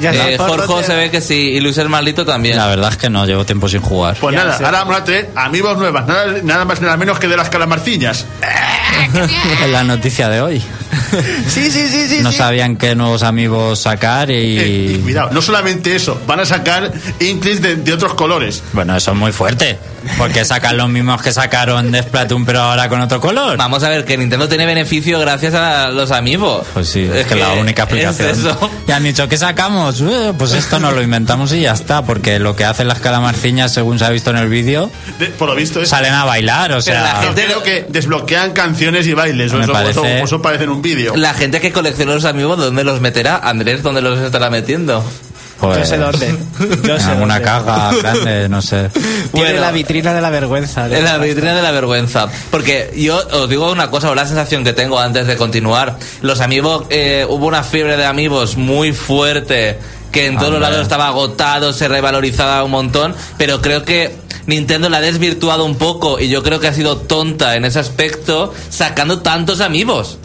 Ya 0.00 0.12
Eh, 0.12 0.38
Jorge 0.38 0.84
se 0.84 0.94
ve 0.94 1.10
que 1.10 1.20
sí, 1.20 1.34
y 1.34 1.60
Luis 1.60 1.76
el 1.78 1.88
Maldito 1.88 2.24
también. 2.24 2.56
La 2.56 2.68
verdad 2.68 2.90
es 2.92 2.96
que 2.96 3.10
no, 3.10 3.26
llevo 3.26 3.44
tiempo 3.44 3.68
sin 3.68 3.80
jugar. 3.80 4.16
Pues 4.20 4.32
Ya 4.36 4.44
nada, 4.44 4.56
sé. 4.58 4.64
ahora 4.64 4.78
vamos 4.84 4.96
a 5.00 5.04
tener 5.04 5.28
amigos 5.34 5.76
nuevas. 5.76 6.06
Nada, 6.06 6.26
nada 6.44 6.64
más 6.64 6.80
nada 6.80 6.96
menos 6.96 7.18
que 7.18 7.26
de 7.26 7.36
las 7.36 7.50
calamarciñas. 7.50 8.24
Es 9.62 9.70
la 9.70 9.82
noticia 9.84 10.28
de 10.28 10.40
hoy. 10.40 10.62
Sí, 11.48 11.70
sí, 11.70 11.88
sí, 11.88 12.08
sí. 12.08 12.20
No 12.22 12.30
sí. 12.30 12.38
sabían 12.38 12.76
qué 12.76 12.94
nuevos 12.94 13.22
amigos 13.22 13.80
sacar 13.80 14.30
Eh, 14.30 14.92
y 14.94 14.98
cuidado, 14.98 15.30
no 15.32 15.40
solamente 15.42 15.94
eso, 15.96 16.20
van 16.26 16.40
a 16.40 16.46
sacar 16.46 16.92
Inklings 17.20 17.62
de, 17.62 17.76
de 17.76 17.92
otros 17.92 18.14
colores. 18.14 18.62
Bueno, 18.72 18.96
eso 18.96 19.12
es 19.12 19.16
muy 19.16 19.32
fuerte. 19.32 19.78
Porque 20.16 20.44
sacan 20.44 20.76
los 20.76 20.88
mismos 20.88 21.20
que 21.22 21.32
sacaron 21.32 21.90
de 21.90 22.02
Splatoon, 22.02 22.46
pero 22.46 22.60
ahora 22.60 22.88
con 22.88 23.00
otro 23.00 23.20
color. 23.20 23.56
Vamos 23.58 23.82
a 23.82 23.88
ver, 23.88 24.04
que 24.04 24.16
Nintendo 24.16 24.48
tiene 24.48 24.64
beneficio 24.64 25.18
gracias 25.18 25.54
a 25.54 25.88
los 25.90 26.12
amigos. 26.12 26.66
Pues 26.72 26.88
sí, 26.88 27.08
es, 27.12 27.26
que, 27.26 27.34
la 27.34 27.52
única 27.54 27.82
explicación. 27.82 28.30
Es 28.30 28.38
eso. 28.38 28.70
Y 28.86 28.92
han 28.92 29.02
dicho, 29.02 29.28
¿qué 29.28 29.36
sacamos? 29.36 30.00
Eh, 30.00 30.32
Pues 30.38 30.52
esto 30.52 30.78
nos 30.78 30.94
lo 30.94 31.02
inventamos 31.02 31.52
y 31.52 31.62
ya 31.62 31.72
está. 31.72 32.02
Porque 32.04 32.38
lo 32.38 32.54
que 32.54 32.64
hacen 32.64 32.86
las 32.88 33.00
calamarciñas, 33.00 33.74
según 33.74 33.98
se 33.98 34.04
ha 34.04 34.10
visto 34.10 34.30
en 34.30 34.36
el 34.36 34.48
vídeo, 34.48 34.90
De- 35.18 35.26
por 35.26 35.48
lo 35.48 35.54
visto 35.56 35.82
es. 35.82 35.88
salen 35.88 36.14
a 36.14 36.24
bailar. 36.24 36.72
O 36.72 36.78
Pero 36.82 37.00
la 37.00 37.10
sea, 37.10 37.22
gente- 37.22 37.44
Creo 37.44 37.62
que 37.62 37.86
desbloquean 37.88 38.52
canciones 38.52 39.06
y 39.06 39.14
bailes. 39.14 39.52
Me 39.52 39.64
eso, 39.64 39.72
parece- 39.72 39.90
eso- 39.90 40.04
eso 40.24 40.42
parece 40.42 40.64
en 40.64 40.70
un 40.78 40.82
vídeo. 40.82 41.16
La 41.16 41.34
gente 41.34 41.60
que 41.60 41.72
colecciona 41.72 42.14
los 42.14 42.24
amigos, 42.24 42.58
¿dónde 42.58 42.84
los 42.84 43.00
meterá? 43.00 43.36
Andrés, 43.38 43.82
¿dónde 43.82 44.00
los 44.00 44.18
estará 44.18 44.48
metiendo? 44.50 45.04
pues, 45.60 45.78
Yo 45.78 45.84
sé 45.84 45.96
dónde. 45.98 46.36
Yo 46.84 46.94
En 46.94 47.00
sé 47.00 47.10
alguna 47.10 47.34
dónde. 47.40 47.44
caja 47.44 47.90
grande, 48.00 48.48
no 48.48 48.62
sé. 48.62 48.90
Tiene 48.92 49.20
Bueno. 49.32 49.60
la 49.60 49.70
vitrina 49.72 50.14
de 50.14 50.20
la 50.20 50.30
vergüenza. 50.30 50.88
de 50.88 50.98
En 50.98 51.04
la 51.04 51.18
vitrina 51.18 51.54
de 51.54 51.62
la 51.62 51.72
vergüenza. 51.72 52.28
Porque 52.50 52.92
yo 52.96 53.20
os 53.32 53.48
digo 53.48 53.70
una 53.72 53.90
cosa, 53.90 54.10
o 54.10 54.14
la 54.14 54.24
sensación 54.26 54.62
que 54.64 54.72
tengo 54.72 54.98
antes 55.00 55.26
de 55.26 55.36
continuar. 55.36 55.98
Los 56.22 56.40
amigos, 56.40 56.84
eh, 56.90 57.26
hubo 57.28 57.46
una 57.46 57.62
fiebre 57.64 57.96
de 57.96 58.06
amigos 58.06 58.56
muy 58.56 58.92
fuerte 58.92 59.78
que 60.12 60.26
en 60.26 60.38
todos 60.38 60.52
los 60.52 60.60
lados 60.60 60.80
estaba 60.80 61.08
agotado, 61.08 61.72
se 61.72 61.86
revalorizaba 61.88 62.62
un 62.64 62.70
montón, 62.70 63.14
pero 63.36 63.60
creo 63.60 63.82
que 63.84 64.14
Nintendo 64.46 64.88
la 64.88 64.98
ha 64.98 65.00
desvirtuado 65.02 65.64
un 65.66 65.74
poco 65.76 66.18
y 66.18 66.28
yo 66.30 66.42
creo 66.42 66.60
que 66.60 66.68
ha 66.68 66.72
sido 66.72 66.96
tonta 66.96 67.56
en 67.56 67.66
ese 67.66 67.78
aspecto 67.80 68.54
sacando 68.70 69.20
tantos 69.20 69.60
amigos. 69.60 70.16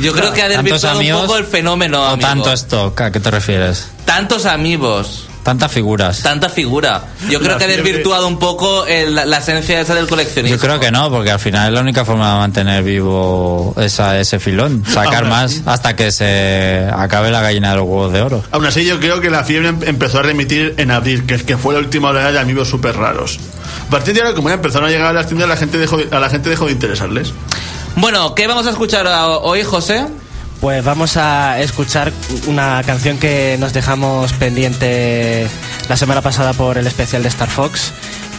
Yo 0.00 0.12
creo 0.12 0.32
que 0.32 0.42
ha 0.42 0.48
¿Tantos 0.48 0.82
desvirtuado 0.82 1.00
un 1.00 1.26
poco 1.26 1.36
el 1.38 1.44
fenómeno. 1.44 2.02
O 2.02 2.06
amigo. 2.06 2.26
tanto 2.28 2.52
stock, 2.52 3.00
¿a 3.00 3.10
qué 3.12 3.20
te 3.20 3.30
refieres? 3.30 3.88
Tantos 4.04 4.44
amigos. 4.46 5.28
Tantas 5.42 5.70
figuras. 5.70 6.22
Tanta 6.22 6.48
figura. 6.48 7.04
Yo 7.30 7.38
creo 7.38 7.52
La 7.52 7.58
que 7.58 7.64
ha 7.64 7.68
desvirtuado 7.68 8.26
un 8.26 8.36
poco 8.40 8.84
el- 8.84 9.14
la, 9.14 9.24
la 9.24 9.38
esencia 9.38 9.80
esa 9.80 9.94
del 9.94 10.08
coleccionismo. 10.08 10.56
Yo 10.56 10.60
creo 10.60 10.80
que 10.80 10.90
no, 10.90 11.08
porque 11.08 11.30
al 11.30 11.38
final 11.38 11.68
es 11.68 11.72
la 11.74 11.80
única 11.82 12.04
forma 12.04 12.32
de 12.32 12.38
mantener 12.40 12.82
vivo 12.82 13.72
esa, 13.78 14.18
ese 14.18 14.40
filón. 14.40 14.82
Sacar 14.84 15.14
Ahora 15.14 15.28
más 15.28 15.62
hasta 15.64 15.94
que 15.94 16.10
se 16.10 16.88
acabe 16.92 17.30
la 17.30 17.42
gallina 17.42 17.70
de 17.70 17.76
los 17.76 17.84
huevos 17.86 18.12
de 18.12 18.22
oro. 18.22 18.42
Aún 18.50 18.66
así, 18.66 18.84
yo 18.84 18.98
creo 18.98 19.20
que 19.20 19.30
la 19.30 19.44
fiebre 19.44 19.68
em- 19.68 19.84
empezó 19.84 20.18
a 20.18 20.22
remitir 20.22 20.74
en 20.78 20.90
abril, 20.90 21.24
que, 21.26 21.36
que 21.38 21.56
fue 21.56 21.74
la 21.74 21.78
última 21.80 22.08
oleada 22.08 22.32
de 22.32 22.40
amigos 22.40 22.66
súper 22.68 22.96
raros. 22.96 23.38
A 23.86 23.90
partir 23.90 24.14
de 24.14 24.22
ahora, 24.22 24.34
como 24.34 24.48
ya 24.48 24.56
empezaron 24.56 24.88
a 24.88 24.90
llegar 24.90 25.06
a 25.06 25.12
las 25.12 25.28
tiendas, 25.28 25.48
la 25.48 25.56
gente 25.56 25.78
dejó 25.78 25.96
de- 25.98 26.08
a 26.10 26.18
la 26.18 26.28
gente 26.28 26.50
dejó 26.50 26.66
de 26.66 26.72
interesarles. 26.72 27.32
Bueno, 27.96 28.34
¿qué 28.34 28.46
vamos 28.46 28.66
a 28.66 28.70
escuchar 28.70 29.06
hoy, 29.42 29.62
José? 29.62 30.06
Pues 30.60 30.84
vamos 30.84 31.16
a 31.16 31.58
escuchar 31.60 32.12
una 32.46 32.82
canción 32.84 33.18
que 33.18 33.56
nos 33.58 33.72
dejamos 33.72 34.34
pendiente 34.34 35.48
la 35.88 35.96
semana 35.96 36.20
pasada 36.20 36.52
por 36.52 36.76
el 36.76 36.86
especial 36.86 37.22
de 37.22 37.30
Star 37.30 37.48
Fox. 37.48 37.92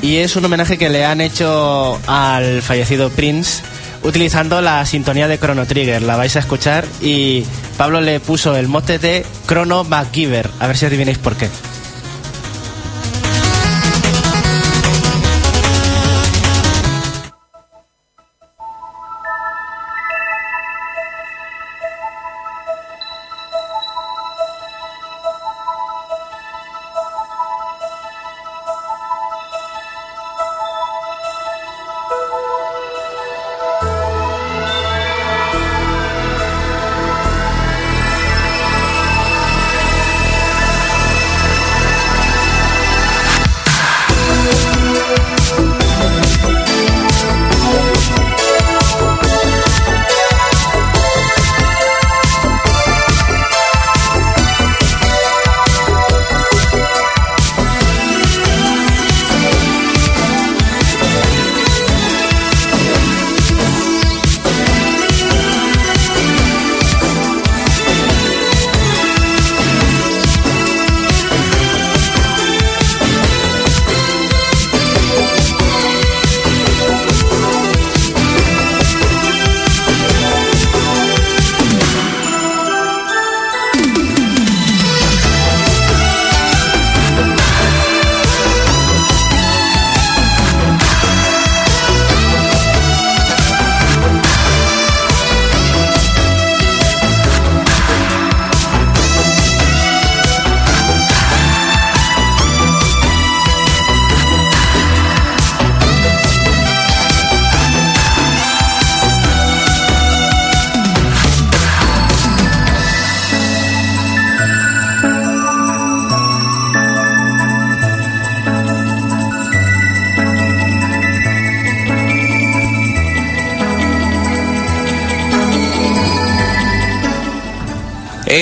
Y 0.03 0.17
es 0.17 0.35
un 0.35 0.45
homenaje 0.45 0.77
que 0.77 0.89
le 0.89 1.05
han 1.05 1.21
hecho 1.21 1.99
al 2.05 2.61
fallecido 2.61 3.09
Prince 3.09 3.63
utilizando 4.03 4.61
la 4.61 4.85
sintonía 4.85 5.27
de 5.27 5.39
Chrono 5.39 5.65
Trigger. 5.65 6.03
La 6.03 6.17
vais 6.17 6.35
a 6.35 6.39
escuchar 6.39 6.85
y 7.01 7.43
Pablo 7.77 7.99
le 7.99 8.19
puso 8.19 8.55
el 8.55 8.67
mote 8.67 8.99
de 8.99 9.25
Chrono 9.47 9.83
MacGyver. 9.83 10.51
A 10.59 10.67
ver 10.67 10.77
si 10.77 10.85
adivináis 10.85 11.17
por 11.17 11.35
qué. 11.35 11.49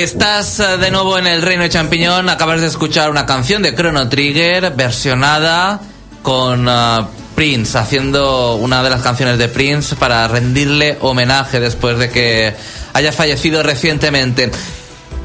Estás 0.05 0.59
eh, 0.59 0.77
de 0.77 0.91
nuevo 0.91 1.17
en 1.17 1.25
el 1.25 1.41
Reino 1.41 1.63
de 1.63 1.69
Champiñón. 1.69 2.29
Acabas 2.29 2.61
de 2.61 2.67
escuchar 2.67 3.09
una 3.09 3.25
canción 3.25 3.63
de 3.63 3.73
Chrono 3.73 4.07
Trigger 4.07 4.71
versionada 4.75 5.81
con 6.21 6.69
eh, 6.69 7.07
Prince, 7.33 7.75
haciendo 7.75 8.53
una 8.53 8.83
de 8.83 8.91
las 8.91 9.01
canciones 9.01 9.39
de 9.39 9.47
Prince 9.47 9.95
para 9.95 10.27
rendirle 10.27 10.99
homenaje 11.01 11.59
después 11.59 11.97
de 11.97 12.11
que 12.11 12.55
haya 12.93 13.11
fallecido 13.11 13.63
recientemente. 13.63 14.51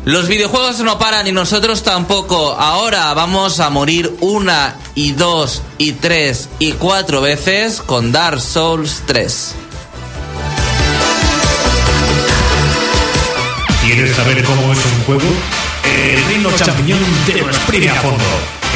Los 0.06 0.28
videojuegos 0.28 0.78
no 0.80 0.98
paran 0.98 1.26
y 1.26 1.32
nosotros 1.32 1.82
tampoco. 1.82 2.52
Ahora 2.52 3.12
vamos 3.12 3.60
a 3.60 3.68
morir 3.68 4.10
una 4.20 4.76
y 4.94 5.12
dos 5.12 5.60
y 5.76 5.92
tres 5.92 6.48
y 6.58 6.72
cuatro 6.72 7.20
veces 7.20 7.82
con 7.82 8.12
Dark 8.12 8.40
Souls 8.40 9.02
3. 9.04 9.54
¿Quieres 13.92 14.14
saber 14.14 14.44
cómo 14.44 14.72
es 14.72 14.86
un 14.86 15.02
juego? 15.02 15.28
El 15.84 16.24
Reino 16.26 16.48
Champiñón 16.52 17.00
te 17.26 17.40
lo 17.40 17.48
exprime 17.48 17.90
a 17.90 17.94
fondo. 17.96 18.24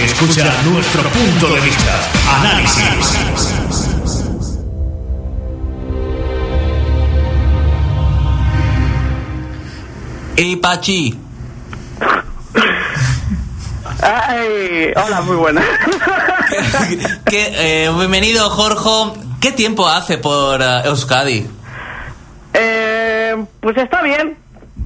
Escucha 0.05 0.53
nuestro 0.65 1.03
punto 1.09 1.55
de 1.55 1.61
vista. 1.61 2.11
Análisis. 2.41 3.15
Y 10.37 10.57
Pachi, 10.57 11.17
Ay, 14.03 14.93
hola, 14.97 15.21
muy 15.21 15.37
buena. 15.37 15.63
eh, 17.31 17.89
bienvenido 17.97 18.51
Jorge. 18.51 19.21
¿Qué 19.41 19.53
tiempo 19.53 19.89
hace 19.89 20.19
por 20.19 20.61
eh, 20.61 20.81
Euskadi? 20.87 21.47
eh, 22.53 23.45
pues 23.61 23.77
está 23.77 24.03
bien. 24.03 24.44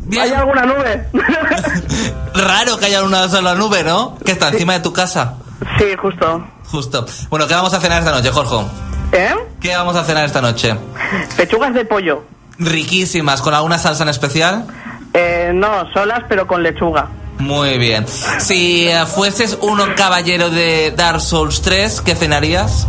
Bien. 0.09 0.23
¿Hay 0.23 0.33
alguna 0.33 0.65
nube? 0.65 1.07
Raro 2.35 2.79
que 2.79 2.87
haya 2.87 3.03
una 3.03 3.29
sola 3.29 3.55
nube, 3.55 3.85
¿no? 3.85 4.17
Que 4.25 4.33
está 4.33 4.49
encima 4.49 4.73
de 4.73 4.81
tu 4.81 4.93
casa. 4.93 5.35
sí, 5.79 5.85
justo. 6.01 6.45
Justo. 6.71 7.07
Bueno, 7.31 7.47
¿qué 7.47 7.55
vamos 7.55 7.73
a 7.75 7.81
cenar 7.81 8.01
esta 8.01 8.11
noche, 8.13 8.31
Jorge? 8.31 8.57
¿Eh? 9.13 9.35
¿Qué 9.61 9.77
vamos 9.77 9.97
a 9.97 10.05
cenar 10.05 10.25
esta 10.25 10.41
noche? 10.41 10.75
Pechugas 11.37 11.73
de 11.75 11.85
pollo. 11.85 12.25
Riquísimas, 12.59 13.41
¿con 13.41 13.55
alguna 13.55 13.79
salsa 13.79 14.03
en 14.03 14.09
especial? 14.11 14.67
Eh, 15.15 15.53
no, 15.55 15.91
solas, 15.93 16.25
pero 16.29 16.47
con 16.47 16.63
lechuga. 16.63 17.09
Muy 17.39 17.79
bien. 17.79 18.07
Si 18.09 18.89
fueses 19.15 19.59
un 19.61 19.79
caballero 19.95 20.51
de 20.51 20.93
Dark 20.97 21.21
Souls 21.21 21.63
3, 21.63 22.01
¿qué 22.01 22.15
cenarías? 22.15 22.87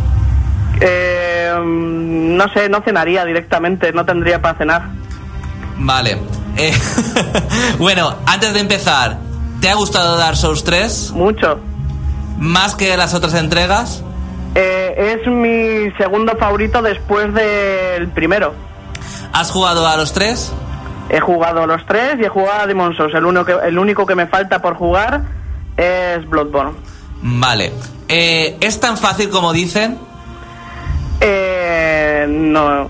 Eh, 0.81 1.53
mm, 1.57 2.35
no 2.35 2.51
sé, 2.53 2.67
no 2.69 2.81
cenaría 2.81 3.25
directamente, 3.25 3.91
no 3.93 4.05
tendría 4.05 4.41
para 4.41 4.57
cenar. 4.57 4.83
Vale. 5.77 6.17
Eh, 6.57 6.73
bueno, 7.79 8.15
antes 8.25 8.53
de 8.53 8.59
empezar, 8.59 9.19
¿te 9.61 9.69
ha 9.69 9.75
gustado 9.75 10.17
Dark 10.17 10.37
Souls 10.37 10.63
3? 10.63 11.11
Mucho. 11.11 11.59
¿Más 12.37 12.75
que 12.75 12.95
las 12.97 13.13
otras 13.13 13.33
entregas? 13.33 14.03
Eh, 14.55 15.19
es 15.19 15.27
mi 15.27 15.91
segundo 15.97 16.35
favorito 16.37 16.81
después 16.81 17.33
del 17.33 18.07
primero. 18.09 18.53
¿Has 19.33 19.51
jugado 19.51 19.87
a 19.87 19.95
los 19.95 20.13
tres? 20.13 20.51
He 21.09 21.19
jugado 21.19 21.65
los 21.67 21.85
tres 21.85 22.17
y 22.19 22.25
he 22.25 22.29
jugado 22.29 22.63
a 22.63 22.67
Demon's 22.67 22.97
Souls. 22.97 23.13
El 23.13 23.25
único 23.25 23.45
que, 23.45 23.53
el 23.67 23.77
único 23.77 24.05
que 24.05 24.15
me 24.15 24.27
falta 24.27 24.61
por 24.61 24.75
jugar 24.75 25.21
es 25.77 26.27
Bloodborne. 26.29 26.73
Vale. 27.21 27.73
Eh, 28.07 28.57
¿Es 28.59 28.79
tan 28.79 28.97
fácil 28.97 29.29
como 29.29 29.53
dicen? 29.53 29.97
Eh, 31.21 31.48
no. 32.29 32.89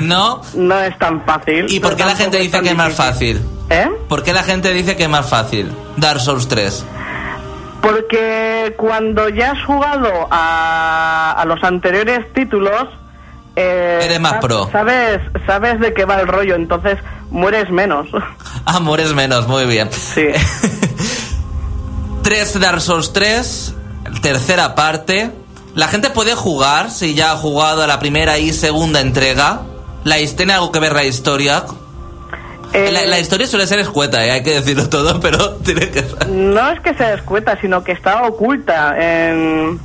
¿No? 0.00 0.42
no 0.54 0.80
es 0.80 0.98
tan 0.98 1.24
fácil. 1.24 1.66
¿Y 1.70 1.80
por 1.80 1.96
qué 1.96 2.04
la 2.04 2.16
gente 2.16 2.38
dice 2.38 2.60
que 2.60 2.70
es 2.70 2.76
más 2.76 2.94
fácil? 2.94 3.40
¿Eh? 3.70 3.88
¿Por 4.08 4.22
qué 4.22 4.32
la 4.32 4.42
gente 4.42 4.72
dice 4.72 4.96
que 4.96 5.04
es 5.04 5.08
más 5.08 5.28
fácil? 5.28 5.70
Dark 5.96 6.20
Souls 6.20 6.46
3. 6.48 6.84
Porque 7.80 8.74
cuando 8.76 9.28
ya 9.28 9.52
has 9.52 9.64
jugado 9.64 10.28
a, 10.30 11.32
a 11.36 11.44
los 11.46 11.62
anteriores 11.64 12.32
títulos... 12.32 12.84
eh, 13.56 14.00
Eres 14.04 14.20
más 14.20 14.34
pro. 14.34 14.68
Sabes, 14.70 15.20
sabes 15.46 15.80
de 15.80 15.92
qué 15.92 16.04
va 16.04 16.20
el 16.20 16.28
rollo, 16.28 16.54
entonces 16.54 16.98
mueres 17.30 17.70
menos. 17.70 18.06
Amores 18.66 19.12
menos, 19.14 19.48
muy 19.48 19.64
bien. 19.66 19.90
Sí. 19.92 20.26
3 22.22 22.60
Dark 22.60 22.80
Souls 22.80 23.12
3, 23.12 23.74
tercera 24.22 24.74
parte. 24.76 25.32
La 25.74 25.88
gente 25.88 26.10
puede 26.10 26.34
jugar 26.34 26.90
si 26.90 27.14
ya 27.14 27.32
ha 27.32 27.36
jugado 27.36 27.82
a 27.82 27.86
la 27.86 27.98
primera 27.98 28.38
y 28.38 28.52
segunda 28.52 29.00
entrega. 29.00 29.62
La 30.04 30.16
tiene 30.36 30.52
algo 30.52 30.70
que 30.70 30.80
ver 30.80 30.92
la 30.92 31.04
historia. 31.04 31.64
Eh, 32.74 32.90
La, 32.90 33.06
la 33.06 33.18
historia 33.18 33.46
suele 33.46 33.66
ser 33.66 33.80
escueta, 33.80 34.24
¿eh? 34.26 34.30
hay 34.30 34.42
que 34.42 34.52
decirlo 34.52 34.88
todo, 34.88 35.20
pero 35.22 35.54
tiene 35.56 35.90
que 35.90 36.02
ser. 36.02 36.28
No 36.28 36.70
es 36.70 36.80
que 36.80 36.94
sea 36.94 37.14
escueta, 37.14 37.58
sino 37.60 37.84
que 37.84 37.92
está 37.92 38.22
oculta 38.24 38.96
en, 38.98 39.78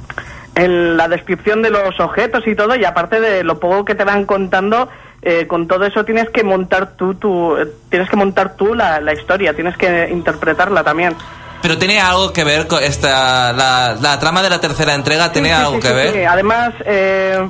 en 0.55 0.97
la 0.97 1.07
descripción 1.07 1.61
de 1.61 1.69
los 1.69 1.99
objetos 1.99 2.47
y 2.47 2.55
todo, 2.55 2.75
y 2.75 2.85
aparte 2.85 3.19
de 3.19 3.43
lo 3.43 3.59
poco 3.59 3.85
que 3.85 3.95
te 3.95 4.03
van 4.03 4.25
contando, 4.25 4.89
eh, 5.21 5.47
con 5.47 5.67
todo 5.67 5.85
eso 5.85 6.05
tienes 6.05 6.29
que 6.29 6.43
montar 6.43 6.95
tú, 6.95 7.15
tú 7.15 7.57
eh, 7.57 7.67
tienes 7.89 8.09
que 8.09 8.15
montar 8.15 8.55
tú 8.55 8.73
la, 8.73 9.01
la 9.01 9.13
historia, 9.13 9.53
tienes 9.53 9.77
que 9.77 10.09
interpretarla 10.09 10.83
también. 10.83 11.15
Pero 11.61 11.77
tiene 11.77 11.99
algo 11.99 12.31
que 12.33 12.43
ver 12.43 12.67
con 12.67 12.83
esta. 12.83 13.51
La, 13.53 13.95
la 13.99 14.19
trama 14.19 14.41
de 14.43 14.49
la 14.49 14.59
tercera 14.61 14.93
entrega 14.93 15.31
Sí, 15.33 15.57
sí, 15.57 15.65
algo 15.65 15.75
sí, 15.75 15.81
que 15.87 15.93
ver. 15.93 16.13
sí. 16.13 16.23
Además, 16.23 16.73
eh, 16.85 17.49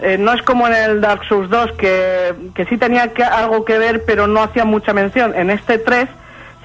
eh, 0.00 0.16
no 0.18 0.32
es 0.32 0.42
como 0.42 0.66
en 0.66 0.74
el 0.74 1.00
Dark 1.00 1.24
Souls 1.28 1.48
2, 1.50 1.72
que, 1.72 2.34
que 2.54 2.64
sí 2.66 2.76
tenía 2.78 3.12
que, 3.12 3.22
algo 3.22 3.64
que 3.64 3.78
ver, 3.78 4.04
pero 4.04 4.26
no 4.26 4.42
hacía 4.42 4.64
mucha 4.64 4.92
mención. 4.92 5.34
En 5.36 5.50
este 5.50 5.78
3 5.78 6.08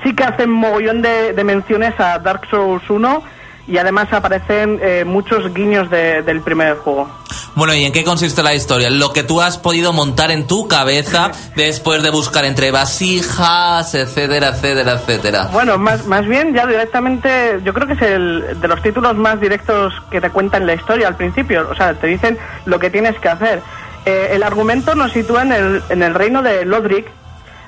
sí 0.03 0.15
que 0.15 0.23
hacen 0.23 0.49
mogollón 0.49 1.01
de, 1.01 1.33
de 1.33 1.43
menciones 1.43 1.99
a 1.99 2.19
Dark 2.19 2.47
Souls 2.49 2.89
1 2.89 3.23
y 3.69 3.77
además 3.77 4.11
aparecen 4.11 4.79
eh, 4.81 5.03
muchos 5.05 5.53
guiños 5.53 5.89
de- 5.89 6.21
del 6.23 6.41
primer 6.41 6.75
juego. 6.77 7.09
Bueno, 7.55 7.73
¿y 7.73 7.83
en 7.85 7.91
qué 7.91 8.03
consiste 8.03 8.41
la 8.43 8.53
historia? 8.53 8.89
Lo 8.89 9.11
que 9.13 9.23
tú 9.23 9.41
has 9.41 9.57
podido 9.57 9.91
montar 9.93 10.31
en 10.31 10.47
tu 10.47 10.67
cabeza 10.67 11.31
después 11.55 12.01
de 12.03 12.09
buscar 12.09 12.45
entre 12.45 12.71
vasijas, 12.71 13.93
etcétera, 13.95 14.49
etcétera, 14.49 14.93
etcétera. 14.93 15.49
Bueno, 15.51 15.77
más, 15.77 16.05
más 16.05 16.25
bien 16.25 16.53
ya 16.53 16.65
directamente, 16.65 17.59
yo 17.63 17.73
creo 17.73 17.87
que 17.87 17.93
es 17.93 18.01
el 18.01 18.59
de 18.61 18.67
los 18.67 18.81
títulos 18.81 19.15
más 19.15 19.39
directos 19.41 19.93
que 20.09 20.21
te 20.21 20.29
cuentan 20.29 20.65
la 20.65 20.73
historia 20.73 21.07
al 21.07 21.15
principio. 21.15 21.67
O 21.69 21.75
sea, 21.75 21.93
te 21.93 22.07
dicen 22.07 22.37
lo 22.65 22.79
que 22.79 22.89
tienes 22.89 23.17
que 23.19 23.29
hacer. 23.29 23.61
Eh, 24.05 24.29
el 24.33 24.43
argumento 24.43 24.95
nos 24.95 25.11
sitúa 25.11 25.41
en 25.43 25.51
el, 25.51 25.83
en 25.89 26.01
el 26.03 26.13
reino 26.13 26.41
de 26.41 26.65
Lodric, 26.65 27.05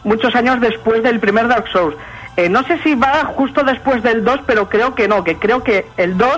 muchos 0.04 0.34
años 0.36 0.60
después 0.62 1.04
del 1.04 1.20
primer 1.20 1.48
Dark 1.48 1.66
Souls. 1.72 1.96
Eh, 2.38 2.50
no 2.50 2.64
sé 2.64 2.80
si 2.84 2.96
va 2.96 3.26
justo 3.36 3.64
después 3.64 4.02
del 4.04 4.24
2, 4.24 4.42
pero 4.48 4.70
creo 4.70 4.96
que 4.96 5.08
no, 5.08 5.24
que 5.24 5.38
creo 5.38 5.64
que 5.64 5.88
el 5.98 6.18
2 6.18 6.30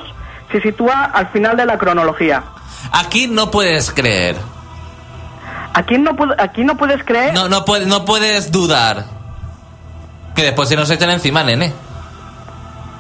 se 0.52 0.62
sitúa 0.62 1.04
al 1.06 1.28
final 1.30 1.56
de 1.58 1.66
la 1.66 1.78
cronología. 1.78 2.44
Aquí 2.92 3.28
no 3.28 3.52
puedes 3.52 3.92
creer. 3.92 4.36
Aquí 5.74 5.98
no, 5.98 6.12
pu- 6.12 6.36
aquí 6.38 6.64
no 6.64 6.78
puedes 6.78 7.04
creer 7.04 7.34
No, 7.34 7.50
no, 7.50 7.66
puedes, 7.66 7.88
no 7.88 8.06
puedes 8.06 8.52
dudar. 8.52 9.06
Que 10.36 10.44
después 10.44 10.70
se 10.70 10.76
nos 10.76 10.90
echan 10.90 11.10
encima, 11.12 11.44
nene. 11.44 11.74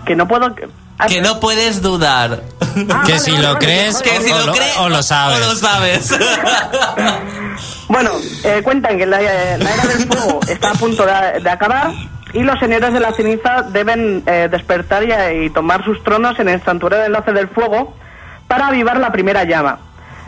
que 0.05 0.15
no 0.15 0.27
puedo... 0.27 0.53
Ah, 0.99 1.07
Que 1.07 1.21
no 1.21 1.39
puedes 1.39 1.81
dudar. 1.81 2.43
ah, 2.61 3.03
que 3.05 3.13
vale, 3.13 3.19
si 3.19 3.31
vale, 3.31 3.43
lo 3.43 3.53
vale, 3.55 3.65
crees 3.65 3.93
vale. 3.95 4.09
Que 4.11 4.21
si 4.21 4.31
o 4.31 4.45
lo 4.45 4.53
crees 4.53 4.77
o 4.77 4.89
lo 4.89 5.03
sabes. 5.03 5.37
O 5.37 5.39
lo 5.49 5.55
sabes. 5.55 6.09
Bueno, 7.87 8.11
eh, 8.43 8.61
cuentan 8.63 8.97
que 8.97 9.05
la, 9.05 9.21
eh, 9.21 9.57
la 9.59 9.73
era 9.73 9.85
del 9.85 10.07
fuego 10.07 10.39
está 10.47 10.71
a 10.71 10.73
punto 10.73 11.05
de, 11.05 11.39
de 11.41 11.49
acabar 11.49 11.91
y 12.33 12.43
los 12.43 12.59
señores 12.59 12.93
de 12.93 12.99
la 12.99 13.13
ceniza 13.13 13.61
deben 13.61 14.23
eh, 14.25 14.47
despertar 14.51 15.03
y, 15.03 15.45
y 15.45 15.49
tomar 15.51 15.83
sus 15.83 16.03
tronos 16.03 16.39
en 16.39 16.49
el 16.49 16.61
santuario 16.61 16.97
del 16.97 17.07
enlace 17.07 17.31
del 17.31 17.47
fuego 17.47 17.95
para 18.47 18.67
avivar 18.67 18.99
la 18.99 19.11
primera 19.11 19.43
llama. 19.43 19.77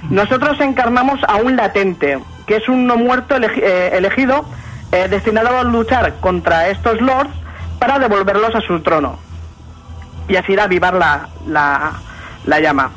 Nosotros 0.10 0.60
encarnamos 0.60 1.20
a 1.28 1.38
un 1.38 1.56
latente, 1.56 2.20
que 2.46 2.58
es 2.58 2.70
un 2.70 2.86
no 2.86 2.98
muerto 2.98 3.36
eh, 3.38 3.92
elegido 3.94 4.46
eh, 4.92 5.08
destinado 5.10 5.58
a 5.58 5.64
luchar 5.64 6.16
contra 6.22 6.70
estos 6.70 7.02
lords 7.02 7.32
para 7.80 7.98
devolverlos 7.98 8.54
a 8.54 8.62
su 8.62 8.82
trono 8.82 9.18
y 10.28 10.36
así 10.36 10.58
avivar 10.58 10.94
la, 10.94 11.30
la, 11.48 11.94
la 12.46 12.60
llama. 12.60 12.92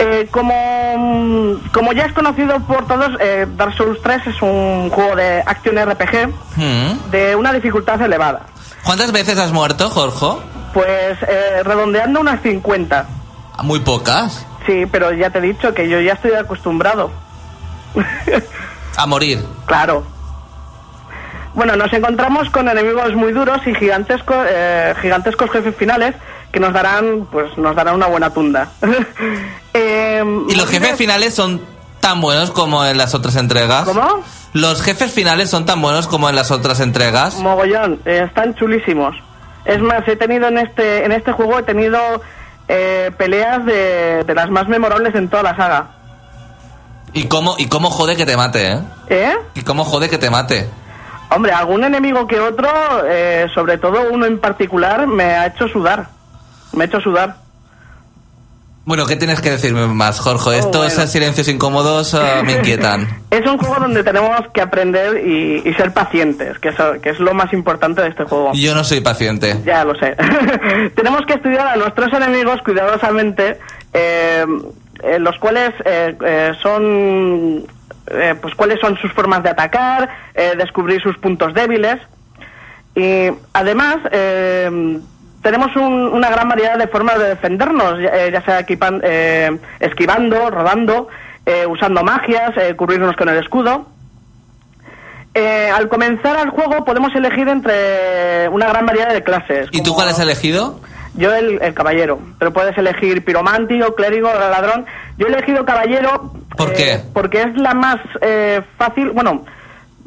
Eh, 0.00 0.26
como, 0.30 1.56
como 1.72 1.92
ya 1.92 2.04
es 2.04 2.12
conocido 2.12 2.58
por 2.60 2.86
todos, 2.86 3.12
eh, 3.20 3.46
Dark 3.56 3.74
Souls 3.74 4.00
3 4.02 4.26
es 4.26 4.42
un 4.42 4.90
juego 4.90 5.14
de 5.16 5.40
acción 5.46 5.76
RPG 5.78 6.28
Hmm. 6.56 7.10
de 7.10 7.36
una 7.36 7.52
dificultad 7.52 8.00
elevada. 8.02 8.42
¿Cuántas 8.84 9.12
veces 9.12 9.38
has 9.38 9.52
muerto, 9.52 9.88
Jorge? 9.90 10.42
Pues 10.74 11.16
eh, 11.28 11.62
redondeando 11.62 12.20
unas 12.20 12.42
50. 12.42 13.06
Muy 13.62 13.80
pocas. 13.80 14.44
Sí, 14.66 14.84
pero 14.90 15.12
ya 15.12 15.30
te 15.30 15.38
he 15.38 15.42
dicho 15.42 15.72
que 15.72 15.88
yo 15.88 16.00
ya 16.00 16.14
estoy 16.14 16.32
acostumbrado. 16.32 17.10
A 18.96 19.06
morir. 19.06 19.44
claro. 19.66 20.04
Bueno, 21.54 21.76
nos 21.76 21.92
encontramos 21.92 22.50
con 22.50 22.68
enemigos 22.68 23.14
muy 23.14 23.30
duros 23.32 23.60
y 23.64 23.74
gigantescos, 23.76 24.44
eh, 24.50 24.92
gigantescos 25.00 25.48
jefes 25.52 25.76
finales 25.76 26.16
que 26.54 26.60
nos 26.60 26.72
darán, 26.72 27.26
pues, 27.32 27.58
nos 27.58 27.74
darán 27.74 27.96
una 27.96 28.06
buena 28.06 28.30
tunda. 28.30 28.70
Eh, 29.76 30.22
¿Y 30.48 30.54
los 30.54 30.68
jefes 30.68 30.94
finales 30.94 31.34
son 31.34 31.60
tan 31.98 32.20
buenos 32.20 32.52
como 32.52 32.84
en 32.84 32.96
las 32.96 33.12
otras 33.12 33.34
entregas? 33.34 33.82
¿Cómo? 33.82 34.22
¿Los 34.52 34.80
jefes 34.82 35.10
finales 35.10 35.50
son 35.50 35.66
tan 35.66 35.82
buenos 35.82 36.06
como 36.06 36.28
en 36.28 36.36
las 36.36 36.52
otras 36.52 36.78
entregas? 36.78 37.40
Mogollón, 37.40 38.00
eh, 38.04 38.22
están 38.24 38.54
chulísimos. 38.54 39.16
Es 39.64 39.80
más, 39.80 40.06
he 40.06 40.14
tenido 40.14 40.46
en 40.46 40.58
este, 40.58 41.04
en 41.04 41.10
este 41.10 41.32
juego, 41.32 41.58
he 41.58 41.64
tenido 41.64 41.98
eh, 42.68 43.10
peleas 43.18 43.66
de, 43.66 44.22
de 44.22 44.34
las 44.36 44.48
más 44.48 44.68
memorables 44.68 45.12
en 45.16 45.28
toda 45.28 45.42
la 45.42 45.56
saga. 45.56 45.88
¿Y 47.12 47.24
cómo, 47.24 47.56
y 47.58 47.66
cómo 47.66 47.90
jode 47.90 48.14
que 48.14 48.26
te 48.26 48.36
mate, 48.36 48.74
eh? 48.74 48.78
¿Eh? 49.08 49.34
¿Y 49.56 49.62
cómo 49.62 49.84
jode 49.84 50.08
que 50.08 50.18
te 50.18 50.30
mate? 50.30 50.68
Hombre, 51.30 51.50
algún 51.50 51.82
enemigo 51.82 52.28
que 52.28 52.38
otro, 52.38 52.68
eh, 53.08 53.48
sobre 53.52 53.76
todo 53.76 54.08
uno 54.12 54.24
en 54.24 54.38
particular, 54.38 55.08
me 55.08 55.24
ha 55.24 55.46
hecho 55.46 55.66
sudar. 55.66 56.14
Me 56.76 56.84
ha 56.84 56.86
hecho 56.86 57.00
sudar. 57.00 57.36
Bueno, 58.86 59.06
¿qué 59.06 59.16
tienes 59.16 59.40
que 59.40 59.50
decirme 59.50 59.86
más, 59.86 60.20
Jorge? 60.20 60.58
Estos 60.58 60.76
Oh, 60.76 60.86
bueno. 60.88 61.02
eh, 61.04 61.06
silencios 61.06 61.48
incómodos 61.48 62.12
eh, 62.12 62.42
me 62.44 62.52
inquietan. 62.52 63.08
Es 63.30 63.44
un 63.46 63.56
juego 63.58 63.76
donde 63.80 64.04
tenemos 64.04 64.40
que 64.52 64.60
aprender 64.60 65.26
y, 65.26 65.62
y 65.68 65.74
ser 65.74 65.92
pacientes, 65.92 66.58
que, 66.58 66.68
eso- 66.68 67.00
que 67.02 67.10
es 67.10 67.18
lo 67.18 67.32
más 67.34 67.52
importante 67.54 68.02
de 68.02 68.08
este 68.10 68.24
juego. 68.24 68.52
Yo 68.54 68.74
no 68.74 68.84
soy 68.84 69.00
paciente. 69.00 69.56
Ya 69.64 69.84
lo 69.84 69.94
sé. 69.96 70.14
Tenemos 70.94 71.22
que 71.26 71.32
estudiar 71.34 71.66
a 71.66 71.76
nuestros 71.76 72.12
enemigos 72.12 72.60
cuidadosamente, 72.62 73.58
eh, 73.94 74.44
eh, 75.02 75.18
los 75.18 75.36
cuales 75.38 75.72
eh, 75.86 76.14
eh, 76.24 76.52
son, 76.62 77.64
eh, 78.08 78.34
pues 78.40 78.54
cuáles 78.54 78.78
son 78.80 78.96
sus 78.98 79.10
formas 79.12 79.42
de 79.42 79.48
atacar, 79.50 80.08
eh, 80.34 80.52
descubrir 80.58 81.00
sus 81.02 81.16
puntos 81.18 81.54
débiles. 81.54 81.96
Y 82.94 83.30
además 83.54 83.96
eh, 84.12 85.00
tenemos 85.44 85.76
un- 85.76 86.08
una 86.12 86.28
gran 86.30 86.48
variedad 86.48 86.76
de 86.76 86.88
formas 86.88 87.18
de 87.20 87.28
defendernos, 87.28 88.00
ya, 88.00 88.08
eh, 88.08 88.30
ya 88.32 88.42
sea 88.42 88.58
equipan- 88.66 89.00
eh, 89.04 89.56
esquivando, 89.78 90.50
rodando, 90.50 91.06
eh, 91.46 91.66
usando 91.66 92.02
magias, 92.02 92.50
eh, 92.56 92.74
cubrirnos 92.74 93.14
con 93.14 93.28
el 93.28 93.36
escudo. 93.38 93.86
Eh, 95.34 95.68
al 95.74 95.88
comenzar 95.88 96.36
al 96.36 96.50
juego 96.50 96.84
podemos 96.84 97.14
elegir 97.14 97.48
entre 97.48 98.48
una 98.50 98.66
gran 98.68 98.86
variedad 98.86 99.12
de 99.12 99.22
clases. 99.22 99.68
¿Y 99.72 99.82
tú 99.82 99.92
cuál 99.94 100.08
has 100.08 100.20
elegido? 100.20 100.80
Yo 101.16 101.34
el, 101.34 101.60
el 101.62 101.74
caballero, 101.74 102.18
pero 102.38 102.52
puedes 102.52 102.76
elegir 102.78 103.24
piromántico, 103.24 103.94
clérigo, 103.94 104.28
ladrón. 104.32 104.86
Yo 105.18 105.26
he 105.26 105.30
elegido 105.30 105.64
caballero. 105.64 106.32
¿Por 106.56 106.70
eh, 106.70 106.74
qué? 106.76 107.00
Porque 107.12 107.42
es 107.42 107.56
la 107.56 107.74
más 107.74 107.98
eh, 108.20 108.62
fácil, 108.78 109.10
bueno, 109.10 109.44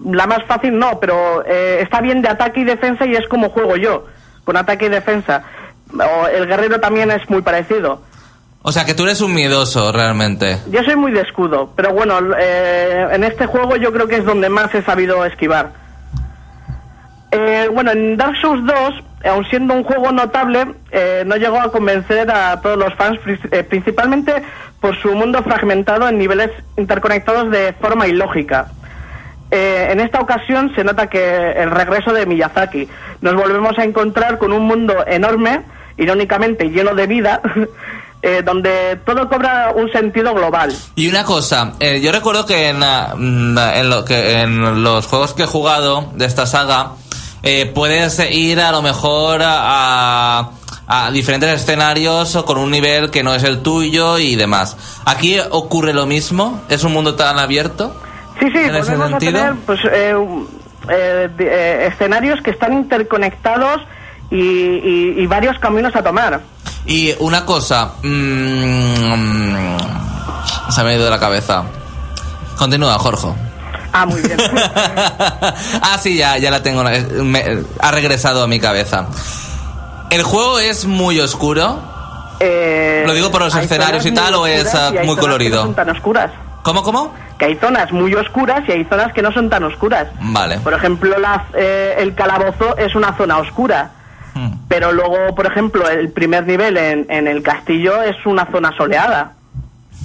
la 0.06 0.28
más 0.28 0.44
fácil 0.46 0.78
no, 0.78 1.00
pero 1.00 1.44
eh, 1.46 1.80
está 1.82 2.02
bien 2.02 2.22
de 2.22 2.30
ataque 2.30 2.62
y 2.62 2.64
defensa 2.66 3.06
y 3.06 3.16
es 3.16 3.28
como 3.28 3.50
juego 3.50 3.76
yo, 3.78 4.06
con 4.48 4.56
ataque 4.56 4.86
y 4.86 4.90
defensa. 4.90 5.44
O 5.94 6.28
el 6.28 6.48
guerrero 6.48 6.80
también 6.80 7.12
es 7.12 7.30
muy 7.30 7.42
parecido. 7.42 8.02
O 8.62 8.72
sea, 8.72 8.86
que 8.86 8.94
tú 8.94 9.04
eres 9.04 9.20
un 9.20 9.34
miedoso, 9.34 9.92
realmente. 9.92 10.58
Yo 10.72 10.82
soy 10.84 10.96
muy 10.96 11.12
de 11.12 11.20
escudo, 11.20 11.74
pero 11.76 11.92
bueno, 11.92 12.18
eh, 12.40 13.08
en 13.12 13.26
este 13.26 13.46
juego 13.46 13.76
yo 13.76 13.92
creo 13.92 14.08
que 14.08 14.16
es 14.16 14.26
donde 14.26 14.48
más 14.48 14.74
he 14.74 14.82
sabido 14.84 15.26
esquivar. 15.26 15.74
Eh, 17.32 17.70
bueno, 17.74 17.92
en 17.92 18.16
Dark 18.16 18.38
Souls 18.42 18.66
2, 18.66 19.30
aun 19.30 19.46
siendo 19.50 19.74
un 19.74 19.84
juego 19.84 20.14
notable, 20.14 20.76
eh, 20.92 21.24
no 21.26 21.36
llegó 21.36 21.60
a 21.60 21.70
convencer 21.70 22.32
a 22.32 22.62
todos 22.62 22.78
los 22.78 22.94
fans, 22.96 23.20
eh, 23.52 23.64
principalmente 23.64 24.44
por 24.80 24.98
su 25.02 25.14
mundo 25.14 25.44
fragmentado 25.44 26.08
en 26.08 26.18
niveles 26.18 26.52
interconectados 26.78 27.52
de 27.52 27.74
forma 27.82 28.08
ilógica. 28.08 28.68
Eh, 29.50 29.88
en 29.92 30.02
esta 30.02 30.20
ocasión 30.20 30.74
se 30.76 30.84
nota 30.84 31.08
que 31.08 31.52
el 31.52 31.72
regreso 31.72 32.12
de 32.12 32.26
Miyazaki. 32.26 32.88
Nos 33.22 33.36
volvemos 33.36 33.78
a 33.78 33.84
encontrar 33.84 34.38
con 34.38 34.54
un 34.54 34.64
mundo 34.64 34.94
enorme, 35.08 35.64
irónicamente 35.98 36.70
lleno 36.70 36.94
de 36.94 37.08
vida, 37.08 37.42
eh, 38.22 38.42
donde 38.44 39.00
todo 39.06 39.28
cobra 39.30 39.72
un 39.76 39.92
sentido 39.92 40.34
global. 40.34 40.76
Y 40.96 41.08
una 41.10 41.24
cosa, 41.24 41.74
eh, 41.80 42.00
yo 42.02 42.12
recuerdo 42.12 42.46
que 42.46 42.70
en, 42.70 42.84
ah, 42.84 43.14
mm, 43.16 43.58
en, 43.58 43.90
lo 43.90 44.06
que 44.06 44.42
en 44.42 44.84
los 44.84 45.06
juegos 45.08 45.34
que 45.34 45.44
he 45.44 45.48
jugado 45.48 46.12
de 46.16 46.26
esta 46.26 46.46
saga, 46.46 46.92
eh, 47.44 47.72
puedes 47.74 48.20
ir 48.32 48.60
a 48.60 48.72
lo 48.72 48.82
mejor 48.82 49.42
a, 49.44 50.50
a 50.88 51.12
diferentes 51.12 51.50
escenarios 51.62 52.36
o 52.36 52.46
con 52.46 52.58
un 52.58 52.72
nivel 52.72 53.12
que 53.12 53.24
no 53.24 53.34
es 53.36 53.44
el 53.44 53.62
tuyo 53.62 54.18
y 54.18 54.36
demás. 54.36 54.78
¿Aquí 55.06 55.38
ocurre 55.52 55.94
lo 55.94 56.06
mismo? 56.06 56.62
¿Es 56.70 56.84
un 56.84 56.94
mundo 56.94 57.16
tan 57.16 57.40
abierto? 57.40 57.96
Sí, 58.40 58.48
sí, 58.52 58.58
¿En 58.58 58.76
ese 58.76 58.94
a 58.94 59.08
sentido? 59.08 59.32
tener 59.32 59.56
pues, 59.66 59.80
eh, 60.90 61.28
eh, 61.30 61.30
de- 61.38 61.88
escenarios 61.88 62.42
que 62.42 62.52
están 62.52 62.74
interconectados 62.74 63.82
y, 64.30 64.38
y- 64.38 65.14
y 65.18 65.28
varios 65.28 65.58
caminos 65.60 65.96
a 65.96 66.04
tomar. 66.04 66.42
Y 66.86 67.14
una 67.20 67.46
cosa, 67.46 67.92
mm, 68.04 69.78
se 70.70 70.84
me 70.84 70.90
ha 70.92 70.94
ido 70.94 71.04
de 71.06 71.10
la 71.10 71.20
cabeza. 71.20 71.64
Continúa, 72.58 72.98
Jorge. 73.00 73.28
Ah, 73.94 74.06
muy 74.06 74.22
bien. 74.22 74.38
ah, 75.82 75.98
sí, 76.02 76.18
ya, 76.18 76.38
ya 76.38 76.52
la 76.52 76.62
tengo. 76.62 76.84
me- 76.84 77.64
ha 77.80 77.92
regresado 77.92 78.44
a 78.44 78.48
mi 78.48 78.60
cabeza. 78.60 79.08
¿El 80.10 80.24
juego 80.24 80.60
es 80.60 80.86
muy 80.86 81.20
oscuro? 81.20 81.80
Eh, 82.40 83.04
¿Lo 83.06 83.14
digo 83.14 83.32
por 83.32 83.42
los 83.42 83.56
escenarios 83.56 84.06
y 84.06 84.12
tal, 84.14 84.36
o 84.36 84.46
es, 84.48 84.74
ah, 84.76 84.92
muy 85.04 85.16
colorido? 85.18 85.58
No 85.58 85.64
son 85.64 85.76
tan 85.76 85.90
oscuras. 85.90 86.32
¿Cómo, 86.64 86.84
cómo? 86.84 87.14
Que 87.38 87.46
hay 87.46 87.56
zonas 87.56 87.92
muy 87.92 88.14
oscuras 88.16 88.62
y 88.68 88.72
hay 88.72 88.84
zonas 88.86 89.14
que 89.14 89.22
no 89.22 89.32
son 89.32 89.50
tan 89.50 89.64
oscuras. 89.64 90.08
Vale. 90.20 90.58
Por 90.60 90.74
ejemplo, 90.74 91.18
la- 91.20 91.46
eh, 91.56 91.96
el 92.00 92.16
calabozo 92.16 92.76
es 92.78 92.96
una 92.96 93.16
zona 93.16 93.38
oscura. 93.38 93.92
Hmm. 94.34 94.50
Pero 94.68 94.92
luego, 94.92 95.34
por 95.36 95.46
ejemplo, 95.46 95.88
el 95.90 96.12
primer 96.12 96.46
nivel 96.48 96.78
en, 96.78 97.06
en 97.10 97.28
el 97.28 97.42
castillo 97.44 98.02
es 98.04 98.16
una 98.26 98.46
zona 98.52 98.76
soleada. 98.78 99.34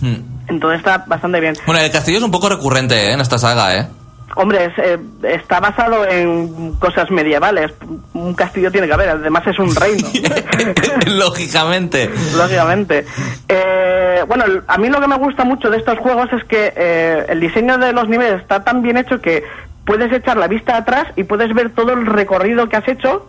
Hmm. 0.00 0.16
Entonces 0.48 0.78
está 0.78 1.04
bastante 1.06 1.40
bien. 1.40 1.54
Bueno, 1.66 1.80
el 1.80 1.90
castillo 1.90 2.18
es 2.18 2.24
un 2.24 2.30
poco 2.30 2.48
recurrente 2.48 3.08
¿eh? 3.08 3.12
en 3.12 3.20
esta 3.20 3.38
saga, 3.38 3.76
¿eh? 3.76 3.86
Hombre, 4.34 4.64
es, 4.64 4.78
eh, 4.78 4.98
está 5.22 5.60
basado 5.60 6.06
en 6.06 6.74
cosas 6.74 7.10
medievales. 7.10 7.72
Un 8.14 8.34
castillo 8.34 8.70
tiene 8.70 8.86
que 8.86 8.94
haber, 8.94 9.10
además 9.10 9.46
es 9.46 9.58
un 9.58 9.74
reino. 9.76 10.08
Lógicamente. 11.06 12.10
Lógicamente. 12.36 13.04
Eh, 13.48 14.24
bueno, 14.26 14.44
a 14.66 14.78
mí 14.78 14.88
lo 14.88 15.00
que 15.00 15.08
me 15.08 15.16
gusta 15.16 15.44
mucho 15.44 15.70
de 15.70 15.78
estos 15.78 15.98
juegos 15.98 16.32
es 16.32 16.44
que 16.44 16.72
eh, 16.74 17.26
el 17.28 17.40
diseño 17.40 17.78
de 17.78 17.92
los 17.92 18.08
niveles 18.08 18.40
está 18.40 18.64
tan 18.64 18.82
bien 18.82 18.96
hecho 18.96 19.20
que 19.20 19.44
puedes 19.84 20.12
echar 20.12 20.36
la 20.36 20.48
vista 20.48 20.76
atrás 20.76 21.08
y 21.16 21.24
puedes 21.24 21.52
ver 21.54 21.70
todo 21.70 21.92
el 21.92 22.06
recorrido 22.06 22.68
que 22.68 22.76
has 22.76 22.88
hecho 22.88 23.26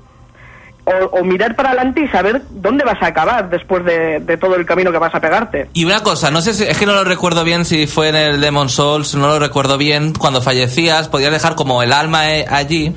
o, 0.86 1.19
o 1.19 1.23
mirar 1.23 1.55
para 1.55 1.69
adelante 1.69 2.01
y 2.01 2.07
saber 2.09 2.41
dónde 2.49 2.84
vas 2.84 3.01
a 3.01 3.07
acabar 3.07 3.49
después 3.49 3.86
de, 3.86 4.19
de 4.19 4.38
todo 4.38 4.55
el 4.55 4.65
camino 4.65 4.91
que 4.91 4.97
vas 4.97 5.15
a 5.15 5.19
pegarte. 5.19 5.69
Y 5.73 5.86
una 5.86 6.01
cosa, 6.01 6.29
no 6.31 6.41
sé 6.41 6.53
si, 6.53 6.63
es 6.63 6.77
que 6.77 6.86
no 6.86 6.93
lo 6.93 7.03
recuerdo 7.03 7.43
bien 7.43 7.63
si 7.65 7.88
fue 7.88 8.09
en 8.09 8.15
el 8.15 8.41
Demon 8.41 8.69
Souls, 8.69 9.15
no 9.15 9.27
lo 9.27 9.39
recuerdo 9.39 9.77
bien. 9.77 10.13
Cuando 10.13 10.41
fallecías, 10.41 11.07
podías 11.09 11.31
dejar 11.31 11.55
como 11.55 11.81
el 11.84 11.93
alma 11.93 12.31
eh, 12.31 12.45
allí 12.49 12.93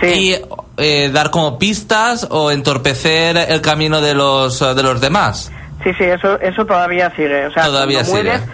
Sí. 0.00 0.06
y 0.06 0.36
eh, 0.76 1.10
dar 1.10 1.30
como 1.30 1.58
pistas 1.58 2.26
o 2.30 2.50
entorpecer 2.50 3.36
el 3.36 3.60
camino 3.62 4.00
de 4.02 4.14
los, 4.14 4.58
de 4.60 4.82
los 4.82 5.00
demás. 5.00 5.50
Sí, 5.84 5.90
sí, 5.96 6.04
eso, 6.04 6.38
eso 6.40 6.66
todavía 6.66 7.10
sigue. 7.16 7.46
O 7.46 7.52
sea, 7.52 7.64
Todavía 7.66 8.00
cuando 8.02 8.12
mueres, 8.12 8.40
sigue. 8.42 8.52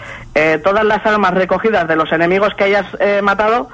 eh, 0.55 0.59
todas 0.63 0.85
las 0.85 1.05
almas 1.05 1.35
recogidas 1.35 1.89
de 1.89 1.97
los 1.97 2.13
enemigos 2.13 2.53
que 2.57 2.65
hayas 2.65 2.87
eh, 3.01 3.21
matado 3.23 3.69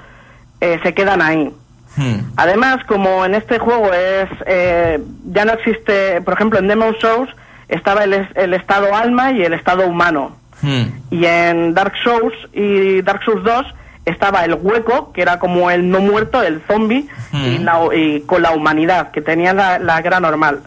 eh, 0.60 0.78
se 0.82 0.94
quedan 0.94 1.20
ahí. 1.20 1.52
Hmm. 1.98 2.30
Además, 2.36 2.78
como 2.86 3.24
en 3.24 3.34
este 3.34 3.58
juego 3.58 3.92
es 3.92 4.28
eh, 4.46 5.00
ya 5.32 5.44
no 5.44 5.52
existe, 5.54 6.20
por 6.22 6.34
ejemplo, 6.34 6.58
en 6.60 6.68
Demon 6.68 6.94
Souls 7.00 7.28
estaba 7.68 8.04
el, 8.04 8.28
el 8.36 8.54
estado 8.54 8.94
alma 8.94 9.32
y 9.32 9.42
el 9.42 9.52
estado 9.52 9.84
humano. 9.86 10.36
Hmm. 10.62 10.84
Y 11.10 11.24
en 11.26 11.74
Dark 11.74 11.94
Souls 12.04 12.34
y 12.52 13.02
Dark 13.02 13.22
Souls 13.24 13.42
2 13.44 13.66
estaba 14.04 14.44
el 14.44 14.54
hueco, 14.54 15.12
que 15.12 15.22
era 15.22 15.38
como 15.40 15.70
el 15.70 15.90
no 15.90 15.98
muerto, 16.00 16.42
el 16.42 16.62
zombie, 16.68 17.06
y, 17.32 17.58
Mm. 17.58 17.64
la- 17.64 17.94
y 17.94 18.20
con 18.22 18.40
la 18.42 18.52
humanidad, 18.52 19.10
que 19.10 19.20
tenía 19.20 19.52
la, 19.52 19.78
la 19.80 20.00
gran 20.00 20.22
normal. 20.22 20.60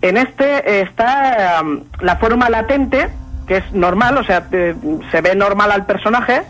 En 0.00 0.16
este 0.16 0.46
eh, 0.78 0.80
está 0.82 1.60
um, 1.62 1.80
la 2.00 2.16
forma 2.16 2.48
latente, 2.48 3.08
que 3.46 3.58
es 3.58 3.72
normal, 3.72 4.16
o 4.16 4.24
sea, 4.24 4.48
te- 4.48 4.74
se 5.10 5.20
ve 5.20 5.34
normal 5.34 5.70
al 5.72 5.84
personaje, 5.86 6.42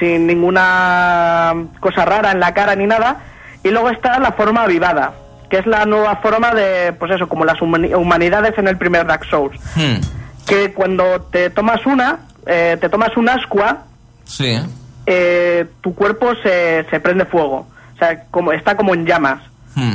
sin 0.00 0.26
ninguna 0.26 1.54
cosa 1.80 2.04
rara 2.04 2.32
en 2.32 2.40
la 2.40 2.52
cara 2.52 2.74
ni 2.74 2.86
nada. 2.86 3.18
Y 3.64 3.70
luego 3.70 3.90
está 3.90 4.18
la 4.20 4.32
forma 4.32 4.62
avivada, 4.62 5.14
que 5.50 5.58
es 5.58 5.66
la 5.66 5.84
nueva 5.86 6.16
forma 6.16 6.52
de, 6.54 6.92
pues 6.92 7.10
eso, 7.10 7.28
como 7.28 7.44
las 7.44 7.58
humani- 7.60 7.94
humanidades 7.94 8.56
en 8.58 8.68
el 8.68 8.76
primer 8.76 9.06
Dark 9.06 9.24
Souls. 9.24 9.58
Hmm. 9.74 10.00
Que 10.46 10.72
cuando 10.72 11.22
te 11.32 11.50
tomas 11.50 11.84
una, 11.86 12.18
eh, 12.46 12.76
te 12.80 12.88
tomas 12.88 13.16
un 13.16 13.28
ascua, 13.28 13.84
Sí. 14.24 14.56
eh, 15.06 15.66
tu 15.80 15.94
cuerpo 15.94 16.34
se, 16.42 16.86
se 16.90 17.00
prende 17.00 17.24
fuego. 17.24 17.66
O 17.94 17.98
sea, 17.98 18.24
como, 18.30 18.52
está 18.52 18.76
como 18.76 18.94
en 18.94 19.06
llamas. 19.06 19.40
Hmm. 19.74 19.94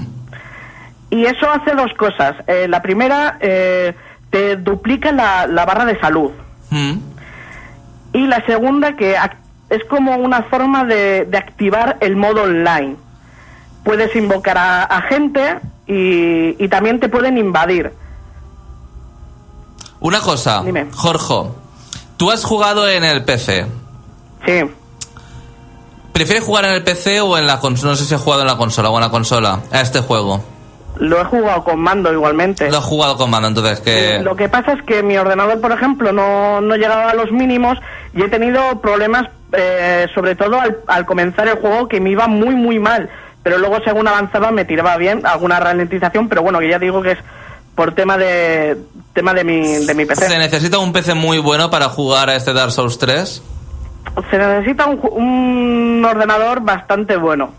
Y 1.12 1.26
eso 1.26 1.50
hace 1.52 1.72
dos 1.76 1.94
cosas. 1.94 2.36
Eh, 2.48 2.68
la 2.68 2.82
primera, 2.82 3.38
eh, 3.40 3.94
te 4.32 4.56
duplica 4.58 5.12
la, 5.12 5.48
la 5.48 5.66
barra 5.66 5.86
de 5.86 6.00
salud. 6.00 6.32
Hmm. 6.72 7.00
Y 8.14 8.26
la 8.28 8.44
segunda, 8.46 8.94
que 8.96 9.16
es 9.70 9.84
como 9.86 10.16
una 10.18 10.44
forma 10.44 10.86
de, 10.86 11.26
de 11.26 11.38
activar 11.38 11.98
el 12.00 12.16
modo 12.16 12.44
online. 12.44 12.96
Puedes 13.90 14.16
invocar 14.16 14.56
a, 14.56 14.84
a 14.84 15.02
gente 15.02 15.58
y, 15.88 16.64
y 16.64 16.68
también 16.68 17.00
te 17.00 17.10
pueden 17.10 17.40
invadir. 17.40 17.92
Una 20.00 20.20
cosa, 20.20 20.62
Dime. 20.64 20.86
Jorge, 20.94 21.50
tú 22.16 22.30
has 22.30 22.44
jugado 22.44 22.88
en 22.88 23.04
el 23.04 23.26
PC. 23.26 23.66
Sí. 24.46 24.62
¿Prefieres 26.14 26.44
jugar 26.44 26.66
en 26.66 26.74
el 26.74 26.84
PC 26.84 27.20
o 27.22 27.36
en 27.36 27.48
la 27.48 27.60
consola? 27.60 27.94
No 27.94 27.98
sé 27.98 28.06
si 28.06 28.14
has 28.14 28.22
jugado 28.22 28.44
en 28.44 28.48
la 28.48 28.58
consola 28.58 28.92
o 28.92 28.96
en 28.96 29.02
la 29.02 29.10
consola 29.10 29.62
a 29.72 29.82
este 29.82 30.02
juego. 30.02 30.44
Lo 30.98 31.20
he 31.20 31.24
jugado 31.26 31.64
con 31.64 31.80
mando 31.80 32.14
igualmente. 32.14 32.70
Lo 32.70 32.78
has 32.78 32.84
jugado 32.84 33.18
con 33.18 33.32
mando, 33.32 33.48
entonces 33.48 33.80
que... 33.80 34.20
Lo 34.22 34.36
que 34.36 34.50
pasa 34.50 34.74
es 34.74 34.84
que 34.84 35.02
mi 35.02 35.18
ordenador, 35.18 35.60
por 35.62 35.72
ejemplo, 35.72 36.12
no, 36.14 36.62
no 36.62 36.76
llegaba 36.76 37.10
a 37.10 37.16
los 37.16 37.32
mínimos 37.32 37.80
y 38.14 38.22
he 38.22 38.30
tenido 38.30 38.82
problemas, 38.82 39.30
eh, 39.54 40.06
sobre 40.14 40.36
todo 40.36 40.62
al, 40.62 40.78
al 40.86 41.08
comenzar 41.08 41.48
el 41.48 41.56
juego, 41.56 41.88
que 41.88 42.00
me 42.00 42.12
iba 42.12 42.28
muy, 42.28 42.54
muy 42.54 42.78
mal. 42.78 43.10
Pero 43.50 43.62
luego, 43.62 43.84
según 43.84 44.08
avanzaba, 44.08 44.52
me 44.52 44.64
tiraba 44.64 44.96
bien, 44.98 45.26
alguna 45.26 45.60
ralentización, 45.60 46.30
pero 46.30 46.44
bueno, 46.44 46.60
que 46.60 46.70
ya 46.70 46.78
digo 46.78 47.02
que 47.02 47.14
es 47.14 47.18
por 47.74 47.96
tema 47.96 48.16
de 48.16 48.78
tema 49.14 49.34
de 49.34 49.44
mi, 49.44 49.88
de 49.88 49.96
mi 49.96 50.06
PC. 50.06 50.28
¿Se 50.28 50.38
necesita 50.38 50.78
un 50.78 50.94
PC 50.94 51.16
muy 51.16 51.40
bueno 51.40 51.72
para 51.72 51.90
jugar 51.90 52.30
a 52.30 52.36
este 52.36 52.54
Dark 52.54 52.72
Souls 52.72 53.00
3? 53.00 53.42
Se 54.30 54.38
necesita 54.38 54.86
un, 54.86 55.00
un 55.02 56.06
ordenador 56.06 56.62
bastante 56.62 57.18
bueno. 57.18 57.52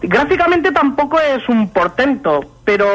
Gráficamente 0.00 0.70
tampoco 0.70 1.18
es 1.18 1.48
un 1.48 1.70
portento, 1.70 2.52
pero 2.62 2.86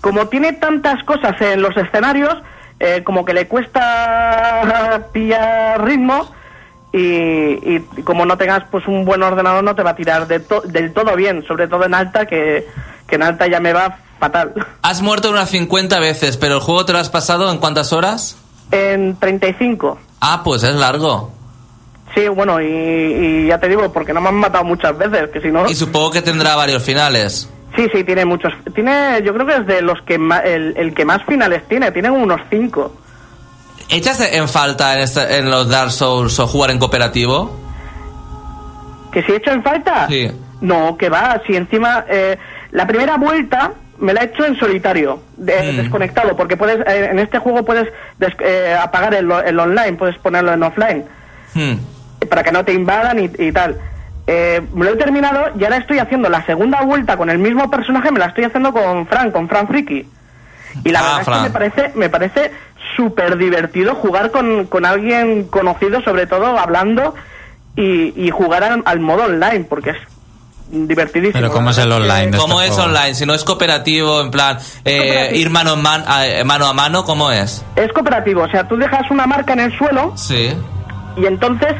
como 0.00 0.28
tiene 0.28 0.54
tantas 0.54 1.04
cosas 1.04 1.38
en 1.42 1.60
los 1.60 1.76
escenarios, 1.76 2.38
eh, 2.80 3.02
como 3.04 3.22
que 3.26 3.34
le 3.34 3.48
cuesta 3.48 5.08
pillar 5.12 5.84
ritmo 5.84 6.34
y, 6.96 7.76
y 7.96 8.02
como 8.04 8.24
no 8.26 8.36
tengas 8.38 8.64
pues 8.70 8.86
un 8.88 9.04
buen 9.04 9.22
ordenador 9.22 9.62
no 9.62 9.74
te 9.74 9.82
va 9.82 9.90
a 9.90 9.96
tirar 9.96 10.26
de 10.26 10.40
to- 10.40 10.62
del 10.62 10.92
todo 10.92 11.14
bien, 11.16 11.44
sobre 11.46 11.68
todo 11.68 11.84
en 11.84 11.94
alta, 11.94 12.26
que, 12.26 12.66
que 13.06 13.14
en 13.16 13.22
alta 13.22 13.46
ya 13.46 13.60
me 13.60 13.72
va 13.72 13.98
fatal. 14.18 14.52
Has 14.82 15.02
muerto 15.02 15.30
unas 15.30 15.50
50 15.50 15.98
veces, 16.00 16.36
pero 16.36 16.54
el 16.54 16.60
juego 16.60 16.84
te 16.86 16.92
lo 16.92 16.98
has 16.98 17.10
pasado 17.10 17.50
en 17.52 17.58
cuántas 17.58 17.92
horas? 17.92 18.36
En 18.70 19.16
35. 19.16 19.98
Ah, 20.20 20.40
pues 20.44 20.62
es 20.62 20.74
largo. 20.74 21.30
Sí, 22.14 22.28
bueno, 22.28 22.60
y, 22.62 22.64
y 22.66 23.46
ya 23.48 23.58
te 23.58 23.68
digo, 23.68 23.92
porque 23.92 24.12
no 24.14 24.20
me 24.22 24.28
han 24.30 24.36
matado 24.36 24.64
muchas 24.64 24.96
veces, 24.96 25.28
que 25.30 25.40
si 25.42 25.48
no... 25.48 25.68
Y 25.68 25.74
supongo 25.74 26.10
que 26.12 26.22
tendrá 26.22 26.56
varios 26.56 26.82
finales. 26.82 27.50
Sí, 27.76 27.86
sí, 27.92 28.04
tiene 28.04 28.24
muchos. 28.24 28.54
Tiene, 28.74 29.20
yo 29.22 29.34
creo 29.34 29.44
que 29.46 29.56
es 29.56 29.66
de 29.66 29.82
los 29.82 30.00
que 30.02 30.16
ma- 30.16 30.38
el, 30.38 30.74
el 30.78 30.94
que 30.94 31.04
más 31.04 31.22
finales 31.26 31.62
tiene. 31.68 31.92
Tiene 31.92 32.08
unos 32.08 32.40
cinco. 32.48 32.90
¿Echas 33.88 34.20
en 34.32 34.48
falta 34.48 34.94
en, 34.94 35.00
este- 35.00 35.38
en 35.38 35.50
los 35.50 35.68
Dark 35.68 35.90
Souls 35.92 36.38
o 36.40 36.46
jugar 36.46 36.70
en 36.70 36.78
cooperativo? 36.78 37.56
¿Que 39.12 39.22
si 39.22 39.32
he 39.32 39.36
hecho 39.36 39.50
en 39.52 39.62
falta? 39.62 40.06
Sí. 40.08 40.30
No, 40.60 40.96
que 40.96 41.08
va. 41.08 41.40
Si 41.46 41.54
encima 41.56 42.04
eh, 42.08 42.36
la 42.72 42.86
primera 42.86 43.16
vuelta 43.16 43.72
me 43.98 44.12
la 44.12 44.22
he 44.22 44.24
hecho 44.26 44.44
en 44.44 44.58
solitario, 44.58 45.20
de- 45.36 45.72
Mm. 45.72 45.76
desconectado, 45.76 46.36
porque 46.36 46.56
puedes 46.56 46.80
eh, 46.86 47.08
en 47.10 47.18
este 47.18 47.38
juego 47.38 47.64
puedes 47.64 47.88
des- 48.18 48.34
eh, 48.40 48.76
apagar 48.80 49.14
el, 49.14 49.30
el 49.30 49.58
online, 49.58 49.92
puedes 49.94 50.16
ponerlo 50.18 50.52
en 50.52 50.62
offline 50.62 51.04
Hmm. 51.54 51.76
para 52.28 52.42
que 52.42 52.52
no 52.52 52.64
te 52.64 52.72
invadan 52.74 53.18
y, 53.20 53.30
y 53.38 53.52
tal. 53.52 53.78
Eh, 54.26 54.60
me 54.74 54.84
lo 54.84 54.90
he 54.92 54.96
terminado 54.96 55.46
y 55.58 55.64
ahora 55.64 55.76
estoy 55.78 55.98
haciendo 56.00 56.28
la 56.28 56.44
segunda 56.44 56.82
vuelta 56.82 57.16
con 57.16 57.30
el 57.30 57.38
mismo 57.38 57.70
personaje, 57.70 58.10
me 58.10 58.18
la 58.18 58.26
estoy 58.26 58.44
haciendo 58.44 58.72
con 58.72 59.06
Fran, 59.06 59.30
con 59.30 59.48
Fran 59.48 59.66
Friki. 59.68 60.06
Y 60.84 60.90
la 60.90 60.98
Ah, 60.98 61.18
verdad 61.18 61.20
es 61.20 61.28
que 61.28 61.42
me 61.44 61.50
parece, 61.50 61.92
me 61.94 62.08
parece 62.10 62.50
súper 62.96 63.36
divertido 63.36 63.94
jugar 63.94 64.30
con, 64.30 64.66
con 64.66 64.84
alguien 64.86 65.44
conocido, 65.44 66.00
sobre 66.02 66.26
todo 66.26 66.58
hablando, 66.58 67.14
y, 67.76 68.12
y 68.16 68.30
jugar 68.30 68.64
al, 68.64 68.82
al 68.86 69.00
modo 69.00 69.24
online, 69.24 69.64
porque 69.68 69.90
es 69.90 69.96
divertidísimo. 70.70 71.34
Pero 71.40 71.52
¿cómo 71.52 71.70
es 71.70 71.78
el 71.78 71.92
online? 71.92 72.30
de 72.32 72.38
¿Cómo 72.38 72.60
este 72.60 72.72
es 72.72 72.74
juego? 72.80 72.90
online? 72.96 73.14
Si 73.14 73.26
no 73.26 73.34
es 73.34 73.44
cooperativo, 73.44 74.20
en 74.20 74.30
plan, 74.30 74.58
eh, 74.84 75.30
ir 75.34 75.50
mano, 75.50 75.74
en 75.74 75.82
man- 75.82 76.04
a, 76.06 76.24
mano 76.44 76.66
a 76.66 76.72
mano, 76.72 77.04
¿cómo 77.04 77.30
es? 77.30 77.64
Es 77.76 77.92
cooperativo, 77.92 78.42
o 78.42 78.48
sea, 78.48 78.66
tú 78.66 78.76
dejas 78.76 79.10
una 79.10 79.26
marca 79.26 79.52
en 79.52 79.60
el 79.60 79.78
suelo 79.78 80.12
Sí. 80.16 80.52
y 81.16 81.26
entonces 81.26 81.74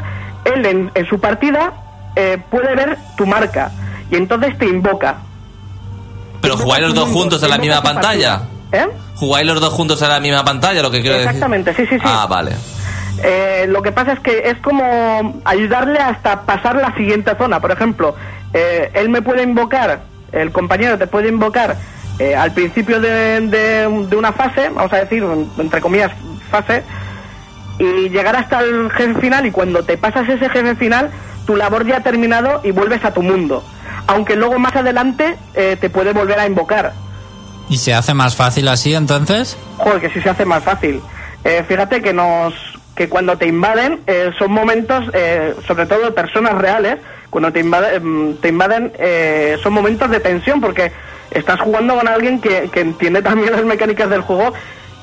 él 0.45 0.65
en, 0.65 0.91
en 0.93 1.05
su 1.07 1.19
partida 1.19 1.73
eh, 2.15 2.37
puede 2.49 2.73
ver 2.75 2.97
tu 3.17 3.25
marca 3.25 3.71
y 4.09 4.15
entonces 4.15 4.57
te 4.57 4.65
invoca. 4.67 5.17
Pero 6.41 6.55
jugáis 6.57 6.83
los 6.83 6.93
dos 6.95 7.09
juntos 7.09 7.41
en 7.43 7.49
la 7.49 7.57
misma 7.57 7.81
pantalla. 7.81 8.37
partida. 8.39 8.56
¿Eh? 8.71 8.87
¿Jugáis 9.15 9.47
los 9.47 9.61
dos 9.61 9.73
juntos 9.73 10.01
en 10.01 10.09
la 10.09 10.19
misma 10.19 10.43
pantalla, 10.43 10.81
lo 10.81 10.91
que 10.91 11.01
quiero 11.01 11.17
Exactamente, 11.17 11.71
sí, 11.71 11.83
sí, 11.83 11.87
sí. 11.87 11.93
decir? 11.95 12.09
Ah, 12.11 12.27
vale. 12.27 12.51
Eh, 13.23 13.65
lo 13.69 13.81
que 13.81 13.91
pasa 13.91 14.13
es 14.13 14.19
que 14.19 14.49
es 14.49 14.57
como 14.59 15.41
ayudarle 15.45 15.99
hasta 15.99 16.41
pasar 16.41 16.75
la 16.75 16.93
siguiente 16.95 17.31
zona. 17.37 17.59
Por 17.59 17.71
ejemplo, 17.71 18.15
eh, 18.53 18.91
él 18.93 19.09
me 19.09 19.21
puede 19.21 19.43
invocar, 19.43 20.01
el 20.31 20.51
compañero 20.51 20.97
te 20.97 21.07
puede 21.07 21.29
invocar 21.29 21.77
eh, 22.19 22.35
al 22.35 22.51
principio 22.51 22.99
de, 22.99 23.39
de- 23.41 24.05
de 24.09 24.15
una 24.15 24.33
fase, 24.33 24.69
vamos 24.69 24.91
a 24.93 24.97
decir, 24.97 25.23
entre 25.57 25.81
comillas, 25.81 26.11
fase, 26.51 26.83
y 27.79 28.09
llegar 28.09 28.35
hasta 28.35 28.59
el 28.61 28.91
jefe 28.91 29.19
final 29.21 29.45
y 29.45 29.51
cuando 29.51 29.83
te 29.83 29.97
pasas 29.97 30.27
ese 30.29 30.49
jefe 30.49 30.75
final, 30.75 31.09
tu 31.45 31.55
labor 31.55 31.85
ya 31.85 31.97
ha 31.97 32.03
terminado 32.03 32.61
y 32.63 32.71
vuelves 32.71 33.03
a 33.05 33.13
tu 33.13 33.21
mundo. 33.21 33.63
Aunque 34.07 34.35
luego 34.35 34.57
más 34.59 34.75
adelante 34.75 35.37
eh, 35.53 35.77
te 35.79 35.89
puede 35.89 36.11
volver 36.13 36.39
a 36.39 36.45
invocar. 36.47 36.93
¿Y 37.69 37.77
se 37.77 37.93
hace 37.93 38.13
más 38.13 38.35
fácil 38.35 38.67
así 38.69 38.93
entonces? 38.95 39.57
Joder, 39.77 39.99
que 40.01 40.09
sí 40.09 40.21
se 40.21 40.29
hace 40.29 40.45
más 40.45 40.63
fácil. 40.63 41.01
Eh, 41.43 41.63
fíjate 41.67 42.01
que 42.01 42.13
nos 42.13 42.53
que 42.95 43.09
cuando 43.09 43.37
te 43.37 43.45
invaden 43.45 44.01
eh, 44.07 44.31
son 44.39 44.51
momentos, 44.51 45.05
eh, 45.13 45.53
sobre 45.67 45.85
todo 45.85 45.99
de 46.05 46.11
personas 46.11 46.53
reales, 46.55 46.97
cuando 47.29 47.51
te 47.51 47.59
invaden, 47.59 48.37
te 48.41 48.49
invaden 48.49 48.91
eh, 48.97 49.57
son 49.61 49.73
momentos 49.73 50.09
de 50.09 50.19
tensión 50.19 50.61
porque 50.61 50.91
estás 51.29 51.59
jugando 51.59 51.95
con 51.95 52.07
alguien 52.07 52.41
que, 52.41 52.69
que 52.73 52.79
entiende 52.81 53.21
también 53.21 53.51
las 53.51 53.63
mecánicas 53.65 54.09
del 54.09 54.21
juego 54.21 54.53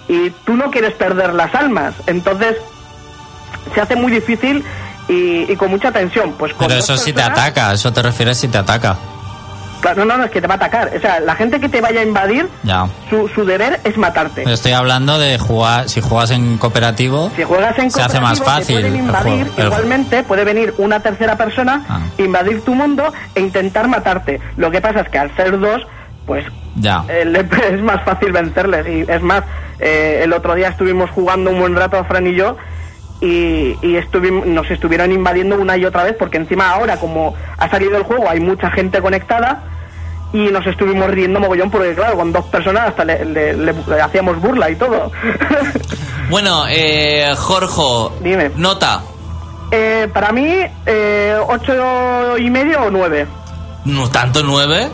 y 0.09 0.31
tú 0.45 0.55
no 0.55 0.71
quieres 0.73 0.95
perder 0.95 1.35
las 1.35 1.55
almas. 1.55 1.95
Entonces 2.07 2.57
se 3.75 3.81
hace 3.81 3.95
muy 3.95 4.11
difícil 4.11 4.65
y, 5.09 5.51
y 5.53 5.57
con 5.57 5.71
mucha 5.71 5.93
tensión. 5.93 6.33
Pues 6.33 6.53
con 6.55 6.67
Pero 6.67 6.81
eso 6.81 6.97
sí 6.97 7.13
te 7.13 7.21
personas- 7.23 7.39
ataca, 7.39 7.73
eso 7.75 7.93
te 7.93 8.03
refieres 8.03 8.39
si 8.39 8.49
te 8.49 8.59
ataca. 8.59 8.97
Claro, 9.85 10.07
no, 10.07 10.17
no, 10.17 10.25
es 10.25 10.31
que 10.31 10.41
te 10.41 10.47
va 10.47 10.55
a 10.55 10.57
atacar. 10.57 10.91
O 10.97 11.01
sea, 11.01 11.21
la 11.21 11.35
gente 11.37 11.61
que 11.61 11.69
te 11.69 11.83
vaya 11.83 12.01
a 12.01 12.05
invadir, 12.05 12.49
Ya. 12.63 12.87
su, 13.11 13.29
su 13.29 13.45
deber 13.45 13.81
es 13.85 13.99
matarte. 13.99 14.43
Estoy 14.51 14.73
hablando 14.73 15.19
de 15.19 15.37
jugar, 15.39 15.91
si 15.91 16.01
juegas 16.01 16.31
en 16.31 16.57
cooperativo, 16.57 17.31
Si 17.37 17.43
juegas 17.45 17.79
en 17.79 17.91
se 17.91 18.01
hace 18.01 18.19
más 18.19 18.39
cooperativo, 18.41 18.79
fácil 18.79 18.81
pueden 18.81 18.97
invadir, 18.97 19.47
el- 19.59 19.67
igualmente 19.67 20.23
puede 20.23 20.45
venir 20.45 20.73
una 20.79 21.01
tercera 21.01 21.37
persona, 21.37 21.85
Ah. 21.87 22.01
invadir 22.17 22.63
tu 22.65 22.75
mundo 22.75 23.13
e 23.35 23.41
intentar 23.43 23.87
matarte. 23.87 24.41
Lo 24.57 24.71
que 24.71 24.81
pasa 24.81 25.01
es 25.03 25.11
que 25.11 25.19
al 25.19 25.37
ser 25.37 25.59
dos, 25.61 25.87
pues 26.25 26.47
Ya. 26.77 27.05
eh, 27.11 27.47
es 27.75 27.83
más 27.83 28.03
fácil 28.05 28.33
vencerles. 28.33 28.87
Y 28.89 29.01
es 29.13 29.21
más, 29.21 29.45
eh, 29.81 30.21
el 30.25 30.33
otro 30.33 30.55
día 30.55 30.69
estuvimos 30.69 31.11
jugando 31.11 31.51
un 31.51 31.61
buen 31.61 31.77
rato, 31.77 32.03
Fran 32.07 32.27
y 32.27 32.35
yo, 32.35 32.57
y, 33.21 33.77
y 33.83 33.97
estuvim- 33.97 34.45
nos 34.47 34.71
estuvieron 34.71 35.13
invadiendo 35.13 35.57
una 35.57 35.77
y 35.77 35.85
otra 35.85 36.05
vez, 36.05 36.17
porque 36.19 36.39
encima 36.39 36.71
ahora, 36.71 36.97
como 36.97 37.35
ha 37.59 37.69
salido 37.69 37.99
el 37.99 38.03
juego, 38.05 38.31
hay 38.31 38.41
mucha 38.41 38.71
gente 38.71 39.03
conectada. 39.03 39.63
Y 40.35 40.51
nos 40.51 40.67
estuvimos 40.67 41.09
riendo 41.11 41.41
mogollón 41.41 41.71
porque, 41.71 41.95
claro, 41.95 42.17
con 42.17 42.31
dos 42.33 42.45
personas 42.47 42.89
hasta 42.89 43.05
le, 43.05 43.25
le- 43.25 43.55
le- 43.57 43.73
le 43.87 44.01
hacíamos 44.03 44.39
burla 44.41 44.69
y 44.71 44.77
todo. 44.77 45.11
Bueno, 46.31 46.65
eh, 46.71 47.35
Jorge, 47.37 48.15
Dime. 48.21 48.51
nota. 48.57 49.03
Eh, 49.71 50.09
para 50.13 50.33
mí, 50.33 50.57
eh, 50.87 51.37
ocho 51.49 52.39
y 52.39 52.49
medio 52.51 52.81
o 52.85 52.91
nueve. 52.91 53.27
¿No 53.85 54.09
tanto 54.09 54.43
9? 54.43 54.89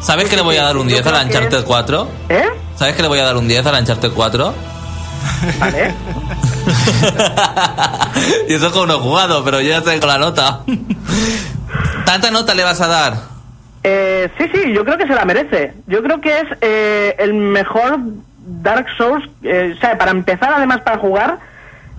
¿Sabes 0.00 0.28
que 0.28 0.34
le 0.34 0.42
voy 0.42 0.56
a 0.56 0.64
dar 0.64 0.76
un 0.76 0.88
Yo 0.88 0.96
10 0.96 1.06
a 1.06 1.10
la 1.12 1.22
Uncharted 1.22 1.58
es- 1.58 1.64
4? 1.64 2.08
¿Eh? 2.28 2.44
¿Sabes 2.74 2.96
que 2.96 3.02
le 3.02 3.08
voy 3.08 3.20
a 3.20 3.24
dar 3.24 3.36
un 3.36 3.46
10 3.46 3.64
a 3.64 3.70
la 3.72 3.78
Uncharted 3.78 4.10
4? 4.12 4.54
Vale. 5.60 5.94
y 8.48 8.54
eso 8.54 8.72
que 8.72 8.86
no 8.86 8.94
he 8.94 8.98
jugado, 8.98 9.44
pero 9.44 9.60
yo 9.60 9.70
ya 9.70 9.82
tengo 9.82 10.06
la 10.08 10.18
nota. 10.18 10.60
¿Tanta 12.04 12.30
nota 12.32 12.54
le 12.54 12.64
vas 12.64 12.80
a 12.80 12.88
dar? 12.88 13.14
Eh, 13.88 14.28
sí, 14.36 14.50
sí, 14.52 14.72
yo 14.72 14.84
creo 14.84 14.98
que 14.98 15.06
se 15.06 15.14
la 15.14 15.24
merece. 15.24 15.72
Yo 15.86 16.02
creo 16.02 16.20
que 16.20 16.40
es 16.40 16.46
eh, 16.60 17.14
el 17.20 17.34
mejor 17.34 17.98
Dark 18.38 18.86
Souls. 18.96 19.24
eh, 19.44 19.74
o 19.76 19.80
sea, 19.80 19.96
para 19.96 20.10
empezar, 20.10 20.52
además, 20.52 20.80
para 20.80 20.98
jugar, 20.98 21.38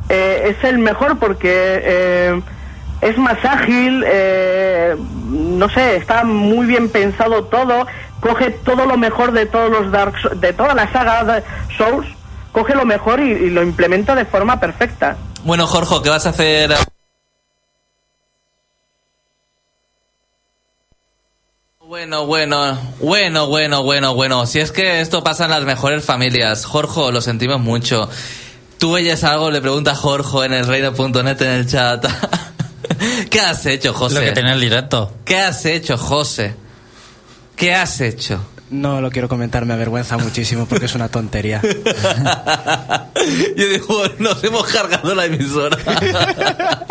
eh, 0.10 0.54
es 0.54 0.62
el 0.66 0.80
mejor 0.80 1.18
porque 1.18 1.50
eh, 1.54 2.42
es 3.00 3.18
más 3.18 3.38
ágil. 3.46 4.04
eh, 4.06 4.98
no 5.30 5.70
sé, 5.70 5.96
está 5.96 6.26
muy 6.26 6.66
bien 6.66 6.90
pensado 6.90 7.46
todo. 7.46 7.88
Coge 8.20 8.50
todo 8.50 8.86
lo 8.86 8.98
mejor 8.98 9.32
de 9.32 9.46
todos 9.46 9.72
los 9.72 9.90
Dark 9.90 10.16
de 10.42 10.52
toda 10.52 10.74
la 10.74 10.92
saga 10.92 11.24
de 11.24 11.44
Souls. 11.78 12.08
Coge 12.52 12.76
lo 12.76 12.84
mejor 12.84 13.22
y, 13.22 13.32
y 13.32 13.50
lo 13.50 13.64
implementa 13.64 14.14
de 14.14 14.26
forma 14.26 14.60
perfecta. 14.60 15.16
Bueno, 15.46 15.66
Jorge, 15.68 15.96
¿qué 16.04 16.10
vas 16.10 16.26
a 16.26 16.32
hacer? 16.32 16.72
Bueno, 21.88 22.26
bueno, 22.26 22.78
bueno, 23.00 23.48
bueno, 23.48 23.82
bueno, 23.82 24.14
bueno. 24.14 24.46
Si 24.46 24.60
es 24.60 24.74
que 24.74 25.00
esto 25.00 25.24
pasa 25.24 25.46
en 25.46 25.52
las 25.52 25.64
mejores 25.64 26.04
familias. 26.04 26.66
Jorge, 26.66 27.14
lo 27.14 27.22
sentimos 27.22 27.62
mucho. 27.62 28.10
Tú 28.78 28.94
oyes 28.94 29.24
algo, 29.24 29.52
le 29.52 29.62
pregunta 29.62 29.92
a 29.92 29.96
Jorge 29.96 30.48
en 30.48 30.54
el 30.54 30.68
reino.net 30.68 31.42
en 31.42 31.50
el 31.50 31.66
chat. 31.66 32.06
¿Qué 33.30 33.40
has 33.40 33.66
hecho, 33.66 33.94
José? 33.94 34.16
Lo 34.16 34.22
que 34.22 34.32
tiene 34.34 34.52
el 34.52 34.60
directo. 34.60 35.14
¿Qué 35.24 35.38
has 35.38 35.66
hecho, 35.66 35.98
José? 35.98 36.56
¿Qué 37.56 37.74
has 37.74 38.02
hecho? 38.02 38.46
No 38.70 39.00
lo 39.00 39.10
quiero 39.12 39.30
comentar, 39.30 39.66
me 39.66 39.74
avergüenza 39.74 40.18
muchísimo 40.18 40.66
porque 40.66 40.88
es 40.88 40.96
una 40.96 41.08
tontería. 41.08 41.62
Yo 43.56 43.68
digo, 43.70 44.04
nos 44.20 44.44
hemos 44.44 44.68
cargado 44.68 45.16
la 45.16 45.26
emisora. 45.26 45.78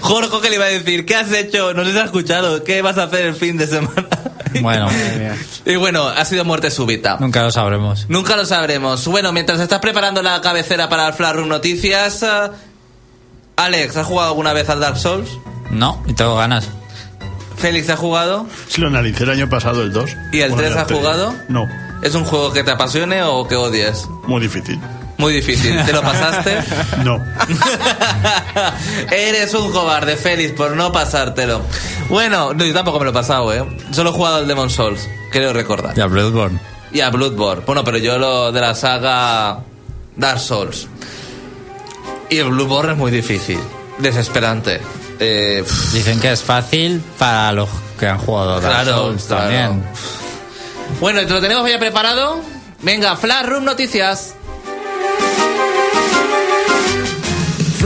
Jorge, 0.00 0.36
¿qué 0.42 0.48
le 0.48 0.56
iba 0.56 0.64
a 0.64 0.68
decir? 0.68 1.06
¿Qué 1.06 1.14
has 1.14 1.32
hecho? 1.32 1.74
No 1.74 1.84
se 1.84 1.96
ha 2.00 2.04
escuchado. 2.04 2.64
¿Qué 2.64 2.82
vas 2.82 2.98
a 2.98 3.04
hacer 3.04 3.26
el 3.26 3.34
fin 3.36 3.56
de 3.56 3.68
semana? 3.68 4.05
Bueno, 4.62 4.88
Y 5.66 5.76
bueno, 5.76 6.06
ha 6.08 6.24
sido 6.24 6.44
muerte 6.44 6.70
súbita. 6.70 7.16
nunca 7.20 7.42
lo 7.42 7.50
sabremos. 7.50 8.06
Nunca 8.08 8.36
lo 8.36 8.44
sabremos. 8.46 9.06
Bueno, 9.06 9.32
mientras 9.32 9.60
estás 9.60 9.80
preparando 9.80 10.22
la 10.22 10.40
cabecera 10.40 10.88
para 10.88 11.08
el 11.08 11.14
Flash 11.14 11.34
Room 11.36 11.48
Noticias, 11.48 12.22
eh, 12.22 12.50
Alex, 13.56 13.96
¿has 13.96 14.06
jugado 14.06 14.28
alguna 14.28 14.52
vez 14.52 14.68
al 14.68 14.80
Dark 14.80 14.98
Souls? 14.98 15.30
No, 15.70 16.02
y 16.06 16.12
tengo 16.12 16.36
ganas. 16.36 16.68
Félix, 17.56 17.88
¿has 17.88 17.98
jugado? 17.98 18.46
Si 18.68 18.80
lo 18.80 18.88
analicé 18.88 19.24
el 19.24 19.30
año 19.30 19.48
pasado, 19.48 19.82
el 19.82 19.92
2. 19.92 20.10
¿Y 20.32 20.40
el 20.40 20.54
3 20.54 20.76
has 20.76 20.92
jugado? 20.92 21.34
No, 21.48 21.66
¿Es 22.02 22.14
un 22.14 22.24
juego 22.24 22.52
que 22.52 22.62
te 22.62 22.70
apasione 22.70 23.22
o 23.22 23.48
que 23.48 23.56
odies? 23.56 24.06
muy 24.26 24.40
difícil. 24.42 24.78
Muy 25.18 25.32
difícil. 25.32 25.82
¿Te 25.84 25.92
lo 25.92 26.02
pasaste? 26.02 26.58
No. 27.04 27.24
Eres 29.10 29.54
un 29.54 29.70
cobarde, 29.72 30.16
Félix, 30.16 30.52
por 30.52 30.72
no 30.76 30.92
pasártelo. 30.92 31.62
Bueno, 32.08 32.52
no, 32.54 32.64
yo 32.64 32.74
tampoco 32.74 32.98
me 32.98 33.04
lo 33.04 33.10
he 33.10 33.14
pasado, 33.14 33.52
¿eh? 33.52 33.64
Solo 33.92 34.10
he 34.10 34.12
jugado 34.12 34.36
al 34.36 34.46
Demon 34.48 34.70
Souls, 34.70 35.08
creo 35.30 35.52
recordar. 35.52 35.96
Y 35.96 36.00
a 36.00 36.06
Bloodborne. 36.06 36.58
Y 36.92 37.00
a 37.00 37.10
Bloodborne. 37.10 37.62
Bueno, 37.66 37.84
pero 37.84 37.98
yo 37.98 38.18
lo 38.18 38.52
de 38.52 38.60
la 38.60 38.74
saga 38.74 39.58
Dark 40.16 40.40
Souls. 40.40 40.88
Y 42.28 42.38
el 42.38 42.48
Bloodborne 42.50 42.92
es 42.92 42.98
muy 42.98 43.10
difícil. 43.10 43.58
Desesperante. 43.98 44.80
Eh, 45.18 45.64
Dicen 45.92 46.20
que 46.20 46.32
es 46.32 46.42
fácil 46.42 47.02
para 47.18 47.52
los 47.52 47.68
que 47.98 48.06
han 48.06 48.18
jugado 48.18 48.60
Dark 48.60 48.84
Claro, 48.84 48.96
Souls 48.98 49.24
claro. 49.24 49.42
también. 49.42 49.84
Bueno, 51.00 51.22
¿y 51.22 51.26
te 51.26 51.32
lo 51.32 51.40
tenemos 51.40 51.68
ya 51.68 51.78
preparado? 51.78 52.40
Venga, 52.82 53.16
Flash 53.16 53.46
Room 53.46 53.64
Noticias. 53.64 54.34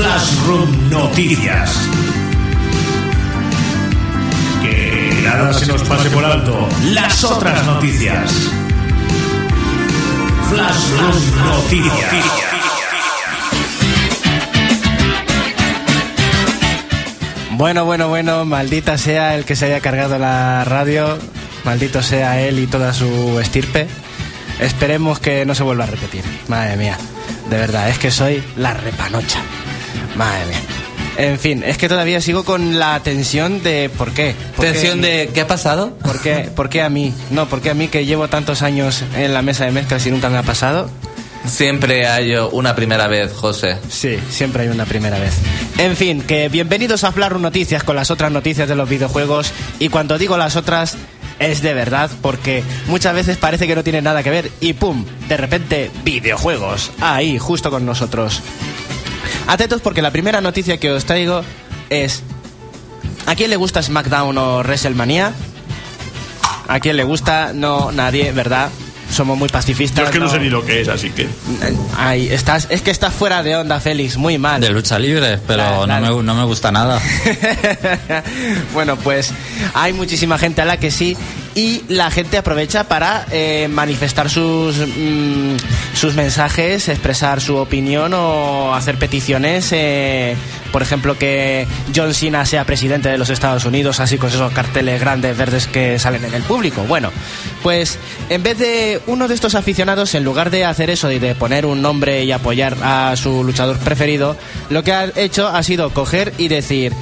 Flash 0.00 0.46
Room 0.46 0.88
Noticias. 0.88 1.76
Que 4.62 5.20
nada 5.22 5.52
se 5.52 5.66
nos 5.66 5.82
pase 5.82 6.08
por 6.08 6.24
alto. 6.24 6.66
Las 6.84 7.22
otras 7.22 7.66
noticias. 7.66 8.32
Flash 10.48 10.90
Room 10.98 11.44
Noticias. 11.44 12.14
Bueno, 17.50 17.84
bueno, 17.84 18.08
bueno, 18.08 18.46
maldita 18.46 18.96
sea 18.96 19.34
el 19.34 19.44
que 19.44 19.54
se 19.54 19.66
haya 19.66 19.80
cargado 19.80 20.18
la 20.18 20.64
radio, 20.64 21.18
maldito 21.66 22.02
sea 22.02 22.40
él 22.40 22.58
y 22.58 22.66
toda 22.66 22.94
su 22.94 23.38
estirpe. 23.38 23.86
Esperemos 24.60 25.18
que 25.20 25.44
no 25.44 25.54
se 25.54 25.62
vuelva 25.62 25.84
a 25.84 25.88
repetir. 25.88 26.24
Madre 26.48 26.78
mía, 26.78 26.96
de 27.50 27.58
verdad, 27.58 27.90
es 27.90 27.98
que 27.98 28.10
soy 28.10 28.42
la 28.56 28.72
repanocha. 28.72 29.40
Madre 30.16 30.46
mía. 30.46 30.60
En 31.16 31.38
fin, 31.38 31.62
es 31.64 31.76
que 31.76 31.88
todavía 31.88 32.20
sigo 32.20 32.44
con 32.44 32.78
la 32.78 33.00
tensión 33.00 33.62
de 33.62 33.90
por 33.90 34.12
qué. 34.12 34.34
¿Por 34.56 34.64
qué? 34.64 34.72
Tensión 34.72 35.02
de 35.02 35.30
¿qué 35.34 35.42
ha 35.42 35.46
pasado? 35.46 35.94
¿Por 35.98 36.20
qué, 36.20 36.50
¿Por 36.54 36.68
qué 36.70 36.82
a 36.82 36.88
mí? 36.88 37.12
No, 37.30 37.46
¿por 37.46 37.60
qué 37.60 37.70
a 37.70 37.74
mí 37.74 37.88
que 37.88 38.06
llevo 38.06 38.28
tantos 38.28 38.62
años 38.62 39.04
en 39.16 39.34
la 39.34 39.42
mesa 39.42 39.66
de 39.66 39.72
mezclas 39.72 40.06
y 40.06 40.10
nunca 40.10 40.30
me 40.30 40.38
ha 40.38 40.42
pasado? 40.42 40.88
Siempre 41.46 42.06
hay 42.06 42.34
una 42.52 42.74
primera 42.74 43.06
vez, 43.06 43.32
José. 43.32 43.78
Sí, 43.88 44.18
siempre 44.30 44.62
hay 44.62 44.68
una 44.68 44.84
primera 44.84 45.18
vez. 45.18 45.34
En 45.78 45.96
fin, 45.96 46.22
que 46.22 46.48
bienvenidos 46.48 47.04
a 47.04 47.10
Room 47.10 47.42
Noticias 47.42 47.82
con 47.82 47.96
las 47.96 48.10
otras 48.10 48.30
noticias 48.30 48.68
de 48.68 48.76
los 48.76 48.88
videojuegos. 48.88 49.52
Y 49.78 49.88
cuando 49.88 50.18
digo 50.18 50.36
las 50.36 50.56
otras, 50.56 50.96
es 51.38 51.62
de 51.62 51.72
verdad, 51.72 52.10
porque 52.20 52.62
muchas 52.86 53.14
veces 53.14 53.38
parece 53.38 53.66
que 53.66 53.74
no 53.74 53.82
tiene 53.82 54.02
nada 54.02 54.22
que 54.22 54.30
ver 54.30 54.50
y 54.60 54.74
¡pum! 54.74 55.06
De 55.28 55.36
repente, 55.36 55.90
videojuegos. 56.04 56.92
Ahí, 57.00 57.38
justo 57.38 57.70
con 57.70 57.86
nosotros. 57.86 58.42
Atentos 59.50 59.80
porque 59.80 60.00
la 60.00 60.12
primera 60.12 60.40
noticia 60.40 60.78
que 60.78 60.92
os 60.92 61.04
traigo 61.04 61.42
es... 61.90 62.22
¿A 63.26 63.34
quién 63.34 63.50
le 63.50 63.56
gusta 63.56 63.82
SmackDown 63.82 64.38
o 64.38 64.58
WrestleMania? 64.58 65.32
¿A 66.68 66.78
quién 66.78 66.96
le 66.96 67.02
gusta? 67.02 67.50
No, 67.52 67.90
nadie, 67.90 68.30
¿verdad? 68.30 68.70
Somos 69.10 69.36
muy 69.36 69.48
pacifistas. 69.48 69.98
Yo 69.98 70.04
es 70.04 70.10
que 70.12 70.20
no 70.20 70.28
sé 70.28 70.38
ni 70.38 70.50
lo 70.50 70.64
que 70.64 70.82
es, 70.82 70.88
así 70.88 71.10
que. 71.10 71.28
Estás, 72.32 72.68
es 72.70 72.80
que 72.82 72.92
estás 72.92 73.12
fuera 73.12 73.42
de 73.42 73.56
onda, 73.56 73.80
Félix, 73.80 74.16
muy 74.16 74.38
mal. 74.38 74.60
De 74.60 74.70
lucha 74.70 75.00
libre, 75.00 75.40
pero 75.48 75.64
Claro, 75.64 75.82
claro. 75.82 76.06
No, 76.06 76.16
me, 76.18 76.22
no 76.22 76.34
me 76.36 76.44
gusta 76.44 76.70
nada. 76.70 77.02
bueno, 78.72 78.96
pues 78.98 79.32
hay 79.74 79.92
muchísima 79.92 80.38
gente 80.38 80.62
a 80.62 80.64
la 80.64 80.76
que 80.76 80.92
sí 80.92 81.16
y 81.54 81.82
la 81.88 82.10
gente 82.10 82.38
aprovecha 82.38 82.84
para 82.84 83.26
eh, 83.30 83.68
manifestar 83.70 84.30
sus, 84.30 84.76
mm, 84.78 85.56
sus 85.94 86.14
mensajes, 86.14 86.88
expresar 86.88 87.40
su 87.40 87.56
opinión 87.56 88.14
o 88.14 88.74
hacer 88.74 88.98
peticiones. 88.98 89.68
eh, 89.72 90.36
por 90.70 90.82
ejemplo, 90.82 91.18
que 91.18 91.66
John 91.94 92.14
Cena 92.14 92.46
sea 92.46 92.64
presidente 92.64 93.08
de 93.08 93.18
los 93.18 93.28
Estados 93.28 93.64
Unidos, 93.64 93.98
así 93.98 94.18
con 94.18 94.28
esos 94.28 94.52
carteles 94.52 95.00
grandes 95.00 95.36
verdes 95.36 95.66
que 95.66 95.98
salen 95.98 96.24
en 96.24 96.32
el 96.34 96.42
público. 96.42 96.84
Bueno, 96.84 97.10
pues 97.64 97.98
en 98.28 98.44
vez 98.44 98.56
de 98.58 99.00
uno 99.08 99.26
de 99.26 99.34
estos 99.34 99.56
aficionados, 99.56 100.14
en 100.14 100.22
lugar 100.22 100.50
de 100.50 100.64
hacer 100.64 100.88
eso 100.90 101.10
y 101.10 101.18
de 101.18 101.34
poner 101.34 101.66
un 101.66 101.82
nombre 101.82 102.22
y 102.22 102.30
apoyar 102.30 102.76
a 102.82 103.16
su 103.16 103.42
luchador 103.42 103.78
preferido, 103.78 104.36
lo 104.68 104.84
que 104.84 104.92
ha 104.92 105.10
hecho 105.16 105.48
ha 105.48 105.62
sido 105.64 105.90
coger 105.90 106.32
y 106.38 106.46
decir... 106.46 106.92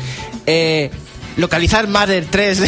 eh, 0.46 0.90
localizar 1.39 1.89
Mother 1.89 2.26
3 2.30 2.62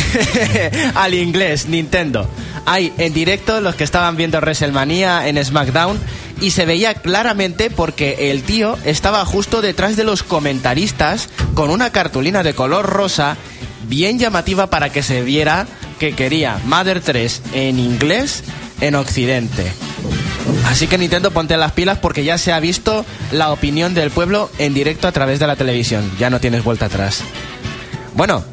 al 0.95 1.13
inglés, 1.13 1.67
Nintendo. 1.67 2.27
Hay 2.65 2.93
en 2.97 3.13
directo 3.13 3.61
los 3.61 3.75
que 3.75 3.85
estaban 3.85 4.17
viendo 4.17 4.39
WrestleMania 4.39 5.29
en 5.29 5.45
SmackDown 5.45 6.01
y 6.41 6.53
se 6.53 6.65
veía 6.65 6.95
claramente 6.95 7.69
porque 7.69 8.31
el 8.31 8.43
tío 8.43 8.79
estaba 8.85 9.25
justo 9.27 9.61
detrás 9.61 9.97
de 9.97 10.05
los 10.05 10.23
comentaristas 10.23 11.29
con 11.55 11.71
una 11.71 11.91
cartulina 11.91 12.43
de 12.43 12.55
color 12.55 12.87
rosa 12.87 13.37
bien 13.89 14.19
llamativa 14.19 14.69
para 14.69 14.91
que 14.91 15.03
se 15.03 15.23
viera 15.23 15.67
que 15.99 16.15
quería 16.15 16.59
Mother 16.65 17.01
3 17.01 17.43
en 17.53 17.79
inglés 17.79 18.43
en 18.81 18.95
Occidente. 18.95 19.71
Así 20.67 20.87
que 20.87 20.97
Nintendo 20.99 21.31
ponte 21.31 21.57
las 21.57 21.73
pilas 21.73 21.99
porque 21.99 22.25
ya 22.25 22.39
se 22.39 22.53
ha 22.53 22.61
visto 22.61 23.05
la 23.33 23.53
opinión 23.53 23.93
del 23.95 24.11
pueblo 24.11 24.51
en 24.59 24.73
directo 24.73 25.09
a 25.09 25.13
través 25.13 25.39
de 25.39 25.47
la 25.47 25.57
televisión. 25.57 26.11
Ya 26.19 26.31
no 26.31 26.41
tienes 26.41 26.65
vuelta 26.65 26.87
atrás. 26.87 27.23
Bueno, 28.15 28.45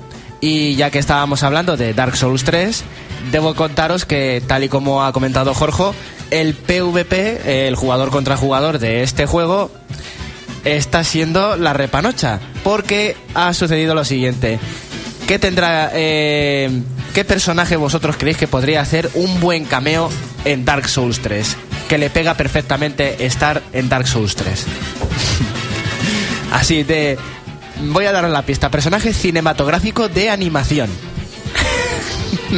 y 0.42 0.76
ya 0.76 0.92
que 0.92 1.00
estábamos 1.00 1.44
hablando 1.44 1.78
de 1.78 1.94
Dark 1.94 2.16
Souls 2.16 2.44
3, 2.44 2.84
debo 3.32 3.56
contaros 3.56 4.06
que, 4.06 4.42
tal 4.46 4.64
y 4.64 4.70
como 4.70 5.04
ha 5.04 5.12
comentado 5.12 5.54
Jorge, 5.54 5.92
el 6.32 6.54
PvP, 6.54 7.68
el 7.68 7.76
jugador 7.76 8.10
contra 8.10 8.38
jugador 8.38 8.80
de 8.80 9.04
este 9.04 9.26
juego, 9.26 9.72
está 10.66 11.04
siendo 11.04 11.58
la 11.58 11.74
repanocha. 11.74 12.40
Porque 12.64 13.16
ha 13.34 13.54
sucedido 13.54 13.96
lo 13.96 14.06
siguiente. 14.06 14.60
¿Qué 15.28 15.40
tendrá. 15.40 15.92
eh, 15.94 16.70
¿Qué 17.14 17.26
personaje 17.26 17.76
vosotros 17.76 18.16
creéis 18.18 18.38
que 18.38 18.48
podría 18.48 18.82
hacer 18.82 19.10
un 19.16 19.40
buen 19.40 19.66
cameo 19.66 20.10
en 20.46 20.66
Dark 20.66 20.88
Souls 20.88 21.20
3? 21.20 21.58
Que 21.90 21.98
le 21.98 22.10
pega 22.10 22.36
perfectamente 22.36 23.26
estar 23.26 23.64
en 23.74 23.90
Dark 23.90 24.08
Souls 24.08 24.36
3. 24.36 24.66
Así 26.52 26.84
de. 26.84 27.18
Voy 27.82 28.06
a 28.06 28.12
daros 28.12 28.32
la 28.32 28.42
pista. 28.42 28.70
Personaje 28.70 29.14
cinematográfico 29.14 30.10
de 30.10 30.30
animación. 30.30 30.90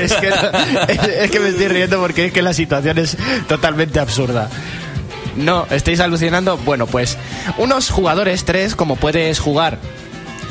es, 0.00 0.12
que, 0.14 0.28
es, 0.28 1.08
es 1.08 1.30
que 1.30 1.40
me 1.40 1.48
estoy 1.48 1.68
riendo 1.68 2.00
porque 2.00 2.26
es 2.26 2.32
que 2.32 2.42
la 2.42 2.54
situación 2.54 2.98
es 2.98 3.16
totalmente 3.48 3.98
absurda. 4.00 4.48
No, 5.36 5.66
¿estáis 5.70 6.00
alucinando? 6.00 6.56
Bueno, 6.58 6.86
pues 6.86 7.18
unos 7.58 7.90
jugadores, 7.90 8.44
tres, 8.44 8.76
como 8.76 8.96
puedes 8.96 9.40
jugar 9.40 9.78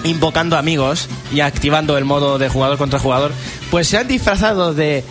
invocando 0.03 0.57
amigos 0.57 1.07
y 1.31 1.39
activando 1.39 1.97
el 1.97 2.05
modo 2.05 2.37
de 2.37 2.49
jugador 2.49 2.77
contra 2.77 2.99
jugador, 2.99 3.31
pues 3.71 3.87
se 3.87 3.97
han 3.97 4.07
disfrazado 4.07 4.73
de 4.73 5.03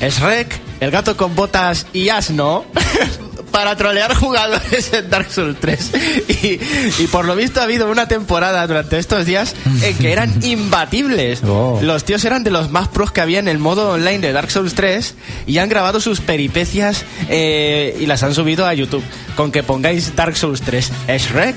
Shrek, 0.00 0.60
el 0.80 0.90
gato 0.90 1.16
con 1.16 1.34
botas 1.34 1.86
y 1.92 2.08
asno 2.10 2.64
para 3.54 3.76
trolear 3.76 4.12
jugadores 4.16 4.92
en 4.92 5.08
Dark 5.08 5.30
Souls 5.30 5.56
3. 5.60 5.92
Y, 6.28 6.58
y 7.04 7.06
por 7.06 7.24
lo 7.24 7.36
visto 7.36 7.60
ha 7.60 7.62
habido 7.62 7.88
una 7.88 8.08
temporada 8.08 8.66
durante 8.66 8.98
estos 8.98 9.26
días 9.26 9.54
en 9.80 9.96
que 9.96 10.12
eran 10.12 10.44
imbatibles. 10.44 11.40
Oh. 11.44 11.78
Los 11.80 12.04
tíos 12.04 12.24
eran 12.24 12.42
de 12.42 12.50
los 12.50 12.70
más 12.70 12.88
pros 12.88 13.12
que 13.12 13.20
había 13.20 13.38
en 13.38 13.46
el 13.46 13.58
modo 13.58 13.92
online 13.92 14.18
de 14.18 14.32
Dark 14.32 14.50
Souls 14.50 14.74
3 14.74 15.14
y 15.46 15.58
han 15.58 15.68
grabado 15.68 16.00
sus 16.00 16.20
peripecias 16.20 17.04
eh, 17.28 17.96
y 18.00 18.06
las 18.06 18.24
han 18.24 18.34
subido 18.34 18.66
a 18.66 18.74
YouTube. 18.74 19.04
Con 19.36 19.52
que 19.52 19.62
pongáis 19.62 20.16
Dark 20.16 20.36
Souls 20.36 20.60
3 20.62 20.90
Shrek 21.06 21.56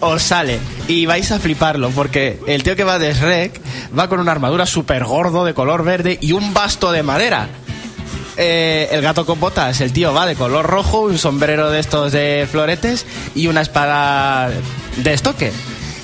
os 0.00 0.22
sale 0.22 0.58
y 0.88 1.04
vais 1.04 1.30
a 1.32 1.38
fliparlo 1.38 1.90
porque 1.90 2.40
el 2.46 2.62
tío 2.62 2.76
que 2.76 2.84
va 2.84 2.98
de 2.98 3.12
Shrek 3.12 3.60
va 3.96 4.08
con 4.08 4.20
una 4.20 4.32
armadura 4.32 4.64
súper 4.64 5.04
gordo 5.04 5.44
de 5.44 5.52
color 5.52 5.84
verde 5.84 6.18
y 6.18 6.32
un 6.32 6.54
basto 6.54 6.92
de 6.92 7.02
madera. 7.02 7.48
Eh, 8.36 8.88
el 8.90 9.00
gato 9.00 9.24
con 9.24 9.40
botas, 9.40 9.80
el 9.80 9.92
tío 9.92 10.12
va 10.12 10.26
de 10.26 10.34
color 10.34 10.66
rojo, 10.66 11.00
un 11.00 11.18
sombrero 11.18 11.70
de 11.70 11.80
estos 11.80 12.12
de 12.12 12.46
floretes 12.50 13.06
y 13.34 13.46
una 13.46 13.62
espada 13.62 14.50
de 14.96 15.12
estoque. 15.12 15.52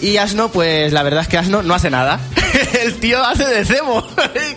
Y 0.01 0.17
Asno, 0.17 0.51
pues 0.51 0.93
la 0.93 1.03
verdad 1.03 1.23
es 1.23 1.29
que 1.29 1.39
Asno 1.39 1.63
no 1.63 1.75
hace 1.75 1.91
nada. 1.91 2.19
el 2.83 2.95
tío 2.95 3.23
hace 3.25 3.45
de 3.47 3.65
cebo. 3.65 4.07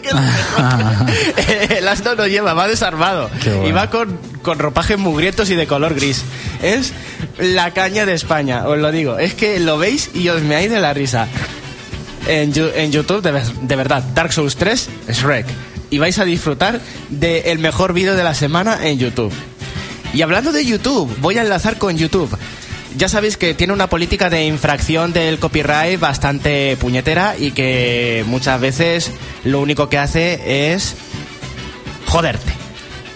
El 1.69 1.87
asno 1.87 2.15
no 2.15 2.27
lleva, 2.27 2.53
va 2.53 2.67
desarmado. 2.67 3.29
Bueno. 3.43 3.67
Y 3.67 3.71
va 3.71 3.89
con, 3.89 4.17
con 4.41 4.59
ropajes 4.59 4.97
mugrientos 4.97 5.49
y 5.49 5.55
de 5.55 5.67
color 5.67 5.95
gris. 5.95 6.23
Es 6.61 6.93
la 7.37 7.71
caña 7.71 8.05
de 8.05 8.13
España, 8.13 8.67
os 8.67 8.77
lo 8.77 8.91
digo. 8.91 9.19
Es 9.19 9.33
que 9.33 9.59
lo 9.59 9.77
veis 9.77 10.09
y 10.13 10.29
os 10.29 10.41
meáis 10.41 10.71
de 10.71 10.79
la 10.79 10.93
risa. 10.93 11.27
En, 12.27 12.51
YouTube, 12.91 13.21
de, 13.21 13.43
de 13.61 13.75
verdad, 13.75 14.03
Dark 14.15 14.33
Souls 14.33 14.55
3, 14.55 14.89
Shrek. 15.09 15.45
Y 15.89 15.97
vais 15.97 16.17
a 16.19 16.25
disfrutar 16.25 16.81
del 17.09 17.59
mejor 17.59 17.93
vídeo 17.93 18.15
de 18.15 18.23
la 18.23 18.33
semana 18.33 18.87
en 18.87 18.97
YouTube. 18.99 19.31
Y 20.13 20.21
hablando 20.21 20.51
de 20.51 20.65
YouTube, 20.65 21.13
voy 21.19 21.37
a 21.37 21.41
enlazar 21.41 21.77
con 21.77 21.97
YouTube. 21.97 22.35
Ya 22.97 23.09
sabéis 23.09 23.35
que 23.35 23.53
tiene 23.53 23.73
una 23.73 23.87
política 23.87 24.29
de 24.29 24.45
infracción 24.45 25.11
del 25.11 25.37
copyright 25.39 25.99
bastante 25.99 26.77
puñetera 26.77 27.35
y 27.37 27.51
que 27.51 28.23
muchas 28.27 28.59
veces 28.61 29.11
lo 29.43 29.59
único 29.59 29.89
que 29.89 29.97
hace 29.97 30.73
es 30.73 30.95
joderte. 32.07 32.53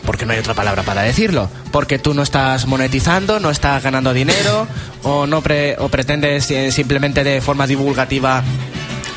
Porque 0.05 0.25
no 0.25 0.33
hay 0.33 0.39
otra 0.39 0.53
palabra 0.53 0.83
para 0.83 1.01
decirlo. 1.03 1.49
Porque 1.71 1.99
tú 1.99 2.13
no 2.13 2.23
estás 2.23 2.65
monetizando, 2.65 3.39
no 3.39 3.49
estás 3.51 3.81
ganando 3.83 4.13
dinero 4.13 4.67
o 5.03 5.27
no 5.27 5.41
pre- 5.41 5.75
o 5.79 5.87
pretendes 5.87 6.49
eh, 6.51 6.71
simplemente 6.71 7.23
de 7.23 7.39
forma 7.41 7.65
divulgativa 7.67 8.43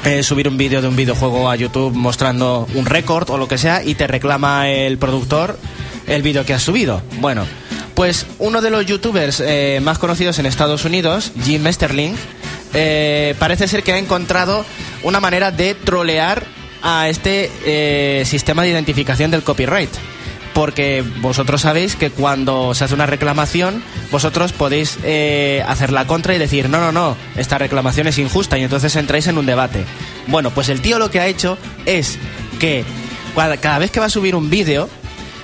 eh, 0.05 0.22
subir 0.22 0.48
un 0.48 0.57
vídeo 0.57 0.82
de 0.82 0.88
un 0.88 0.96
videojuego 0.96 1.50
a 1.50 1.57
YouTube 1.57 1.94
mostrando 1.94 2.66
un 2.74 2.86
récord 2.86 3.30
o 3.30 3.38
lo 3.38 3.48
que 3.48 3.59
sea 3.59 3.82
y 3.84 3.94
te 3.94 4.07
reclama 4.07 4.68
el 4.68 4.98
productor 4.98 5.59
el 6.07 6.22
vídeo 6.22 6.44
que 6.44 6.55
has 6.55 6.62
subido. 6.62 7.03
Bueno, 7.20 7.46
pues 7.94 8.26
uno 8.38 8.61
de 8.61 8.70
los 8.70 8.86
youtubers 8.86 9.40
eh, 9.40 9.80
más 9.82 9.98
conocidos 9.98 10.38
en 10.38 10.46
Estados 10.46 10.84
Unidos, 10.84 11.32
Jim 11.44 11.62
Mesterling, 11.62 12.14
eh, 12.74 13.34
parece 13.38 13.68
ser 13.68 13.82
que 13.82 13.92
ha 13.92 13.98
encontrado 13.98 14.64
una 15.03 15.20
manera 15.20 15.50
de 15.50 15.74
trolear 15.74 16.44
a 16.82 17.09
este 17.09 17.50
eh, 17.64 18.24
sistema 18.24 18.62
de 18.62 18.70
identificación 18.70 19.30
del 19.30 19.42
copyright. 19.42 19.90
Porque 20.55 21.03
vosotros 21.20 21.62
sabéis 21.62 21.96
que 21.96 22.11
cuando 22.11 22.74
se 22.74 22.84
hace 22.84 22.94
una 22.94 23.07
reclamación, 23.07 23.82
vosotros 24.11 24.53
podéis 24.53 24.98
eh, 25.03 25.64
hacer 25.66 25.92
la 25.92 26.07
contra 26.07 26.34
y 26.34 26.38
decir, 26.38 26.68
no, 26.68 26.78
no, 26.78 26.92
no, 26.92 27.16
esta 27.36 27.57
reclamación 27.57 28.07
es 28.07 28.18
injusta 28.18 28.59
y 28.59 28.62
entonces 28.62 28.94
entráis 28.96 29.26
en 29.28 29.38
un 29.38 29.46
debate. 29.46 29.84
Bueno, 30.26 30.50
pues 30.50 30.68
el 30.68 30.82
tío 30.82 30.98
lo 30.98 31.11
que 31.11 31.20
ha 31.20 31.26
hecho 31.26 31.57
es 31.86 32.18
que 32.61 32.84
cada 33.61 33.78
vez 33.78 33.90
que 33.90 34.00
va 34.00 34.07
a 34.07 34.11
subir 34.11 34.36
un 34.36 34.50
vídeo, 34.50 34.90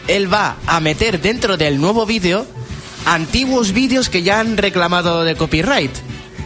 él 0.09 0.33
va 0.33 0.57
a 0.67 0.81
meter 0.81 1.21
dentro 1.21 1.57
del 1.57 1.81
nuevo 1.81 2.05
vídeo 2.05 2.47
antiguos 3.07 3.73
vídeos 3.73 4.09
que 4.11 4.23
ya 4.23 4.41
han 4.41 4.57
reclamado 4.57 5.25
de 5.25 5.35
copyright. 5.35 5.93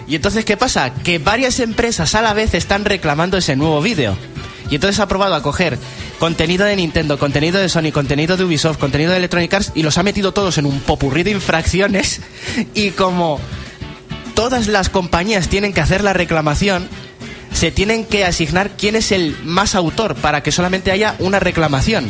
Y 0.06 0.16
entonces, 0.16 0.44
¿qué 0.44 0.56
pasa? 0.56 0.92
Que 0.94 1.18
varias 1.18 1.58
empresas 1.60 2.14
a 2.14 2.22
la 2.22 2.34
vez 2.34 2.54
están 2.54 2.84
reclamando 2.84 3.36
ese 3.36 3.56
nuevo 3.56 3.80
vídeo. 3.80 4.16
Y 4.72 4.76
entonces 4.76 5.00
ha 5.00 5.06
probado 5.06 5.34
a 5.34 5.42
coger 5.42 5.78
contenido 6.18 6.64
de 6.64 6.74
Nintendo, 6.74 7.18
contenido 7.18 7.60
de 7.60 7.68
Sony, 7.68 7.92
contenido 7.92 8.38
de 8.38 8.44
Ubisoft, 8.44 8.78
contenido 8.78 9.10
de 9.10 9.18
Electronic 9.18 9.52
Arts 9.52 9.72
y 9.74 9.82
los 9.82 9.98
ha 9.98 10.02
metido 10.02 10.32
todos 10.32 10.56
en 10.56 10.64
un 10.64 10.80
popurrí 10.80 11.24
de 11.24 11.32
infracciones. 11.32 12.22
Y 12.74 12.92
como 12.92 13.38
todas 14.34 14.68
las 14.68 14.88
compañías 14.88 15.48
tienen 15.48 15.74
que 15.74 15.82
hacer 15.82 16.02
la 16.02 16.14
reclamación, 16.14 16.88
se 17.52 17.70
tienen 17.70 18.06
que 18.06 18.24
asignar 18.24 18.70
quién 18.70 18.96
es 18.96 19.12
el 19.12 19.36
más 19.44 19.74
autor 19.74 20.14
para 20.14 20.42
que 20.42 20.52
solamente 20.52 20.90
haya 20.90 21.16
una 21.18 21.38
reclamación. 21.38 22.08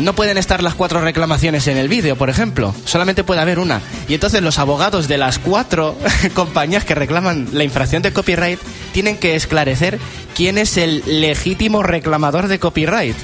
No 0.00 0.14
pueden 0.14 0.38
estar 0.38 0.62
las 0.62 0.74
cuatro 0.74 1.02
reclamaciones 1.02 1.66
en 1.66 1.76
el 1.76 1.88
vídeo, 1.88 2.16
por 2.16 2.30
ejemplo. 2.30 2.74
Solamente 2.86 3.22
puede 3.22 3.42
haber 3.42 3.58
una. 3.58 3.82
Y 4.08 4.14
entonces 4.14 4.42
los 4.42 4.58
abogados 4.58 5.08
de 5.08 5.18
las 5.18 5.38
cuatro 5.38 5.94
compañías 6.34 6.86
que 6.86 6.94
reclaman 6.94 7.48
la 7.52 7.64
infracción 7.64 8.02
de 8.02 8.12
copyright 8.12 8.58
tienen 8.92 9.18
que 9.18 9.36
esclarecer 9.36 9.98
quién 10.34 10.56
es 10.56 10.78
el 10.78 11.02
legítimo 11.06 11.82
reclamador 11.82 12.48
de 12.48 12.58
copyright. 12.58 13.16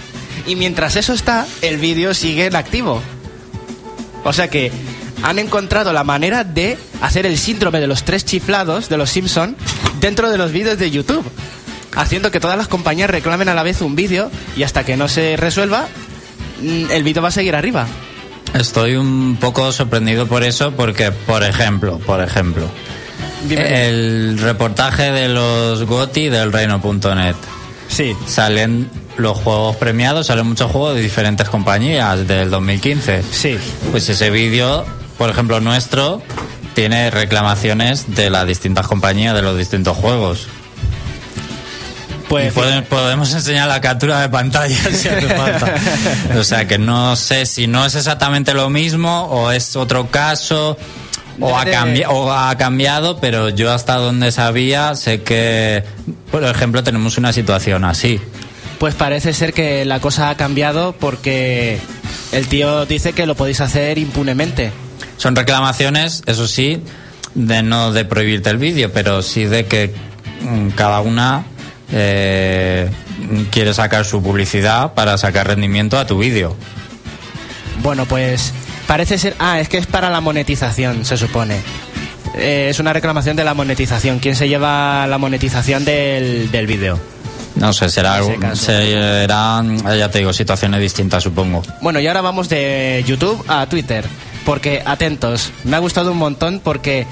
Y 0.47 0.57
mientras 0.57 0.97
eso 0.97 1.15
está, 1.15 1.47
el 1.63 1.79
vídeo 1.79 2.13
sigue 2.13 2.45
en 2.45 2.57
activo. 2.57 3.01
O 4.25 4.33
sea 4.35 4.49
que 4.49 4.71
han 5.23 5.39
encontrado 5.39 5.95
la 5.95 6.05
manera 6.05 6.45
de 6.45 6.77
hacer 7.01 7.25
el 7.25 7.39
síndrome 7.39 7.81
de 7.81 7.87
los 7.87 8.05
tres 8.05 8.27
chiflados 8.27 8.91
de 8.91 8.99
los 8.99 9.09
Simpson 9.09 9.57
dentro 9.99 10.31
de 10.31 10.37
los 10.37 10.53
vídeos 10.53 10.79
de 10.79 10.91
YouTube. 10.91 11.25
Haciendo 11.95 12.31
que 12.31 12.41
todas 12.41 12.59
las 12.59 12.69
compañías 12.69 13.09
reclamen 13.09 13.49
a 13.49 13.55
la 13.55 13.63
vez 13.63 13.81
un 13.81 13.97
vídeo 13.97 14.31
y 14.55 14.65
hasta 14.65 14.85
que 14.85 14.99
no 14.99 15.09
se 15.09 15.39
resuelva, 15.39 15.89
el 16.63 17.03
vídeo 17.03 17.23
va 17.23 17.29
a 17.29 17.33
seguir 17.33 17.55
arriba. 17.57 17.87
Estoy 18.55 18.95
un 18.97 19.37
poco 19.41 19.71
sorprendido 19.73 20.27
por 20.27 20.43
eso 20.43 20.71
porque, 20.73 21.11
por 21.13 21.43
ejemplo, 21.43 21.99
por 21.99 22.23
ejemplo, 22.23 22.69
Dime. 23.49 23.89
el 23.89 24.39
reportaje 24.39 25.11
de 25.13 25.29
los 25.29 25.85
GOTI 25.85 26.29
del 26.29 26.53
Reino.net 26.53 27.35
Sí. 27.89 28.15
salen 28.27 28.89
los 29.17 29.37
juegos 29.39 29.77
premiados, 29.77 30.27
salen 30.29 30.47
muchos 30.47 30.71
juegos 30.71 30.95
de 30.95 31.03
diferentes 31.03 31.49
compañías 31.49 32.27
del 32.27 32.51
2015. 32.51 33.23
Sí. 33.31 33.57
Pues 33.91 34.09
ese 34.09 34.31
vídeo, 34.31 34.85
por 35.19 35.31
ejemplo, 35.31 35.61
nuestro, 35.61 36.23
tiene 36.75 37.11
reclamaciones 37.11 38.15
de 38.15 38.31
las 38.31 38.47
distintas 38.47 38.87
compañías 38.87 39.35
de 39.35 39.43
los 39.43 39.57
distintos 39.57 39.97
juegos. 39.97 40.49
Pues 42.29 42.53
podemos 42.53 43.33
enseñar 43.33 43.69
la 43.69 43.81
captura 43.81 44.21
de 44.21 44.29
pantalla 44.29 44.77
si 44.93 45.09
hace 45.09 45.29
falta. 45.29 45.75
O 46.37 46.45
sea 46.45 46.67
que 46.67 46.79
no 46.79 47.15
sé 47.17 47.47
si 47.47 47.67
no 47.67 47.87
es 47.87 47.95
exactamente 47.95 48.53
lo 48.53 48.69
mismo 48.69 49.27
o 49.27 49.51
es 49.53 49.77
otro 49.77 50.11
caso 50.11 50.77
o 51.41 51.57
ha, 51.57 51.65
o 52.09 52.33
ha 52.33 52.57
cambiado, 52.57 53.19
pero 53.21 53.51
yo 53.51 53.73
hasta 53.73 53.97
donde 53.97 54.33
sabía 54.33 54.95
sé 54.95 55.23
que, 55.23 55.85
por 56.31 56.43
ejemplo, 56.45 56.83
tenemos 56.83 57.19
una 57.19 57.33
situación 57.33 57.85
así. 57.85 58.21
Pues 58.79 58.95
parece 58.95 59.33
ser 59.33 59.53
que 59.53 59.85
la 59.85 60.01
cosa 60.01 60.31
ha 60.31 60.37
cambiado 60.37 60.93
porque 60.93 61.79
el 62.33 62.47
tío 62.49 62.87
dice 62.87 63.13
que 63.13 63.27
lo 63.27 63.35
podéis 63.35 63.61
hacer 63.61 63.99
impunemente. 63.99 64.73
Son 65.17 65.35
reclamaciones, 65.35 66.23
eso 66.27 66.47
sí, 66.47 66.83
de 67.35 67.63
no 67.63 67.93
de 67.93 68.05
prohibirte 68.05 68.51
el 68.51 68.59
vídeo, 68.59 68.93
pero 68.93 69.23
sí 69.23 69.45
de 69.45 69.67
que 69.67 69.95
mm, 70.43 70.71
cada 70.71 71.01
una 71.01 71.45
eh, 71.93 72.91
quiere 73.51 73.75
sacar 73.75 74.05
su 74.05 74.23
publicidad 74.23 74.95
para 74.95 75.19
sacar 75.19 75.49
rendimiento 75.49 75.99
a 75.99 76.07
tu 76.07 76.19
vídeo. 76.19 76.57
Bueno, 77.83 78.07
pues 78.07 78.53
parece 78.87 79.19
ser... 79.19 79.35
Ah, 79.39 79.61
es 79.61 79.69
que 79.69 79.79
es 79.79 79.87
para 79.87 80.11
la 80.11 80.21
monetización, 80.21 81.05
se 81.05 81.17
supone. 81.17 81.57
Eh, 82.37 82.69
es 82.71 82.79
una 82.81 82.93
reclamación 82.93 83.37
de 83.37 83.45
la 83.45 83.55
monetización. 83.55 84.19
¿Quién 84.19 84.37
se 84.37 84.49
lleva 84.49 85.07
la 85.07 85.19
monetización 85.19 85.85
del, 85.85 86.51
del 86.51 86.67
vídeo? 86.67 86.99
No 87.57 87.73
sé, 87.73 87.89
será, 87.89 88.21
serán, 88.55 89.79
ya 89.97 90.11
te 90.11 90.19
digo, 90.19 90.33
situaciones 90.35 90.79
distintas, 90.81 91.23
supongo. 91.23 91.63
Bueno, 91.81 92.01
y 92.01 92.07
ahora 92.07 92.21
vamos 92.21 92.51
de 92.51 93.03
YouTube 93.07 93.43
a 93.49 93.67
Twitter. 93.67 94.05
Porque, 94.45 94.83
atentos, 94.85 95.51
me 95.65 95.77
ha 95.77 95.79
gustado 95.79 96.13
un 96.13 96.19
montón 96.19 96.61
porque 96.63 97.07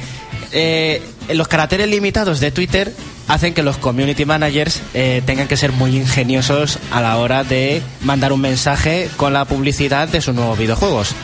eh, 0.52 1.02
los 1.32 1.48
caracteres 1.48 1.88
limitados 1.88 2.40
de 2.40 2.50
Twitter 2.50 2.92
hacen 3.28 3.54
que 3.54 3.62
los 3.62 3.78
community 3.78 4.24
managers 4.24 4.82
eh, 4.92 5.22
tengan 5.24 5.48
que 5.48 5.56
ser 5.56 5.72
muy 5.72 5.96
ingeniosos 5.96 6.78
a 6.90 7.00
la 7.00 7.16
hora 7.16 7.44
de 7.44 7.82
mandar 8.02 8.32
un 8.32 8.40
mensaje 8.40 9.08
con 9.16 9.32
la 9.32 9.44
publicidad 9.44 10.08
de 10.08 10.20
sus 10.20 10.34
nuevos 10.34 10.58
videojuegos. 10.58 11.14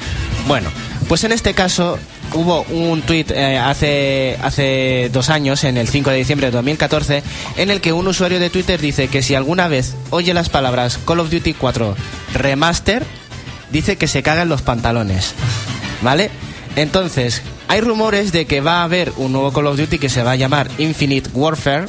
Bueno, 0.46 0.70
pues 1.09 1.24
en 1.24 1.32
este 1.32 1.55
caso 1.55 1.98
hubo 2.32 2.62
un 2.62 3.03
tweet 3.03 3.26
eh, 3.30 3.59
hace, 3.59 4.38
hace 4.42 5.11
dos 5.12 5.30
años, 5.30 5.64
en 5.64 5.76
el 5.76 5.88
5 5.88 6.11
de 6.11 6.16
diciembre 6.16 6.46
de 6.46 6.53
2014, 6.53 7.22
en 7.57 7.70
el 7.70 7.80
que 7.80 7.92
un 7.92 8.07
usuario 8.07 8.40
de 8.40 8.51
Twitter 8.51 8.80
dice 8.80 9.09
que 9.09 9.22
si 9.22 9.34
alguna 9.34 9.68
vez 9.68 9.94
oye 10.11 10.32
las 10.34 10.48
palabras 10.48 10.98
Call 11.07 11.20
of 11.20 11.30
Duty 11.30 11.55
4 11.55 11.96
Remaster, 12.34 13.05
dice 13.70 13.96
que 13.96 14.09
se 14.09 14.22
cagan 14.22 14.48
los 14.48 14.62
pantalones. 14.62 15.34
¿Vale? 16.03 16.30
Entonces, 16.76 17.42
hay 17.71 17.81
rumores 17.83 18.33
de 18.33 18.47
que 18.47 18.61
va 18.61 18.81
a 18.81 18.83
haber 18.83 19.12
un 19.16 19.31
nuevo 19.31 19.53
Call 19.53 19.68
of 19.68 19.79
Duty 19.79 20.01
que 20.01 20.09
se 20.09 20.25
va 20.25 20.33
a 20.33 20.37
llamar 20.37 20.68
Infinite 20.79 21.31
Warfare 21.33 21.87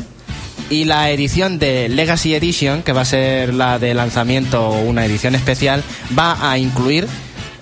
y 0.69 0.85
la 0.85 1.09
edición 1.09 1.57
de 1.57 1.89
Legacy 1.89 2.35
Edition, 2.35 2.83
que 2.83 2.93
va 2.93 3.01
a 3.01 3.05
ser 3.05 3.55
la 3.55 3.79
de 3.79 3.95
lanzamiento 3.95 4.63
o 4.63 4.79
una 4.81 5.03
edición 5.05 5.33
especial, 5.33 5.83
va 6.17 6.51
a 6.51 6.59
incluir 6.59 7.07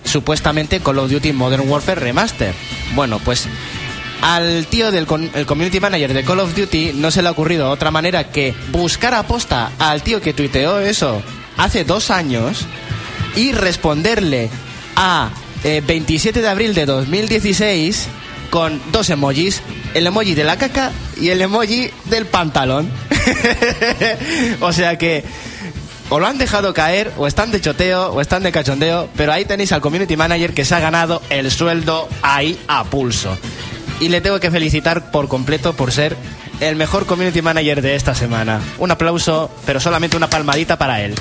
supuestamente 0.03 0.81
Call 0.81 0.99
of 0.99 1.09
Duty 1.09 1.31
Modern 1.31 1.69
Warfare 1.69 2.01
Remaster. 2.01 2.53
Bueno, 2.93 3.19
pues 3.19 3.47
al 4.21 4.65
tío 4.65 4.91
del 4.91 5.07
el 5.33 5.45
community 5.45 5.79
manager 5.79 6.13
de 6.13 6.25
Call 6.25 6.41
of 6.41 6.53
Duty 6.53 6.91
no 6.95 7.11
se 7.11 7.21
le 7.21 7.29
ha 7.29 7.31
ocurrido 7.31 7.71
otra 7.71 7.89
manera 7.89 8.31
que 8.31 8.53
buscar 8.73 9.13
a 9.13 9.23
posta 9.23 9.71
al 9.79 10.03
tío 10.03 10.19
que 10.19 10.33
tuiteó 10.33 10.81
eso 10.81 11.23
hace 11.55 11.85
dos 11.85 12.11
años 12.11 12.65
y 13.37 13.53
responderle 13.53 14.49
a 14.97 15.29
eh, 15.63 15.81
27 15.85 16.41
de 16.41 16.47
abril 16.47 16.73
de 16.73 16.85
2016 16.85 18.07
con 18.49 18.81
dos 18.91 19.09
emojis, 19.09 19.61
el 19.93 20.07
emoji 20.07 20.33
de 20.33 20.43
la 20.43 20.57
caca 20.57 20.91
y 21.19 21.29
el 21.29 21.41
emoji 21.41 21.91
del 22.05 22.25
pantalón. 22.25 22.89
o 24.61 24.73
sea 24.73 24.97
que 24.97 25.23
o 26.09 26.19
lo 26.19 26.25
han 26.25 26.39
dejado 26.39 26.73
caer, 26.73 27.11
o 27.17 27.27
están 27.27 27.51
de 27.51 27.61
choteo, 27.61 28.11
o 28.11 28.19
están 28.19 28.41
de 28.41 28.51
cachondeo, 28.51 29.09
pero 29.15 29.31
ahí 29.31 29.45
tenéis 29.45 29.71
al 29.71 29.81
community 29.81 30.17
manager 30.17 30.55
que 30.55 30.65
se 30.65 30.73
ha 30.73 30.79
ganado 30.79 31.21
el 31.29 31.51
sueldo 31.51 32.09
ahí 32.23 32.59
a 32.67 32.83
pulso. 32.83 33.37
Y 33.99 34.09
le 34.09 34.19
tengo 34.19 34.39
que 34.39 34.49
felicitar 34.49 35.11
por 35.11 35.27
completo 35.27 35.73
por 35.73 35.91
ser 35.91 36.17
el 36.61 36.75
mejor 36.75 37.05
community 37.05 37.41
manager 37.43 37.81
de 37.81 37.95
esta 37.95 38.15
semana. 38.15 38.59
Un 38.79 38.89
aplauso, 38.89 39.51
pero 39.65 39.79
solamente 39.79 40.17
una 40.17 40.29
palmadita 40.29 40.77
para 40.77 41.01
él. 41.01 41.13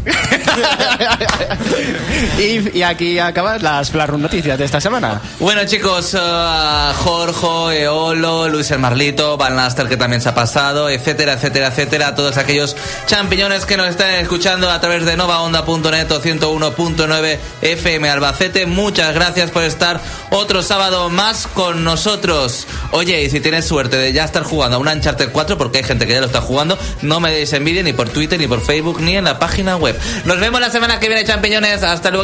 y, 2.38 2.82
aquí 2.82 3.18
acaban 3.18 3.62
las 3.62 3.90
Flash 3.90 4.08
Room 4.08 4.22
noticias 4.22 4.58
de 4.58 4.64
esta 4.64 4.80
semana. 4.80 5.20
Bueno 5.38 5.64
chicos, 5.66 6.14
uh, 6.14 6.92
Jorge, 6.96 7.82
Eolo, 7.82 8.48
Luis 8.48 8.70
el 8.70 8.78
Marlito, 8.78 9.36
Van 9.36 9.56
Laster 9.56 9.88
que 9.88 9.96
también 9.96 10.22
se 10.22 10.30
ha 10.30 10.34
pasado, 10.34 10.88
etcétera, 10.88 11.34
etcétera, 11.34 11.68
etcétera, 11.68 12.14
todos 12.14 12.36
aquellos 12.36 12.76
champiñones 13.06 13.66
que 13.66 13.76
nos 13.76 13.88
están 13.88 14.14
escuchando 14.14 14.70
a 14.70 14.80
través 14.80 15.04
de 15.04 15.16
novaonda.net 15.16 16.10
o 16.10 16.22
101.9 16.22 17.38
FM 17.62 18.08
Albacete, 18.08 18.66
muchas 18.66 19.14
gracias 19.14 19.50
por 19.50 19.62
estar 19.62 20.00
otro 20.30 20.62
sábado 20.62 21.10
más 21.10 21.46
con 21.46 21.84
nosotros. 21.84 22.66
Oye, 22.92 23.22
y 23.22 23.30
si 23.30 23.40
tienes 23.40 23.66
suerte 23.66 23.96
de 23.96 24.12
ya 24.12 24.24
estar 24.24 24.42
jugando 24.42 24.76
a 24.76 24.80
un 24.80 24.88
Uncharted 24.88 25.30
4, 25.32 25.58
porque 25.58 25.78
hay 25.78 25.84
gente 25.84 26.06
que 26.06 26.14
ya 26.14 26.20
lo 26.20 26.26
está 26.26 26.40
jugando, 26.40 26.78
no 27.02 27.20
me 27.20 27.30
deis 27.30 27.52
envidia 27.52 27.82
ni 27.82 27.92
por 27.92 28.08
Twitter, 28.08 28.38
ni 28.38 28.46
por 28.46 28.60
Facebook, 28.60 29.00
ni 29.00 29.16
en 29.16 29.24
la 29.24 29.38
página 29.38 29.76
web. 29.80 29.98
Nos 30.24 30.38
vemos 30.38 30.60
la 30.60 30.70
semana 30.70 31.00
que 31.00 31.08
viene, 31.08 31.24
champiñones. 31.24 31.82
Hasta 31.82 32.10
luego. 32.10 32.20